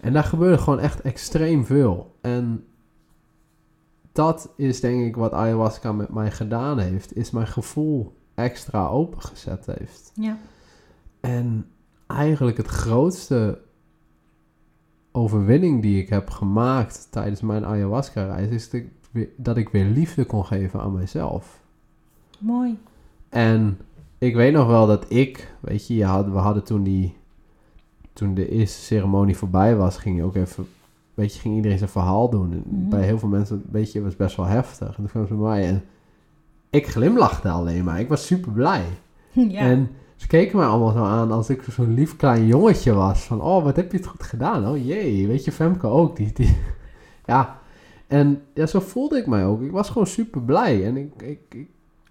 [0.00, 2.14] En daar gebeurde gewoon echt extreem veel.
[2.20, 2.64] En
[4.16, 9.66] dat is denk ik wat ayahuasca met mij gedaan heeft, is mijn gevoel extra opengezet
[9.66, 10.12] heeft.
[10.14, 10.38] Ja.
[11.20, 11.66] En
[12.06, 13.60] eigenlijk het grootste
[15.12, 19.84] overwinning die ik heb gemaakt tijdens mijn ayahuasca-reis is dat ik, weer, dat ik weer
[19.84, 21.60] liefde kon geven aan mijzelf.
[22.38, 22.78] Mooi.
[23.28, 23.78] En
[24.18, 27.16] ik weet nog wel dat ik, weet je, je had, we hadden toen die,
[28.12, 30.66] toen de eerste ceremonie voorbij was, ging je ook even,
[31.16, 32.52] weet je, ging iedereen zijn verhaal doen.
[32.52, 32.88] En Mhm.
[32.88, 34.88] Bij heel veel mensen, weet je, was best wel heftig.
[34.88, 35.84] En toen kwam ze bij mij en
[36.70, 38.00] ik glimlachte alleen maar.
[38.00, 38.82] Ik was super blij.
[39.32, 39.60] Ja.
[39.60, 43.20] En ze keken mij allemaal zo aan als ik zo'n lief klein jongetje was.
[43.24, 44.68] Van, oh, wat heb je het goed gedaan?
[44.68, 46.16] Oh jee, weet je, Femke ook.
[46.16, 46.56] Die, die,
[47.26, 47.58] ja,
[48.06, 49.62] en ja, zo voelde ik mij ook.
[49.62, 50.84] Ik was gewoon super blij.
[50.86, 51.66] En ik, ik, ik,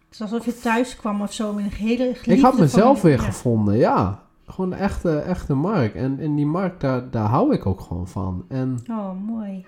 [0.05, 3.17] Het is alsof je thuis kwam of zo in een hele ik had mezelf weer
[3.17, 3.23] Ja.
[3.23, 4.23] gevonden, ja.
[4.47, 5.95] Gewoon een echte, echte Mark.
[5.95, 8.45] En, en die Mark, daar, daar hou ik ook gewoon van.
[8.47, 9.65] En Oh, mooi.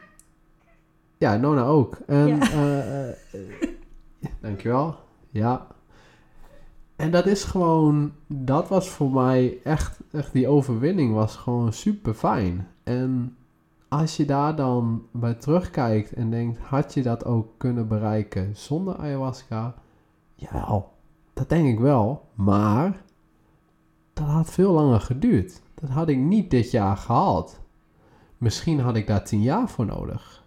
[1.17, 1.97] ja, Nona ook.
[2.07, 2.39] En, Ja.
[2.39, 3.41] eh,
[4.41, 4.95] dankjewel.
[5.29, 5.67] Ja.
[6.95, 12.13] En dat is gewoon, dat was voor mij echt, echt die overwinning was gewoon super
[12.13, 12.67] fijn.
[12.83, 13.35] En
[13.87, 18.95] als je daar dan bij terugkijkt en denkt, had je dat ook kunnen bereiken zonder
[18.97, 19.73] ayahuasca?
[20.35, 20.91] Jawel,
[21.33, 22.25] dat denk ik wel.
[22.33, 23.01] Maar
[24.17, 25.61] dat had veel langer geduurd.
[25.81, 27.59] Dat had ik niet dit jaar gehaald.
[28.37, 30.43] Misschien had ik daar tien jaar voor nodig.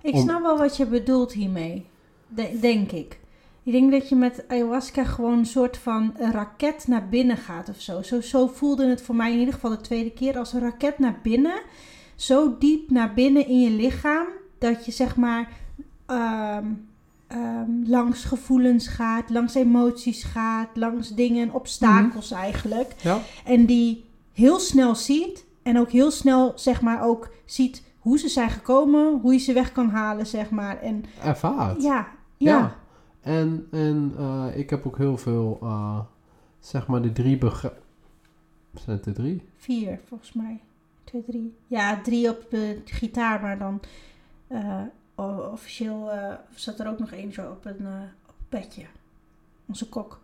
[0.00, 1.86] Ik Om- snap wel wat je bedoelt hiermee.
[2.28, 3.18] De- denk ik.
[3.62, 7.68] Ik denk dat je met ayahuasca gewoon een soort van een raket naar binnen gaat
[7.68, 8.02] of zo.
[8.02, 8.20] zo.
[8.20, 11.18] Zo voelde het voor mij in ieder geval de tweede keer als een raket naar
[11.22, 11.60] binnen.
[12.14, 14.26] Zo diep naar binnen in je lichaam.
[14.58, 15.48] Dat je zeg maar
[16.06, 16.64] ehm,
[17.30, 22.94] ehm, langs gevoelens gaat, langs emoties gaat, langs dingen, obstakels eigenlijk.
[23.02, 23.20] Ja.
[23.44, 25.48] En die heel snel ziet.
[25.62, 29.18] En ook heel snel, zeg maar, ook ziet hoe ze zijn gekomen.
[29.20, 30.80] Hoe je ze weg kan halen, zeg maar.
[30.80, 31.82] En Ervaart.
[31.82, 32.58] ja, ja.
[32.58, 32.76] Ja.
[33.20, 36.00] En, en eh, ik heb ook heel veel, eh,
[36.58, 37.72] zeg maar, de drie begre...
[38.74, 39.42] Zijn het de drie?
[39.56, 40.60] Vier, volgens mij.
[41.04, 41.56] Twee, drie.
[41.66, 43.80] Ja, drie op de gitaar, maar dan
[44.46, 44.82] eh,
[45.52, 47.86] officieel eh, zat er ook nog één zo op een,
[48.26, 48.84] op een bedje.
[49.66, 50.20] Onze kok.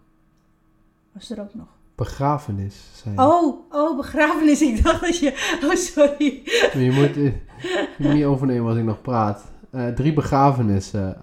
[1.12, 1.66] Was er ook nog?
[1.94, 3.04] Begrafenis.
[3.16, 4.62] Oh, oh, begrafenis.
[4.68, 5.58] Ik dacht dat je...
[5.64, 6.42] Oh, sorry.
[6.74, 7.32] Maar je moet,
[8.12, 9.44] niet overnemen als ik nog praat.
[9.70, 11.18] Eh, drie begrafenissen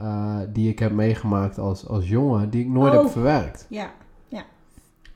[0.53, 3.01] die ik heb meegemaakt als, als jongen, die ik nooit Oh.
[3.01, 3.65] heb verwerkt.
[3.69, 3.91] Ja,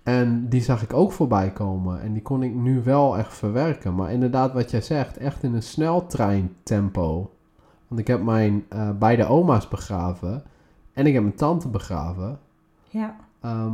[0.04, 2.02] En die zag ik ook voorbij komen.
[2.02, 3.96] En die kon ik nu wel echt verwerken.
[3.96, 7.32] Maar inderdaad, wat jij zegt, echt in een sneltreintempo.
[7.88, 10.44] Want ik heb mijn eh, beide oma's begraven.
[10.94, 12.40] En ik heb mijn tante begraven.
[12.90, 13.16] ja.
[13.42, 13.74] Ehm,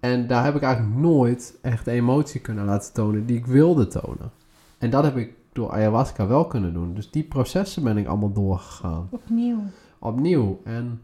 [0.00, 3.86] en daar heb ik eigenlijk nooit echt de emotie kunnen laten tonen die ik wilde
[3.86, 4.30] tonen.
[4.78, 6.94] En dat heb ik door ayahuasca wel kunnen doen.
[6.94, 9.08] Dus die processen ben ik allemaal doorgegaan.
[9.10, 9.58] Opnieuw.
[9.98, 10.60] Opnieuw.
[10.64, 11.02] En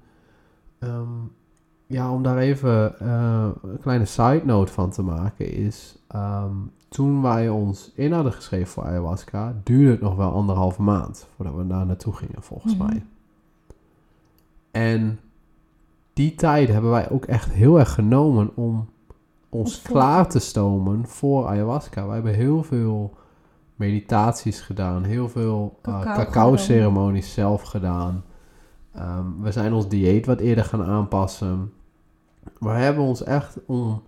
[0.78, 1.08] ehm,
[1.86, 5.98] ja, om daar even eh, een kleine side note van te maken is...
[6.08, 6.54] ehm,
[6.96, 9.54] toen wij ons in hadden geschreven voor ayahuasca...
[9.62, 12.86] duurde het nog wel anderhalve maand voordat we daar naartoe gingen, volgens Mhm.
[12.86, 13.04] mij.
[14.70, 15.20] En
[16.12, 18.88] die tijd hebben wij ook echt heel erg genomen om
[19.48, 22.04] ons klaar te stomen voor ayahuasca.
[22.06, 23.14] Wij hebben heel veel
[23.74, 28.24] meditaties gedaan, heel veel eh, Cacao cacao-ceremonies zelf gedaan.
[28.92, 31.72] Ehm, we zijn ons dieet wat eerder gaan aanpassen.
[32.58, 34.02] We hebben ons echt om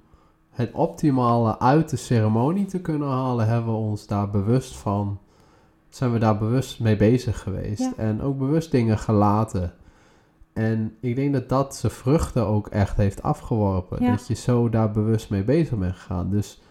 [0.58, 5.18] het optimale uit de ceremonie te kunnen halen, hebben we ons daar bewust van,
[5.88, 7.80] zijn we daar bewust mee bezig geweest.
[7.80, 7.92] Ja.
[7.96, 9.72] En ook bewust dingen gelaten.
[10.52, 14.02] En ik denk dat dat zijn vruchten ook echt heeft afgeworpen.
[14.04, 14.10] Ja.
[14.10, 16.30] Dat je zo daar bewust mee bezig bent gegaan.
[16.30, 16.62] Dus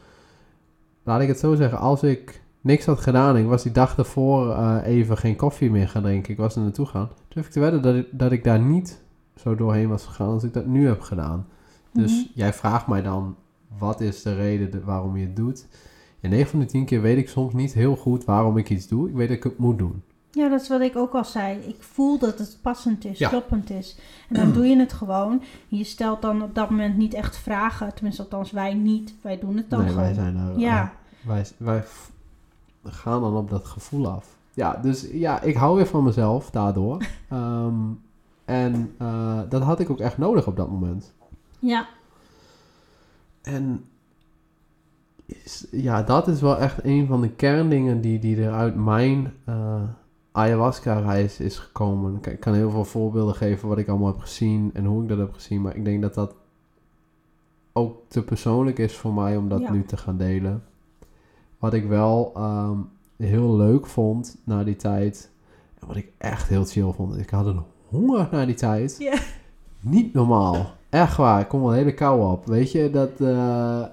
[1.04, 4.52] laat ik het zo zeggen, als ik niks had gedaan, ik was die dag ervoor
[4.52, 7.60] eh, even geen koffie meer gaan drinken, ik was er naartoe gaan, durf ik te
[7.60, 9.02] wedden dat ik, dat ik daar niet
[9.36, 11.48] zo doorheen was gegaan als ik dat nu heb gedaan.
[11.94, 12.32] Dus Mhm.
[12.34, 13.36] jij vraagt mij dan,
[13.80, 15.68] wat is de reden de- waarom je het doet?
[16.22, 18.88] En 9 van de 10 keer weet ik soms niet heel goed waarom ik iets
[18.88, 19.10] doe.
[19.10, 20.04] Ik weet dat ik het moet doen.
[20.32, 21.58] Ja, dat is wat ik ook al zei.
[21.60, 23.30] Ik voel dat het passend is, Ja.
[23.30, 24.00] kloppend is.
[24.30, 25.42] En dan doe je het gewoon.
[25.68, 27.94] Je stelt dan op dat moment niet echt vragen.
[27.94, 29.16] Tenminste, althans wij niet.
[29.22, 30.04] Wij doen het dan nee, gewoon.
[30.04, 30.60] wij zijn er.
[30.60, 30.82] Ja.
[30.82, 31.84] eh, wij, wij
[32.84, 34.36] gaan dan op dat gevoel af.
[34.54, 37.06] Ja, dus ja, ik hou weer van mezelf daardoor.
[37.30, 37.76] Ehm,
[38.46, 41.14] en eh, dat had ik ook echt nodig op dat moment.
[41.60, 41.88] Ja,
[43.48, 43.84] En
[45.26, 49.34] is- ja, dat is wel echt een van de kerndingen die, die er uit mijn
[49.46, 49.82] eh,
[50.32, 52.20] ayahuasca-reis is gekomen.
[52.22, 55.18] Ik kan heel veel voorbeelden geven wat ik allemaal heb gezien en hoe ik dat
[55.18, 55.62] heb gezien.
[55.62, 56.36] Maar ik denk dat dat
[57.74, 59.72] ook te persoonlijk is voor mij om dat Ja.
[59.72, 60.64] nu te gaan delen.
[61.60, 62.78] Wat ik wel ehm,
[63.18, 65.30] heel leuk vond na die tijd.
[65.80, 67.18] En wat ik echt heel chill vond.
[67.18, 68.96] Ik had een honger na die tijd.
[69.00, 69.18] Ja.
[69.80, 70.72] Niet normaal.
[70.90, 71.42] Echt waar.
[71.42, 72.46] Ik kom wel een hele kou op.
[72.46, 73.10] Weet je, dat...
[73.20, 73.88] eh, eh,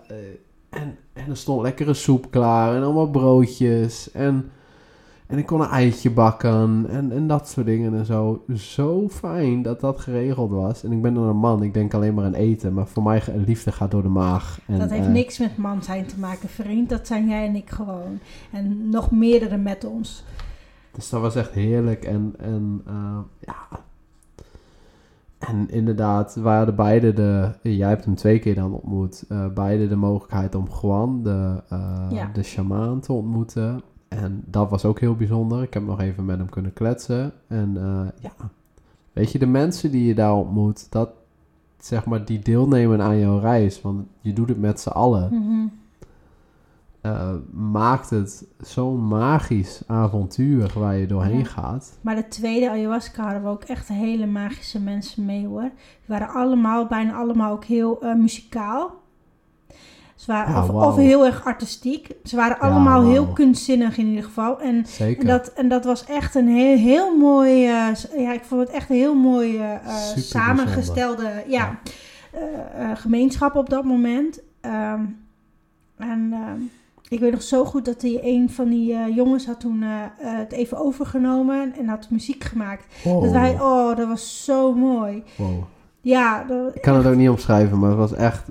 [0.71, 2.77] en, en er stond lekkere soep klaar.
[2.77, 4.11] En allemaal broodjes.
[4.11, 4.51] En,
[5.27, 6.87] en ik kon een eitje bakken.
[6.89, 8.45] En, en dat soort dingen en zo.
[8.55, 10.85] Zo fijn dat dat geregeld was.
[10.85, 11.63] En ik ben dan een man.
[11.63, 12.75] Ik denk alleen maar aan eten.
[12.75, 14.61] Maar voor mij, liefde gaat door de maag.
[14.67, 16.89] En, dat heeft eh, niks met man zijn te maken, vriend.
[16.89, 18.19] Dat zijn jij en ik gewoon.
[18.53, 20.25] En nog meerdere met ons.
[20.93, 22.05] Dus dat was echt heerlijk.
[22.05, 22.83] En, en
[23.41, 23.83] ja.
[25.47, 27.51] En inderdaad, hadden beide de.
[27.63, 29.25] Jij hebt hem twee keer dan ontmoet.
[29.29, 31.63] eh, beide de mogelijkheid om Juan, de,
[32.11, 32.31] Ja.
[32.33, 33.81] de shamaan, te ontmoeten.
[34.09, 35.63] En dat was ook heel bijzonder.
[35.63, 37.33] Ik heb nog even met hem kunnen kletsen.
[37.47, 38.33] En eh, ja,
[39.13, 41.11] weet je, de mensen die je daar ontmoet, dat
[41.79, 43.81] zeg maar, die deelnemen aan jouw reis.
[43.83, 45.67] Want je doet het met z'n allen Mhm.
[47.05, 51.45] Eh, maakt het zo'n magisch avontuur waar je doorheen Ja.
[51.45, 51.99] gaat.
[52.01, 55.61] Maar de tweede ayahuasca hadden we ook echt hele magische mensen mee hoor.
[55.63, 55.71] Die
[56.07, 59.03] waren allemaal, bijna allemaal ook heel eh, muzikaal.
[60.15, 62.11] Ze waren, Ja, of, of heel erg artistiek.
[62.23, 64.61] Ze waren Ja, allemaal heel kunstzinnig in ieder geval.
[64.61, 65.21] En, Zeker.
[65.23, 67.65] en, dat, en dat was echt een heel, heel mooi...
[67.67, 69.61] eh, ja, ik vond het echt een heel mooi
[70.17, 71.79] samengestelde ja,
[72.95, 74.41] gemeenschap op dat moment.
[74.61, 75.05] Ehm,
[75.97, 76.61] en ehm,
[77.09, 80.03] ik weet nog zo goed dat die, een van die eh, jongens had toen eh,
[80.03, 82.87] eh, het even overgenomen en had muziek gemaakt.
[83.05, 83.23] Wow.
[83.23, 85.23] Dat wij, oh, dat was zo mooi.
[85.37, 85.65] Wow.
[86.01, 88.51] Ja, dat, Ik kan het ook niet omschrijven, maar het was echt...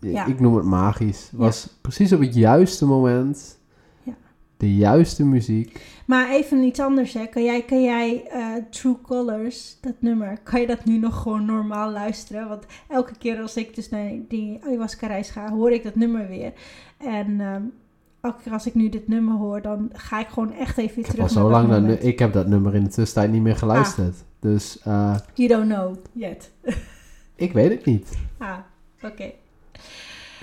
[0.00, 0.26] Ja.
[0.26, 1.28] Ik noem het magisch.
[1.30, 3.58] Het was precies op het juiste moment.
[4.02, 4.12] Ja.
[4.56, 5.80] De juiste muziek.
[6.06, 7.26] Maar even iets anders, hè.
[7.26, 8.30] Kan jij, kan jij
[8.70, 12.48] True Colors, dat nummer, kan je dat nu nog gewoon normaal luisteren?
[12.48, 16.52] Want elke keer als ik dus naar die ayahuasca-reis ga, hoor ik dat nummer weer.
[16.98, 17.62] En ehm,
[18.20, 20.98] elke keer als ik nu dit nummer hoor, dan ga ik gewoon echt even weer
[20.98, 21.90] Ik heb terug al zo dat lang...
[21.90, 24.16] Ik heb dat nummer in de tussentijd niet meer geluisterd.
[24.40, 26.50] Dus eh, You don't know yet.
[27.34, 28.18] ik weet het niet.
[28.38, 28.56] Ah,
[29.02, 29.30] oké.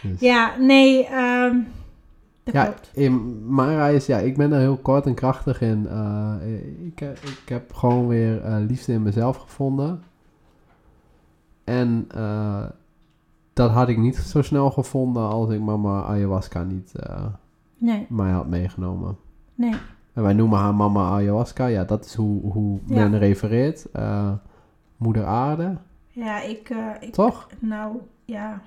[0.02, 1.04] Dus- Ja, nee,
[2.44, 2.90] dat Ja, klopt.
[2.94, 5.88] in mijn reis, ja, ik ben er heel kort en krachtig in.
[5.88, 6.34] Eh,
[6.86, 10.04] ik, ik heb gewoon weer eh, liefde in mezelf gevonden.
[11.64, 12.08] En
[13.54, 16.92] dat had ik niet zo snel gevonden als ik mama ayahuasca niet
[17.80, 19.18] uh, Nee, mij had meegenomen.
[19.56, 19.74] nee.
[20.14, 21.66] En wij noemen haar mama ayahuasca.
[21.66, 22.96] Ja, dat is hoe, hoe Ja.
[23.08, 23.92] men refereert.
[23.92, 24.32] Eh,
[24.98, 25.78] moeder aarde,
[26.12, 27.48] Ja, ik, eh, ik toch?
[27.60, 28.62] Nou, ja.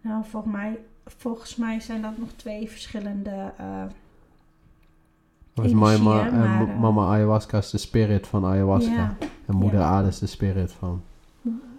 [0.00, 3.52] Nou, volgens mij, volgens mij zijn dat nog twee verschillende.
[5.54, 8.92] is Energieën, mama, maar, mama ayahuasca is de spirit van ayahuasca.
[8.92, 9.86] ja, En moeder ja.
[9.86, 11.02] aarde is de spirit van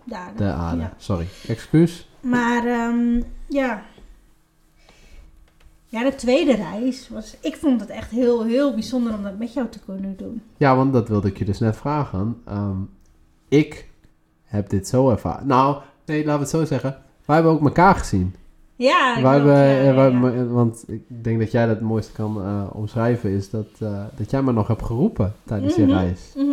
[0.03, 0.15] de
[0.51, 0.82] aarde.
[0.82, 0.93] Ja.
[0.97, 2.09] Sorry, excuus.
[2.21, 3.82] Maar ehm, ja.
[5.88, 7.36] Ja, de tweede reis was.
[7.42, 10.42] Ik vond het echt heel, heel bijzonder om dat met jou te kunnen doen.
[10.58, 12.42] Ja, want dat wilde ik je dus net vragen.
[12.46, 12.78] Ehm,
[13.48, 13.90] ik
[14.44, 15.48] heb dit zo ervaren.
[15.48, 16.98] Nou, nee, laten we het zo zeggen.
[17.26, 18.36] Wij hebben ook elkaar gezien.
[18.76, 22.64] Ja, Wij hebben, ja, wij- want ik denk dat jij dat het mooiste kan eh,
[22.72, 23.30] omschrijven.
[23.30, 25.92] Is dat, eh, dat jij me nog hebt geroepen tijdens je Mhm.
[25.92, 26.32] reis.
[26.36, 26.52] Mhm.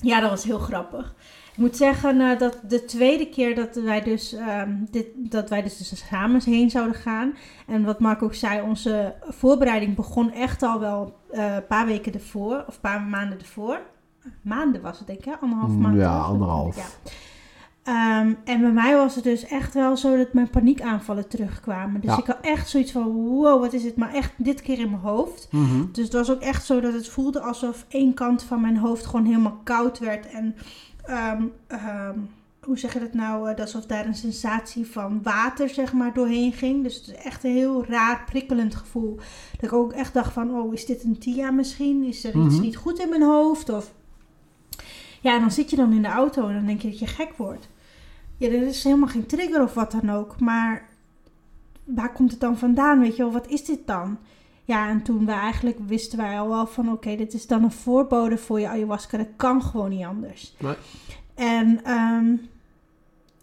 [0.00, 1.14] Ja, dat was heel grappig.
[1.56, 5.62] Ik moet zeggen eh, dat de tweede keer dat wij, dus, ehm, dit, dat wij
[5.62, 7.34] dus, dus samen heen zouden gaan.
[7.66, 12.12] En wat Mark ook zei, onze voorbereiding begon echt al wel eh, een paar weken
[12.14, 12.64] ervoor.
[12.66, 13.80] Of een paar maanden ervoor.
[14.42, 15.32] Maanden was het denk ik, hè?
[15.40, 15.96] Anderhalf Mm, maand.
[15.96, 16.76] ja, anderhalf.
[16.76, 17.10] Ja.
[17.82, 22.00] Ehm, en bij mij was het dus echt wel zo dat mijn paniekaanvallen terugkwamen.
[22.00, 22.18] Dus Ja.
[22.18, 23.96] ik had echt zoiets van, wow, wat is dit?
[23.96, 25.48] Maar echt dit keer in mijn hoofd.
[25.50, 25.84] Mhm.
[25.92, 29.06] Dus het was ook echt zo dat het voelde alsof één kant van mijn hoofd
[29.06, 30.30] gewoon helemaal koud werd.
[30.30, 30.54] En
[31.06, 32.18] ehm, ehm,
[32.62, 33.50] hoe zeg je dat nou?
[33.50, 36.82] Eh, Alsof daar een sensatie van water zeg maar doorheen ging.
[36.82, 39.16] Dus het is echt een heel raar prikkelend gevoel.
[39.52, 42.04] Dat ik ook echt dacht van, oh is dit een TIA misschien?
[42.04, 42.60] Is er iets Mhm.
[42.62, 43.68] niet goed in mijn hoofd?
[43.68, 43.92] Of...
[45.20, 47.06] Ja, en dan zit je dan in de auto en dan denk je dat je
[47.06, 47.68] gek wordt.
[48.36, 50.40] Ja, er is helemaal geen trigger of wat dan ook.
[50.40, 50.88] Maar
[51.84, 53.00] waar komt het dan vandaan?
[53.00, 54.18] Weet je wel, wat is dit dan?
[54.66, 57.72] Ja, en toen we eigenlijk wisten wij al wel van oké, dit is dan een
[57.72, 59.18] voorbode voor je ayahuasca.
[59.18, 60.54] Dat kan gewoon niet anders.
[60.58, 60.74] Nee.
[61.34, 62.34] En ehm,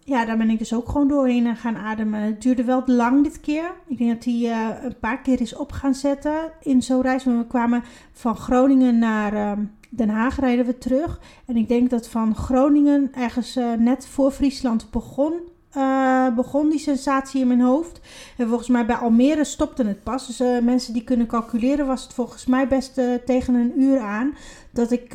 [0.03, 2.21] ja, daar ben ik dus ook gewoon doorheen gaan ademen.
[2.21, 3.71] Het duurde wel lang dit keer.
[3.87, 7.23] Ik denk dat hij eh, een paar keer is op gaan zetten in zo'n reis.
[7.23, 11.19] Want we kwamen van Groningen naar ehm, Den Haag rijden we terug.
[11.45, 15.33] En ik denk dat van Groningen ergens eh, net voor Friesland begon.
[15.73, 17.99] Eh, begon die sensatie in mijn hoofd.
[18.37, 20.27] En volgens mij bij Almere stopte het pas.
[20.27, 23.99] Dus eh, mensen die kunnen calculeren was het volgens mij best eh, tegen een uur
[23.99, 24.35] aan.
[24.71, 25.13] Dat ik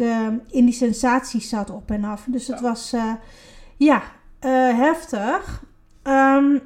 [0.50, 2.24] in die sensatie zat op en af.
[2.28, 2.94] Dus het was
[3.76, 4.02] ja,
[4.74, 5.64] heftig.
[6.02, 6.58] Ehm,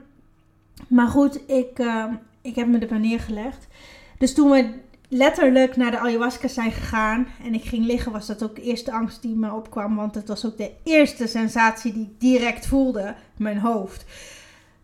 [0.88, 1.82] maar goed, ik,
[2.43, 3.66] ik heb me er maar neergelegd.
[4.18, 4.80] Dus toen we
[5.14, 8.92] letterlijk naar de ayahuasca zijn gegaan en ik ging liggen, was dat ook de eerste
[8.92, 9.96] angst die me opkwam.
[9.96, 14.04] Want het was ook de eerste sensatie die ik direct voelde in mijn hoofd.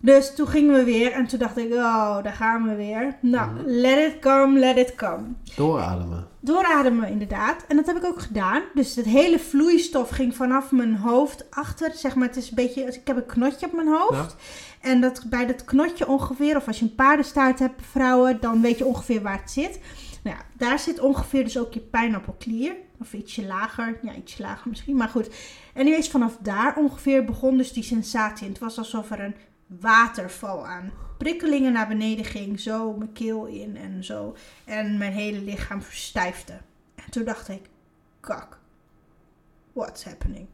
[0.01, 3.17] Dus toen gingen we weer en toen dacht ik, oh, daar gaan we weer.
[3.21, 3.63] Nou, Mhm.
[3.67, 5.23] let it come, let it come.
[5.57, 6.27] Doorademen.
[6.41, 7.65] Doorademen inderdaad.
[7.69, 8.63] En dat heb ik ook gedaan.
[8.75, 11.91] Dus het hele vloeistof ging vanaf mijn hoofd achter.
[11.95, 12.83] Zeg maar, het is een beetje...
[12.83, 14.37] Ik heb een knotje op mijn hoofd.
[14.81, 16.57] En dat, bij dat knotje ongeveer...
[16.57, 18.39] Of als je een paardenstaart hebt, vrouwen...
[18.41, 19.81] Dan weet je ongeveer waar het zit.
[20.29, 22.77] Nou ja, daar zit ongeveer dus ook je pijnappelklier.
[23.01, 23.99] Of ietsje lager.
[24.03, 24.97] Ja, ietsje lager misschien.
[24.97, 25.31] Maar goed.
[25.75, 28.47] Anyways, vanaf daar ongeveer begon dus die sensatie.
[28.47, 29.35] En het was alsof er een
[29.67, 32.61] waterval aan prikkelingen naar beneden ging.
[32.61, 34.37] Zo mijn keel in en zo.
[34.65, 36.53] En mijn hele lichaam verstijfde.
[36.95, 37.63] En toen dacht ik,
[38.21, 38.59] kak,
[39.73, 40.47] what's happening?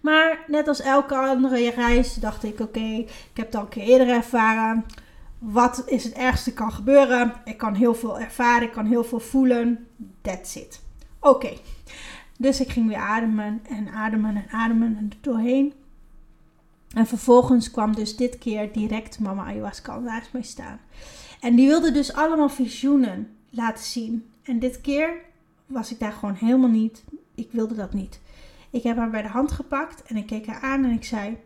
[0.00, 3.82] Maar net als elke andere reis dacht ik, oké, ik heb het al een keer
[3.82, 4.84] eerder ervaren.
[5.42, 7.32] Wat is het ergste kan gebeuren?
[7.44, 9.86] Ik kan heel veel ervaren, ik kan heel veel voelen.
[10.20, 10.80] That's it.
[11.20, 11.52] Oké.
[12.38, 15.72] Dus ik ging weer ademen en ademen en ademen en er doorheen.
[16.94, 20.80] En vervolgens kwam dus dit keer direct mama ayahuasca naast mij staan.
[21.40, 24.26] En die wilde dus allemaal visioenen laten zien.
[24.42, 25.14] En dit keer
[25.66, 27.04] was ik daar gewoon helemaal niet.
[27.34, 28.20] Ik wilde dat niet.
[28.70, 31.36] Ik heb haar bij de hand gepakt en ik keek haar aan en ik zei: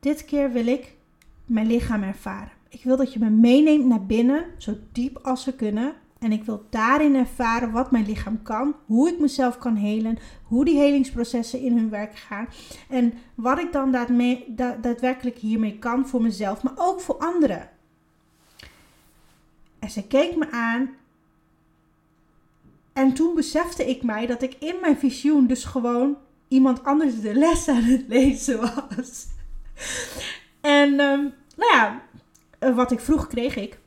[0.00, 0.94] Dit keer wil ik
[1.44, 2.60] mijn lichaam ervaren.
[2.72, 5.94] Ik wil dat je me meeneemt naar binnen, zo diep als we kunnen.
[6.18, 10.64] En ik wil daarin ervaren wat mijn lichaam kan, hoe ik mezelf kan helen, hoe
[10.64, 12.48] die helingsprocessen in hun werk gaan.
[12.88, 13.90] En wat ik dan
[14.80, 17.70] daadwerkelijk hiermee kan voor mezelf, maar ook voor anderen.
[19.78, 20.90] En ze keek me aan.
[22.92, 26.16] En toen besefte ik mij dat ik in mijn visioen dus gewoon
[26.48, 29.26] iemand anders de les aan het lezen was.
[30.60, 31.20] En ehm,
[31.56, 32.02] nou ja,
[32.74, 33.78] wat ik vroeg kreeg ik.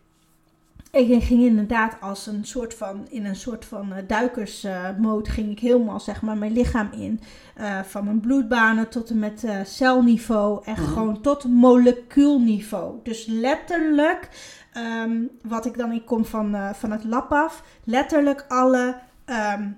[0.92, 5.60] Ik ging inderdaad als een soort van, in een soort van uh, duikersmode ging ik
[5.60, 7.20] helemaal zeg maar mijn lichaam in.
[7.60, 10.62] Uh, van mijn bloedbanen tot en met uh, celniveau.
[10.66, 10.92] Echt Mhm.
[10.92, 13.00] gewoon tot molecuulniveau.
[13.04, 14.30] Dus letterlijk,
[14.74, 17.64] ehm, wat ik dan, ik kom van, uh, van het lab af.
[17.84, 18.96] Letterlijk alle
[19.26, 19.70] ehm,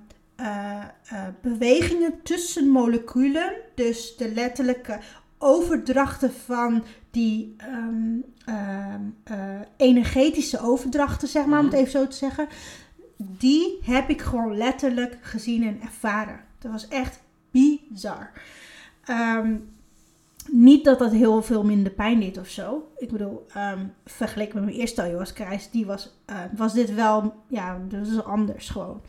[1.41, 3.53] bewegingen tussen moleculen.
[3.75, 4.99] Dus de letterlijke
[5.37, 6.83] overdrachten van
[7.17, 9.37] die ehm, ehm, eh,
[9.77, 11.81] energetische overdrachten, zeg maar, om het Mhm.
[11.83, 12.47] even zo te zeggen.
[13.17, 16.39] Die heb ik gewoon letterlijk gezien en ervaren.
[16.59, 18.31] Dat was echt bizar.
[19.05, 19.55] Ehm,
[20.51, 22.87] niet dat dat heel veel minder pijn deed of zo.
[22.97, 26.19] Ik bedoel, ehm, vergeleken met mijn eerste ayahuasca-reis, die was,
[26.55, 29.01] was dit wel, ja, dat is anders gewoon.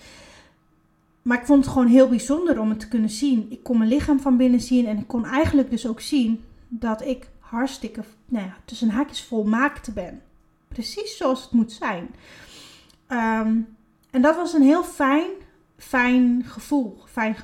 [1.22, 3.46] Maar ik vond het gewoon heel bijzonder om het te kunnen zien.
[3.50, 7.02] Ik kon mijn lichaam van binnen zien en ik kon eigenlijk dus ook zien dat
[7.02, 10.22] ik hartstikke, nou ja, tussen haakjes volmaakt ben.
[10.68, 12.14] Precies zoals het moet zijn.
[13.06, 13.60] Ehm,
[14.10, 15.30] en dat was een heel fijn,
[15.76, 17.36] fijn gevoel, fijn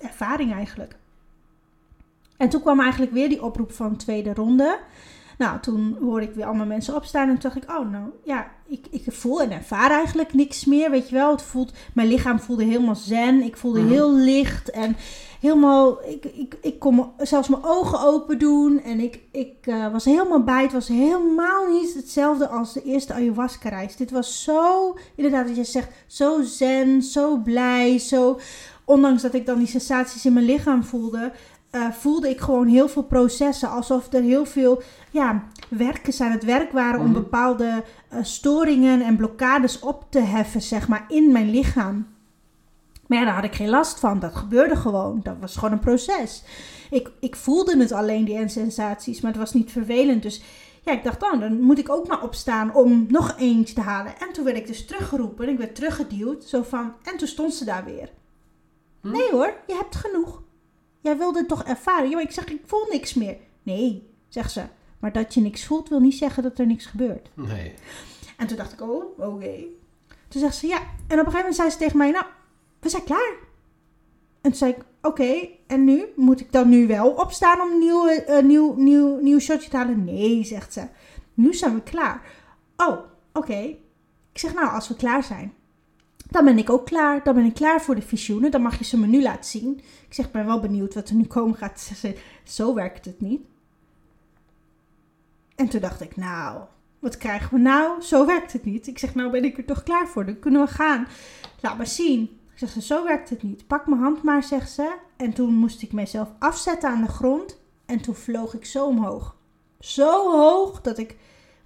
[0.00, 0.96] ervaring eigenlijk.
[2.36, 4.78] En toen kwam eigenlijk weer die oproep van tweede ronde.
[5.38, 8.50] Nou, toen hoorde ik weer allemaal mensen opstaan en toen dacht ik, oh nou ja,
[8.66, 11.30] ik, ik voel en ervaar eigenlijk niks meer, weet je wel.
[11.30, 13.88] Het voelt, mijn lichaam voelde helemaal zen, ik voelde Mhm.
[13.88, 14.96] heel licht en
[15.40, 20.04] helemaal, ik, ik, ik kon zelfs mijn ogen open doen en ik, ik eh, was
[20.04, 20.62] helemaal bij.
[20.62, 23.96] Het was helemaal niet hetzelfde als de eerste ayahuasca reis.
[23.96, 28.40] Dit was zo, inderdaad wat je zegt, zo zen, zo blij, zo,
[28.84, 31.32] ondanks dat ik dan die sensaties in mijn lichaam voelde,
[31.70, 33.70] eh, voelde ik gewoon heel veel processen.
[33.70, 37.14] Alsof er heel veel ja, werkers aan het werk waren om Mhm.
[37.14, 42.06] bepaalde eh, storingen en blokkades op te heffen, zeg maar, in mijn lichaam.
[43.06, 44.18] Maar ja, daar had ik geen last van.
[44.18, 45.20] Dat gebeurde gewoon.
[45.22, 46.42] Dat was gewoon een proces.
[46.90, 50.22] Ik, ik voelde het alleen, die sensaties, maar het was niet vervelend.
[50.22, 50.42] Dus
[50.84, 54.12] ja, ik dacht, oh, dan moet ik ook maar opstaan om nog eentje te halen.
[54.18, 55.48] En toen werd ik dus teruggeroepen.
[55.48, 56.44] Ik werd teruggeduwd.
[56.44, 58.10] Zo van, en toen stond ze daar weer.
[59.00, 59.10] Hm?
[59.10, 60.42] Nee hoor, je hebt genoeg.
[61.00, 62.10] Jij wilde het toch ervaren?
[62.10, 63.36] Ja, ik zeg, ik voel niks meer.
[63.62, 64.62] Nee, zegt ze.
[64.98, 67.30] Maar dat je niks voelt, wil niet zeggen dat er niks gebeurt.
[67.34, 67.74] Nee.
[68.36, 69.64] En toen dacht ik, oh, oké.
[70.28, 70.78] Toen zegt ze, ja.
[70.78, 72.24] En op een gegeven moment zei ze tegen mij, nou,
[72.80, 73.32] we zijn klaar.
[74.40, 76.04] En toen zei ik, oké, en nu?
[76.16, 79.76] Moet ik dan nu wel opstaan om een nieuw, eh, nieuw, nieuw, nieuw shotje te
[79.76, 80.04] halen?
[80.04, 80.86] Nee, zegt ze.
[81.34, 82.22] Nu zijn we klaar.
[82.76, 82.98] Oh,
[83.32, 83.76] oké.
[84.32, 85.54] Ik zeg, nou, als we klaar zijn,
[86.28, 87.24] dan ben ik ook klaar.
[87.24, 88.50] Dan ben ik klaar voor de visioenen.
[88.50, 89.80] Dan mag je ze me nu laten zien.
[90.08, 91.92] Ik zeg, ben wel benieuwd wat er nu komen gaat.
[92.44, 93.46] Zo werkt het niet.
[95.54, 96.62] En toen dacht ik, nou,
[96.98, 98.02] wat krijgen we nou?
[98.02, 98.86] Zo werkt het niet.
[98.86, 100.26] Ik zeg, nou ben ik er toch klaar voor.
[100.26, 101.06] Dan kunnen we gaan.
[101.60, 102.22] Laat maar zien.
[102.52, 103.66] Ik zeg, zo werkt het niet.
[103.66, 104.96] Pak mijn hand maar, zegt ze.
[105.16, 107.58] En toen moest ik mezelf afzetten aan de grond.
[107.86, 109.36] En toen vloog ik zo omhoog.
[109.80, 111.16] Zo hoog dat ik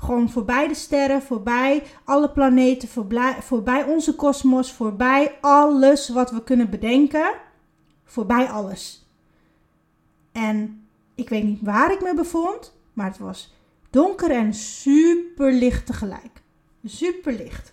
[0.02, 6.42] gewoon voorbij de sterren, voorbij alle planeten, voorbij, voorbij onze kosmos, voorbij alles wat we
[6.42, 7.32] kunnen bedenken.
[8.04, 9.06] Voorbij alles.
[10.32, 13.54] En ik weet niet waar ik me bevond, maar het was
[13.90, 16.42] donker en super licht tegelijk.
[16.84, 17.72] Super licht.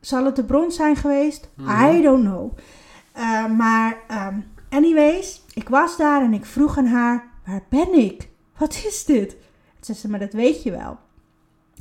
[0.00, 1.48] Zal het de bron zijn geweest?
[1.54, 1.84] Mhm.
[1.84, 2.58] I don't know.
[3.16, 8.28] Uh, maar, um, anyways, ik was daar en ik vroeg aan haar: waar ben ik?
[8.58, 9.36] Wat is dit?
[9.80, 10.98] Toen zei ze: maar dat weet je wel.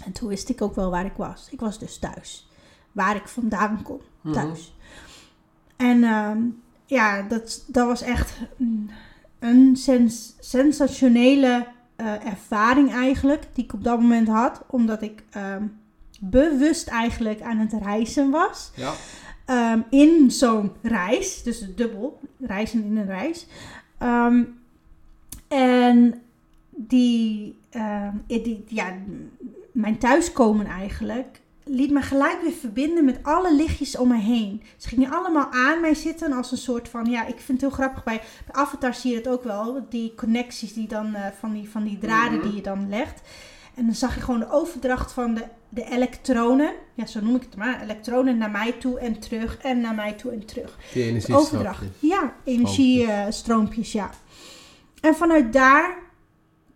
[0.06, 1.48] En toen wist ik ook wel waar ik was.
[1.52, 2.50] Ik was dus thuis.
[2.92, 4.02] Waar ik vandaan kom.
[4.32, 4.74] Thuis.
[5.78, 6.04] Mm-hmm.
[6.04, 8.92] En um, ja, dat, dat was echt een,
[9.40, 11.68] een sens sensationele
[11.98, 13.48] uh, ervaring eigenlijk.
[13.54, 14.64] Die ik op dat moment had.
[14.68, 15.80] Omdat ik um,
[16.20, 18.72] bewust eigenlijk aan het reizen was.
[18.76, 18.94] Ja.
[19.74, 21.44] Um, in zo'n reis.
[21.44, 22.20] Dus dubbel.
[22.40, 23.48] Reizen in een reis.
[25.48, 26.22] En
[26.78, 28.94] die, uh, die, ja,
[29.72, 34.64] mijn thuiskomen eigenlijk liet me gelijk weer verbinden met alle lichtjes om me heen.
[34.78, 37.70] Ze gingen allemaal aan mij zitten als een soort van, ja, ik vind het heel
[37.70, 41.54] grappig bij, bij Avatar zie je het ook wel, die connecties die dan uh, van,
[41.54, 42.48] die, van die draden -hmm.
[42.48, 43.22] die je dan legt.
[43.76, 47.42] En dan zag je gewoon de overdracht van de, de elektronen, ja, zo noem ik
[47.42, 50.78] het maar, elektronen naar mij toe en terug en naar mij toe en terug.
[50.94, 51.90] Die energiestroompjes.
[52.00, 54.10] Ja, energiestroompjes, ja.
[55.02, 55.98] En vanuit daar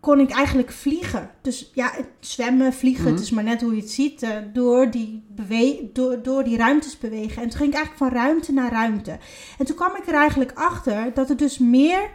[0.02, 1.30] kon ik eigenlijk vliegen.
[1.40, 3.16] Dus ja, zwemmen, vliegen, mm-hmm.
[3.16, 6.56] het is maar net hoe je het ziet, uh, door, die bewe- door, door die
[6.56, 7.42] ruimtes bewegen.
[7.42, 9.18] En toen ging ik eigenlijk van ruimte naar ruimte.
[9.58, 12.10] En toen kwam ik er eigenlijk achter dat er dus meer,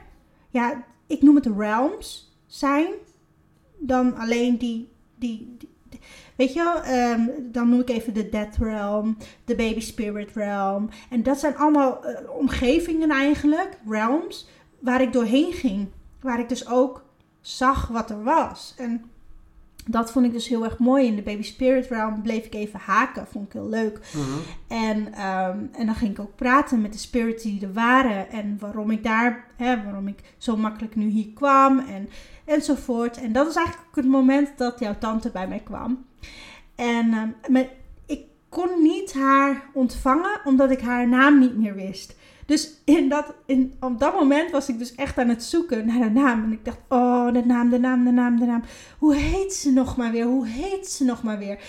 [0.49, 2.88] ja, ik noem het realms zijn,
[3.80, 5.69] dan alleen die, die, die
[6.35, 10.89] Weet je wel, um, dan noem ik even de Death Realm, de Baby Spirit Realm.
[11.09, 14.47] En dat zijn allemaal uh, omgevingen eigenlijk, realms,
[14.80, 15.88] waar ik doorheen ging.
[16.22, 17.07] Waar ik dus ook
[17.48, 18.74] zag wat er was.
[18.78, 19.03] En
[19.86, 21.06] dat vond ik dus heel erg mooi.
[21.06, 23.28] In de Baby Spirit Realm bleef ik even haken.
[23.28, 23.99] Vond ik heel leuk.
[24.14, 24.41] Mm-hmm.
[24.68, 28.30] En, um, en dan ging ik ook praten met de spirits die er waren.
[28.30, 31.80] En waarom ik daar, hè, waarom ik zo makkelijk nu hier kwam.
[31.80, 32.10] En,
[32.45, 33.18] enzovoort.
[33.18, 36.06] En dat is eigenlijk het moment dat jouw tante bij mij kwam.
[36.76, 37.69] En um, met,
[38.06, 42.15] ik kon niet haar ontvangen, omdat ik haar naam niet meer wist.
[42.48, 45.99] Dus in dat, in, op dat moment was ik dus echt aan het zoeken naar
[45.99, 46.44] de naam.
[46.44, 48.64] En ik dacht, oh, de naam, de naam, de naam, de naam.
[48.99, 50.26] Hoe heet ze nog maar weer?
[50.26, 51.60] Hoe heet ze nog maar weer?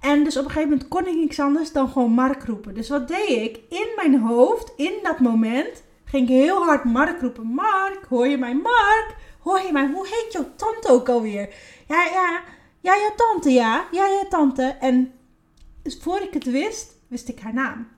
[0.00, 2.74] En dus op een gegeven moment kon ik niks anders dan gewoon Mark roepen.
[2.74, 3.60] Dus wat deed ik?
[3.68, 7.46] In mijn hoofd, in dat moment, ging ik heel hard Mark roepen.
[7.46, 8.54] Mark, hoor je mij?
[8.54, 9.90] Mark, hoor je mij?
[9.92, 11.54] Hoe heet jouw tante ook alweer?
[11.88, 12.40] Ja, ja,
[12.80, 13.84] ja, jouw tante, ja.
[13.90, 14.62] Ja, jouw tante.
[14.62, 15.12] En
[15.82, 17.88] dus voor ik het wist, wist ik haar naam.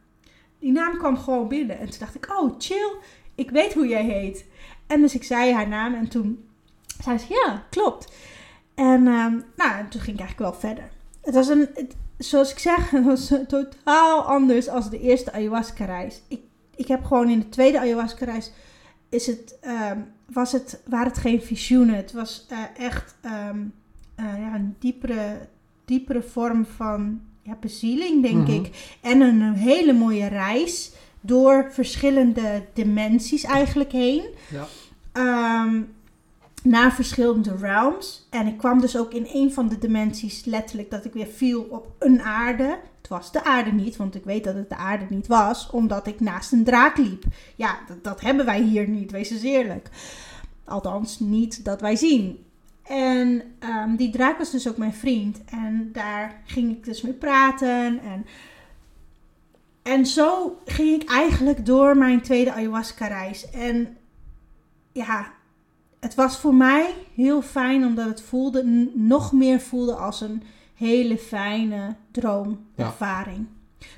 [0.67, 1.79] Die naam kwam gewoon binnen.
[1.79, 2.97] En toen dacht ik, oh, chill.
[3.35, 4.45] Ik weet hoe jij heet.
[4.87, 6.45] En dus ik zei haar naam en toen
[7.03, 8.13] zei ze, ja, klopt.
[8.75, 10.91] En ehm, nou, en toen ging ik eigenlijk wel verder.
[11.23, 11.69] Het was een,
[12.19, 16.23] zoals ik zeg, het was totaal anders als de eerste ayahuasca-reis.
[16.29, 16.41] Ik,
[16.77, 18.53] ik heb gewoon in de tweede ayahuasca-reis,
[19.09, 20.01] is het, ehm,
[20.33, 21.97] was het, waren het geen visioenen.
[21.97, 23.65] Het was eh, echt ehm,
[24.15, 25.49] eh, ja, een diepere,
[25.85, 28.53] diepere vorm van ja, bezieling, denk Mhm.
[28.53, 28.97] ik.
[29.01, 30.91] En een, hele mooie reis
[31.21, 34.25] door verschillende dimensies eigenlijk heen.
[34.51, 34.67] Ja.
[35.13, 35.83] Ehm,
[36.63, 38.27] naar verschillende realms.
[38.31, 41.63] En ik kwam dus ook in een van de dimensies letterlijk dat ik weer viel
[41.63, 42.79] op een aarde.
[42.99, 46.07] Het was de aarde niet, want ik weet dat het de aarde niet was, omdat
[46.07, 47.25] ik naast een draak liep.
[47.57, 49.91] Ja, dat, dat hebben wij hier niet, wees eens eerlijk.
[50.65, 52.45] Althans, niet dat wij zien.
[52.89, 55.45] En ehm, die draak was dus ook mijn vriend.
[55.45, 58.01] En daar ging ik dus mee praten.
[58.01, 58.27] En,
[59.83, 63.51] en zo ging ik eigenlijk door mijn tweede ayahuasca-reis.
[63.51, 63.97] En
[64.93, 65.33] ja,
[66.01, 70.43] het was voor mij heel fijn omdat het voelde, nog meer voelde als een
[70.75, 73.47] hele fijne droomervaring.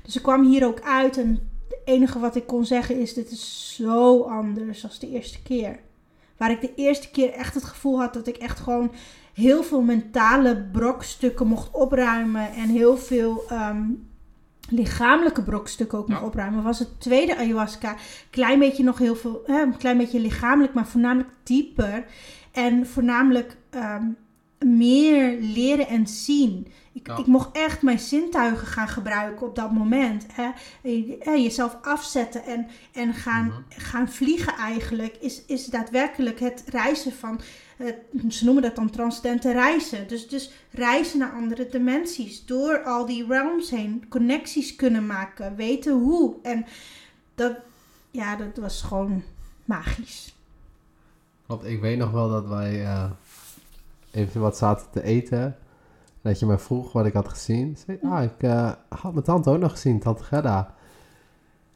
[0.03, 3.31] Dus ik kwam hier ook uit en het enige wat ik kon zeggen is: dit
[3.31, 5.79] is zo anders als de eerste keer.
[6.39, 8.93] Waar ik de eerste keer echt het gevoel had dat ik echt gewoon
[9.35, 13.83] heel veel mentale brokstukken mocht opruimen en heel veel ehm,
[14.69, 16.27] lichamelijke brokstukken ook mocht Ja.
[16.27, 16.63] opruimen.
[16.63, 17.97] Was het tweede ayahuasca
[18.31, 22.05] klein beetje nog heel veel, hè, een klein beetje lichamelijk, maar voornamelijk dieper
[22.53, 24.05] en voornamelijk ehm,
[24.67, 26.67] meer leren en zien.
[26.99, 27.17] Ik, Ja.
[27.17, 30.27] ik mocht echt mijn zintuigen gaan gebruiken op dat moment.
[30.33, 30.51] Hè.
[30.83, 33.57] Je- hè, jezelf afzetten en, en gaan, Mhm.
[33.69, 37.41] gaan vliegen eigenlijk is, is daadwerkelijk het reizen van,
[37.77, 37.87] eh,
[38.29, 40.09] ze noemen dat dan transcendente reizen.
[40.09, 42.45] Dus, dus reizen naar andere dimensies.
[42.45, 46.35] Door al die realms heen connecties kunnen maken, weten hoe.
[46.43, 46.67] En
[47.35, 47.57] dat,
[48.11, 49.23] ja, dat was gewoon
[49.65, 50.35] magisch.
[51.47, 53.11] Klopt, ik weet nog wel dat wij eh,
[54.11, 55.57] even wat zaten te eten.
[56.29, 57.77] Dat je mij vroeg wat ik had gezien.
[57.87, 60.75] Zei, ah, ik eh, had mijn tante ook nog gezien, tante Gerda.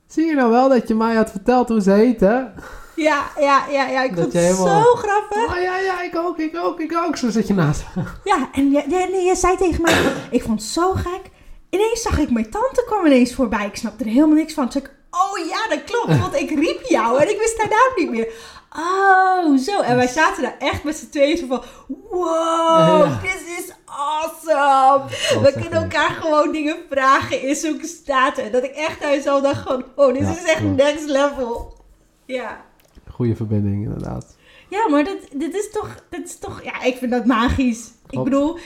[0.06, 2.50] Zie je nou wel dat je mij had verteld hoe ze heette?
[2.96, 4.02] Ja, ja, ja, ja.
[4.02, 5.46] Ik Dat vond het helemaal- zo grappig.
[5.56, 7.16] Ah ja, ja, ik ook, ik ook, ik ook.
[7.16, 8.02] Zo zit je naast me.
[8.24, 11.30] Ja, en je, je, nee, je zei tegen mij, ik vond het zo gek.
[11.70, 13.66] Ineens zag ik mijn tante kwam ineens voorbij.
[13.66, 14.68] Ik snapte er helemaal niks van.
[14.68, 17.68] Toen zei ik, oh ja, dat klopt, want ik riep jou en ik wist haar
[17.68, 18.32] naam niet meer.
[18.76, 19.80] Oh, zo.
[19.80, 21.62] En wij zaten daar echt met z'n tweeën van,
[22.10, 23.18] wow, Ja.
[23.22, 25.08] dit is awesome.
[25.42, 28.44] We kunnen elkaar gewoon dingen vragen in zulke staten.
[28.44, 31.80] En dat ik echt naar jezelf dacht van, oh, dit Ja, is echt next level.
[32.26, 32.64] Ja.
[33.10, 34.36] Goede verbinding, inderdaad.
[34.68, 36.62] Ja, maar dit, dit, is toch, dit is toch...
[36.64, 37.90] Ja, ik vind dat magisch.
[38.06, 38.26] Klopt.
[38.26, 38.58] Ik bedoel,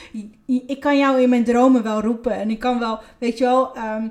[0.67, 2.31] ik kan jou in mijn dromen wel roepen.
[2.33, 3.75] En ik kan wel, weet je wel...
[3.75, 4.07] ehm,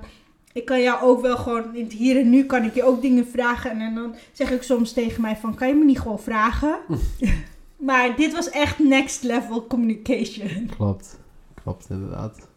[0.56, 1.74] ik kan jou ook wel gewoon...
[1.74, 3.80] In het hier en nu kan ik je ook dingen vragen.
[3.80, 5.54] En, dan zeg ik soms tegen mij van...
[5.54, 6.78] Kan je me niet gewoon vragen?
[7.88, 10.70] maar dit was echt next level communication.
[10.76, 11.18] Klopt,
[11.62, 12.48] klopt inderdaad.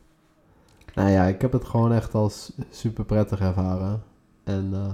[0.93, 4.03] Nou ja, ik heb het gewoon echt als super prettig ervaren.
[4.43, 4.91] En eh,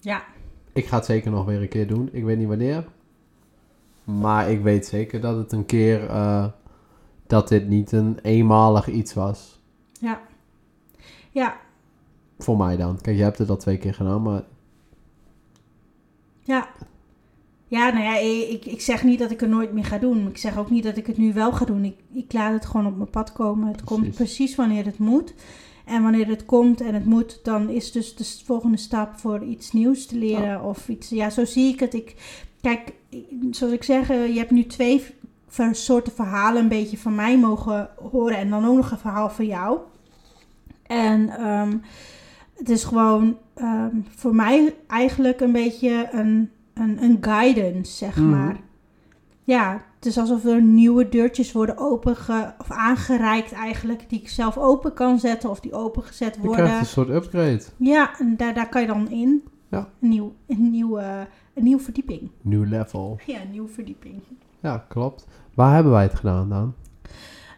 [0.00, 0.24] Ja.
[0.72, 2.08] ik ga het zeker nog weer een keer doen.
[2.12, 2.84] Ik weet niet wanneer.
[4.04, 6.08] Maar ik weet zeker dat het een keer...
[6.08, 6.46] eh,
[7.26, 9.60] dat dit niet een eenmalig iets was.
[10.00, 10.20] Ja.
[11.30, 11.62] Ja.
[12.38, 13.00] Voor mij dan.
[13.00, 14.42] Kijk, je hebt het al twee keer gedaan, maar...
[16.40, 16.68] Ja.
[17.68, 18.16] Ja, nou ja,
[18.50, 20.28] ik, ik zeg niet dat ik het nooit meer ga doen.
[20.28, 21.84] Ik zeg ook niet dat ik het nu wel ga doen.
[21.84, 23.68] Ik, ik laat het gewoon op mijn pad komen.
[23.68, 24.54] Het komt Precies.
[24.54, 25.34] wanneer het moet.
[25.84, 29.72] En wanneer het komt en het moet, dan is dus de volgende stap voor iets
[29.72, 30.62] nieuws te leren.
[30.62, 31.94] Of iets, ja, zo zie ik het.
[31.94, 32.14] Ik,
[32.60, 32.92] kijk,
[33.50, 35.04] zoals ik zeg, eh, je hebt nu twee
[35.72, 38.36] soorten verhalen een beetje van mij mogen horen.
[38.36, 39.78] En dan ook nog een verhaal van jou.
[40.86, 41.76] En ehm,
[42.54, 48.30] het is gewoon ehm, voor mij eigenlijk een beetje een, een, een guidance, zeg Mhm.
[48.30, 48.56] maar.
[49.46, 54.58] Ja, het is alsof er nieuwe deurtjes worden openge of aangereikt eigenlijk, die ik zelf
[54.58, 56.64] open kan zetten of die opengezet Je worden.
[56.64, 57.62] krijgt een soort upgrade.
[57.76, 59.42] Ja, en daar, daar kan je dan in.
[59.68, 59.88] Ja.
[60.00, 62.30] Een, nieuw, een, nieuwe, een nieuwe verdieping.
[62.40, 63.18] New level.
[63.26, 64.22] Ja, een nieuwe verdieping.
[64.60, 65.26] Ja, klopt.
[65.54, 66.74] Waar hebben wij het gedaan dan?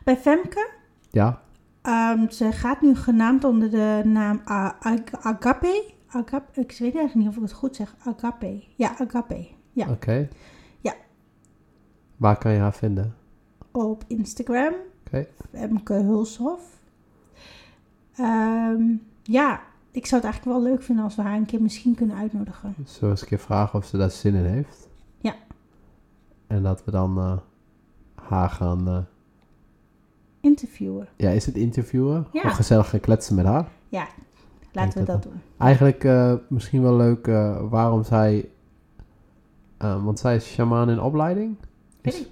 [0.04, 0.68] Bij Femke,
[1.10, 1.40] Ja,
[1.86, 4.76] ehm, ze gaat nu genaamd onder de naam Ag-
[5.20, 5.84] Agape.
[6.08, 7.94] Agape, ik weet eigenlijk niet of ik het goed zeg.
[8.04, 8.62] Agape.
[8.76, 9.48] Ja, Agape.
[9.72, 9.88] Ja.
[9.90, 10.28] Oké.
[10.80, 10.94] Ja.
[12.16, 13.14] Waar kan je haar vinden?
[13.72, 14.72] Op Instagram.
[15.06, 15.26] Oké.
[15.52, 16.60] Femke Hulshof.
[18.16, 18.82] Ehm,
[19.22, 19.60] ja,
[19.90, 22.74] ik zou het eigenlijk wel leuk vinden als we haar een keer misschien kunnen uitnodigen.
[23.00, 24.88] We eens een keer vragen of ze daar zin in heeft?
[25.20, 25.34] Ja.
[26.46, 27.36] En dat we dan eh,
[28.14, 28.88] haar gaan...
[28.88, 28.98] eh,
[30.46, 31.08] Interviewen.
[31.16, 32.26] ja, is het interviewen?
[32.32, 32.40] Ja.
[32.40, 33.68] Gewoon gezellig gaan kletsen met haar?
[33.88, 34.06] Ja,
[34.72, 35.40] laten we dat doen.
[35.58, 38.48] Eigenlijk eh, misschien wel leuk eh, waarom zij...
[39.76, 41.56] eh, want zij is shamaan in opleiding?
[42.02, 42.28] Is- ik.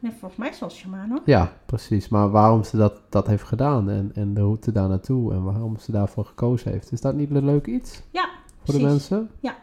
[0.00, 1.20] Nee, volgens mij is het wel shaman hoor.
[1.24, 2.08] Ja, precies.
[2.08, 5.76] Maar waarom ze dat, dat heeft gedaan en, en de route daar naartoe en waarom
[5.78, 6.92] ze daarvoor gekozen heeft.
[6.92, 8.82] Is dat niet een leuk iets Ja, voor de precies.
[8.82, 9.30] mensen?
[9.40, 9.54] Ja.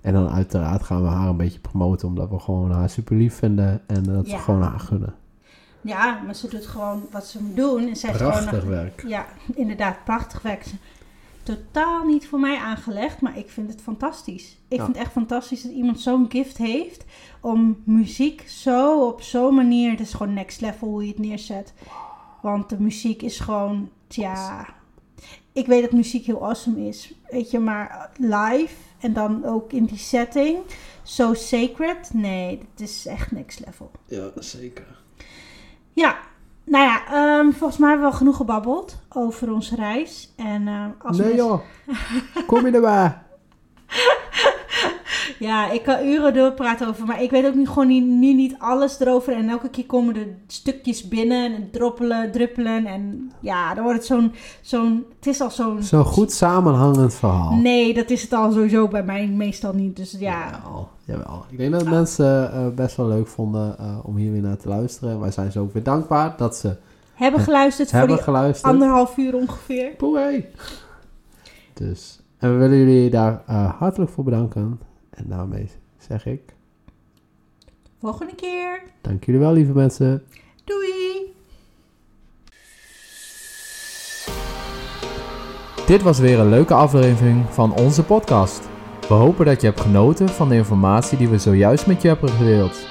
[0.00, 3.34] En dan uiteraard gaan we haar een beetje promoten omdat we gewoon haar super lief
[3.34, 4.36] vinden en dat Ja.
[4.36, 5.14] we gewoon haar gunnen.
[5.88, 7.88] Ja, maar ze doet gewoon wat ze moet doen.
[7.88, 9.04] En zij is gewoon werk.
[9.06, 10.64] Ja, inderdaad, prachtig werk.
[11.42, 14.58] Totaal niet voor mij aangelegd, maar ik vind het fantastisch.
[14.68, 14.84] Ik Ja.
[14.84, 17.04] vind het echt fantastisch dat iemand zo'n gift heeft
[17.40, 19.90] om muziek zo op zo'n manier.
[19.90, 21.72] Het is gewoon next level hoe je het neerzet.
[22.42, 24.66] Want de muziek is gewoon, ja.
[25.52, 29.84] Ik weet dat muziek heel awesome is, weet je, maar live en dan ook in
[29.84, 30.58] die setting,
[31.02, 32.10] zo sacred.
[32.14, 33.90] Nee, het is echt next level.
[34.06, 34.86] Ja, zeker.
[35.98, 36.16] Ja,
[36.64, 40.32] nou ja, ehm, volgens mij hebben we wel genoeg gebabbeld over onze reis.
[40.36, 41.60] En eh, als Nee mensen- joh,
[42.46, 43.18] kom je erbij?
[45.38, 48.54] Ja, ik kan uren doorpraten over, maar ik weet ook niet, gewoon niet, nu niet
[48.58, 49.32] alles erover.
[49.32, 52.86] En elke keer komen er stukjes binnen en droppelen, druppelen.
[52.86, 55.82] En ja, dan wordt het zo'n, zo'n, het is al zo'n...
[55.82, 57.54] Zo'n goed samenhangend verhaal.
[57.54, 59.96] Nee, dat is het al sowieso bij mij meestal niet.
[59.96, 61.44] Dus ja, Jawel, jawel.
[61.50, 64.68] Ik denk dat mensen eh, best wel leuk vonden eh, om hier weer naar te
[64.68, 65.20] luisteren.
[65.20, 66.76] Wij zijn ze ook weer dankbaar dat ze
[67.14, 68.72] hebben geluisterd voor hebben die geluisterd.
[68.72, 69.90] anderhalf uur ongeveer.
[69.90, 70.46] Poei.
[71.74, 74.80] Dus, en we willen jullie daar eh, hartelijk voor bedanken.
[75.18, 76.40] En daarmee zeg ik,
[78.00, 78.82] Volgende keer.
[79.00, 80.22] dank jullie wel lieve mensen.
[80.64, 81.34] Doei!
[85.86, 88.68] Dit was weer een leuke aflevering van onze podcast.
[89.08, 92.28] We hopen dat je hebt genoten van de informatie die we zojuist met je hebben
[92.28, 92.86] gedeeld.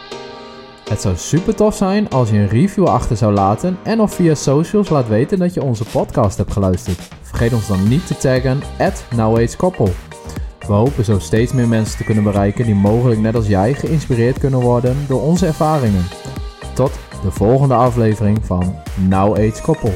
[0.89, 4.35] Het zou super tof zijn als je een review achter zou laten en of via
[4.35, 6.99] socials laat weten dat je onze podcast hebt geluisterd.
[7.21, 9.05] Vergeet ons dan niet te taggen at.
[10.67, 14.39] We hopen zo steeds meer mensen te kunnen bereiken die mogelijk net als jij geïnspireerd
[14.39, 16.05] kunnen worden door onze ervaringen.
[16.73, 16.91] Tot
[17.23, 18.75] de volgende aflevering van
[19.07, 19.93] Now Age Koppel.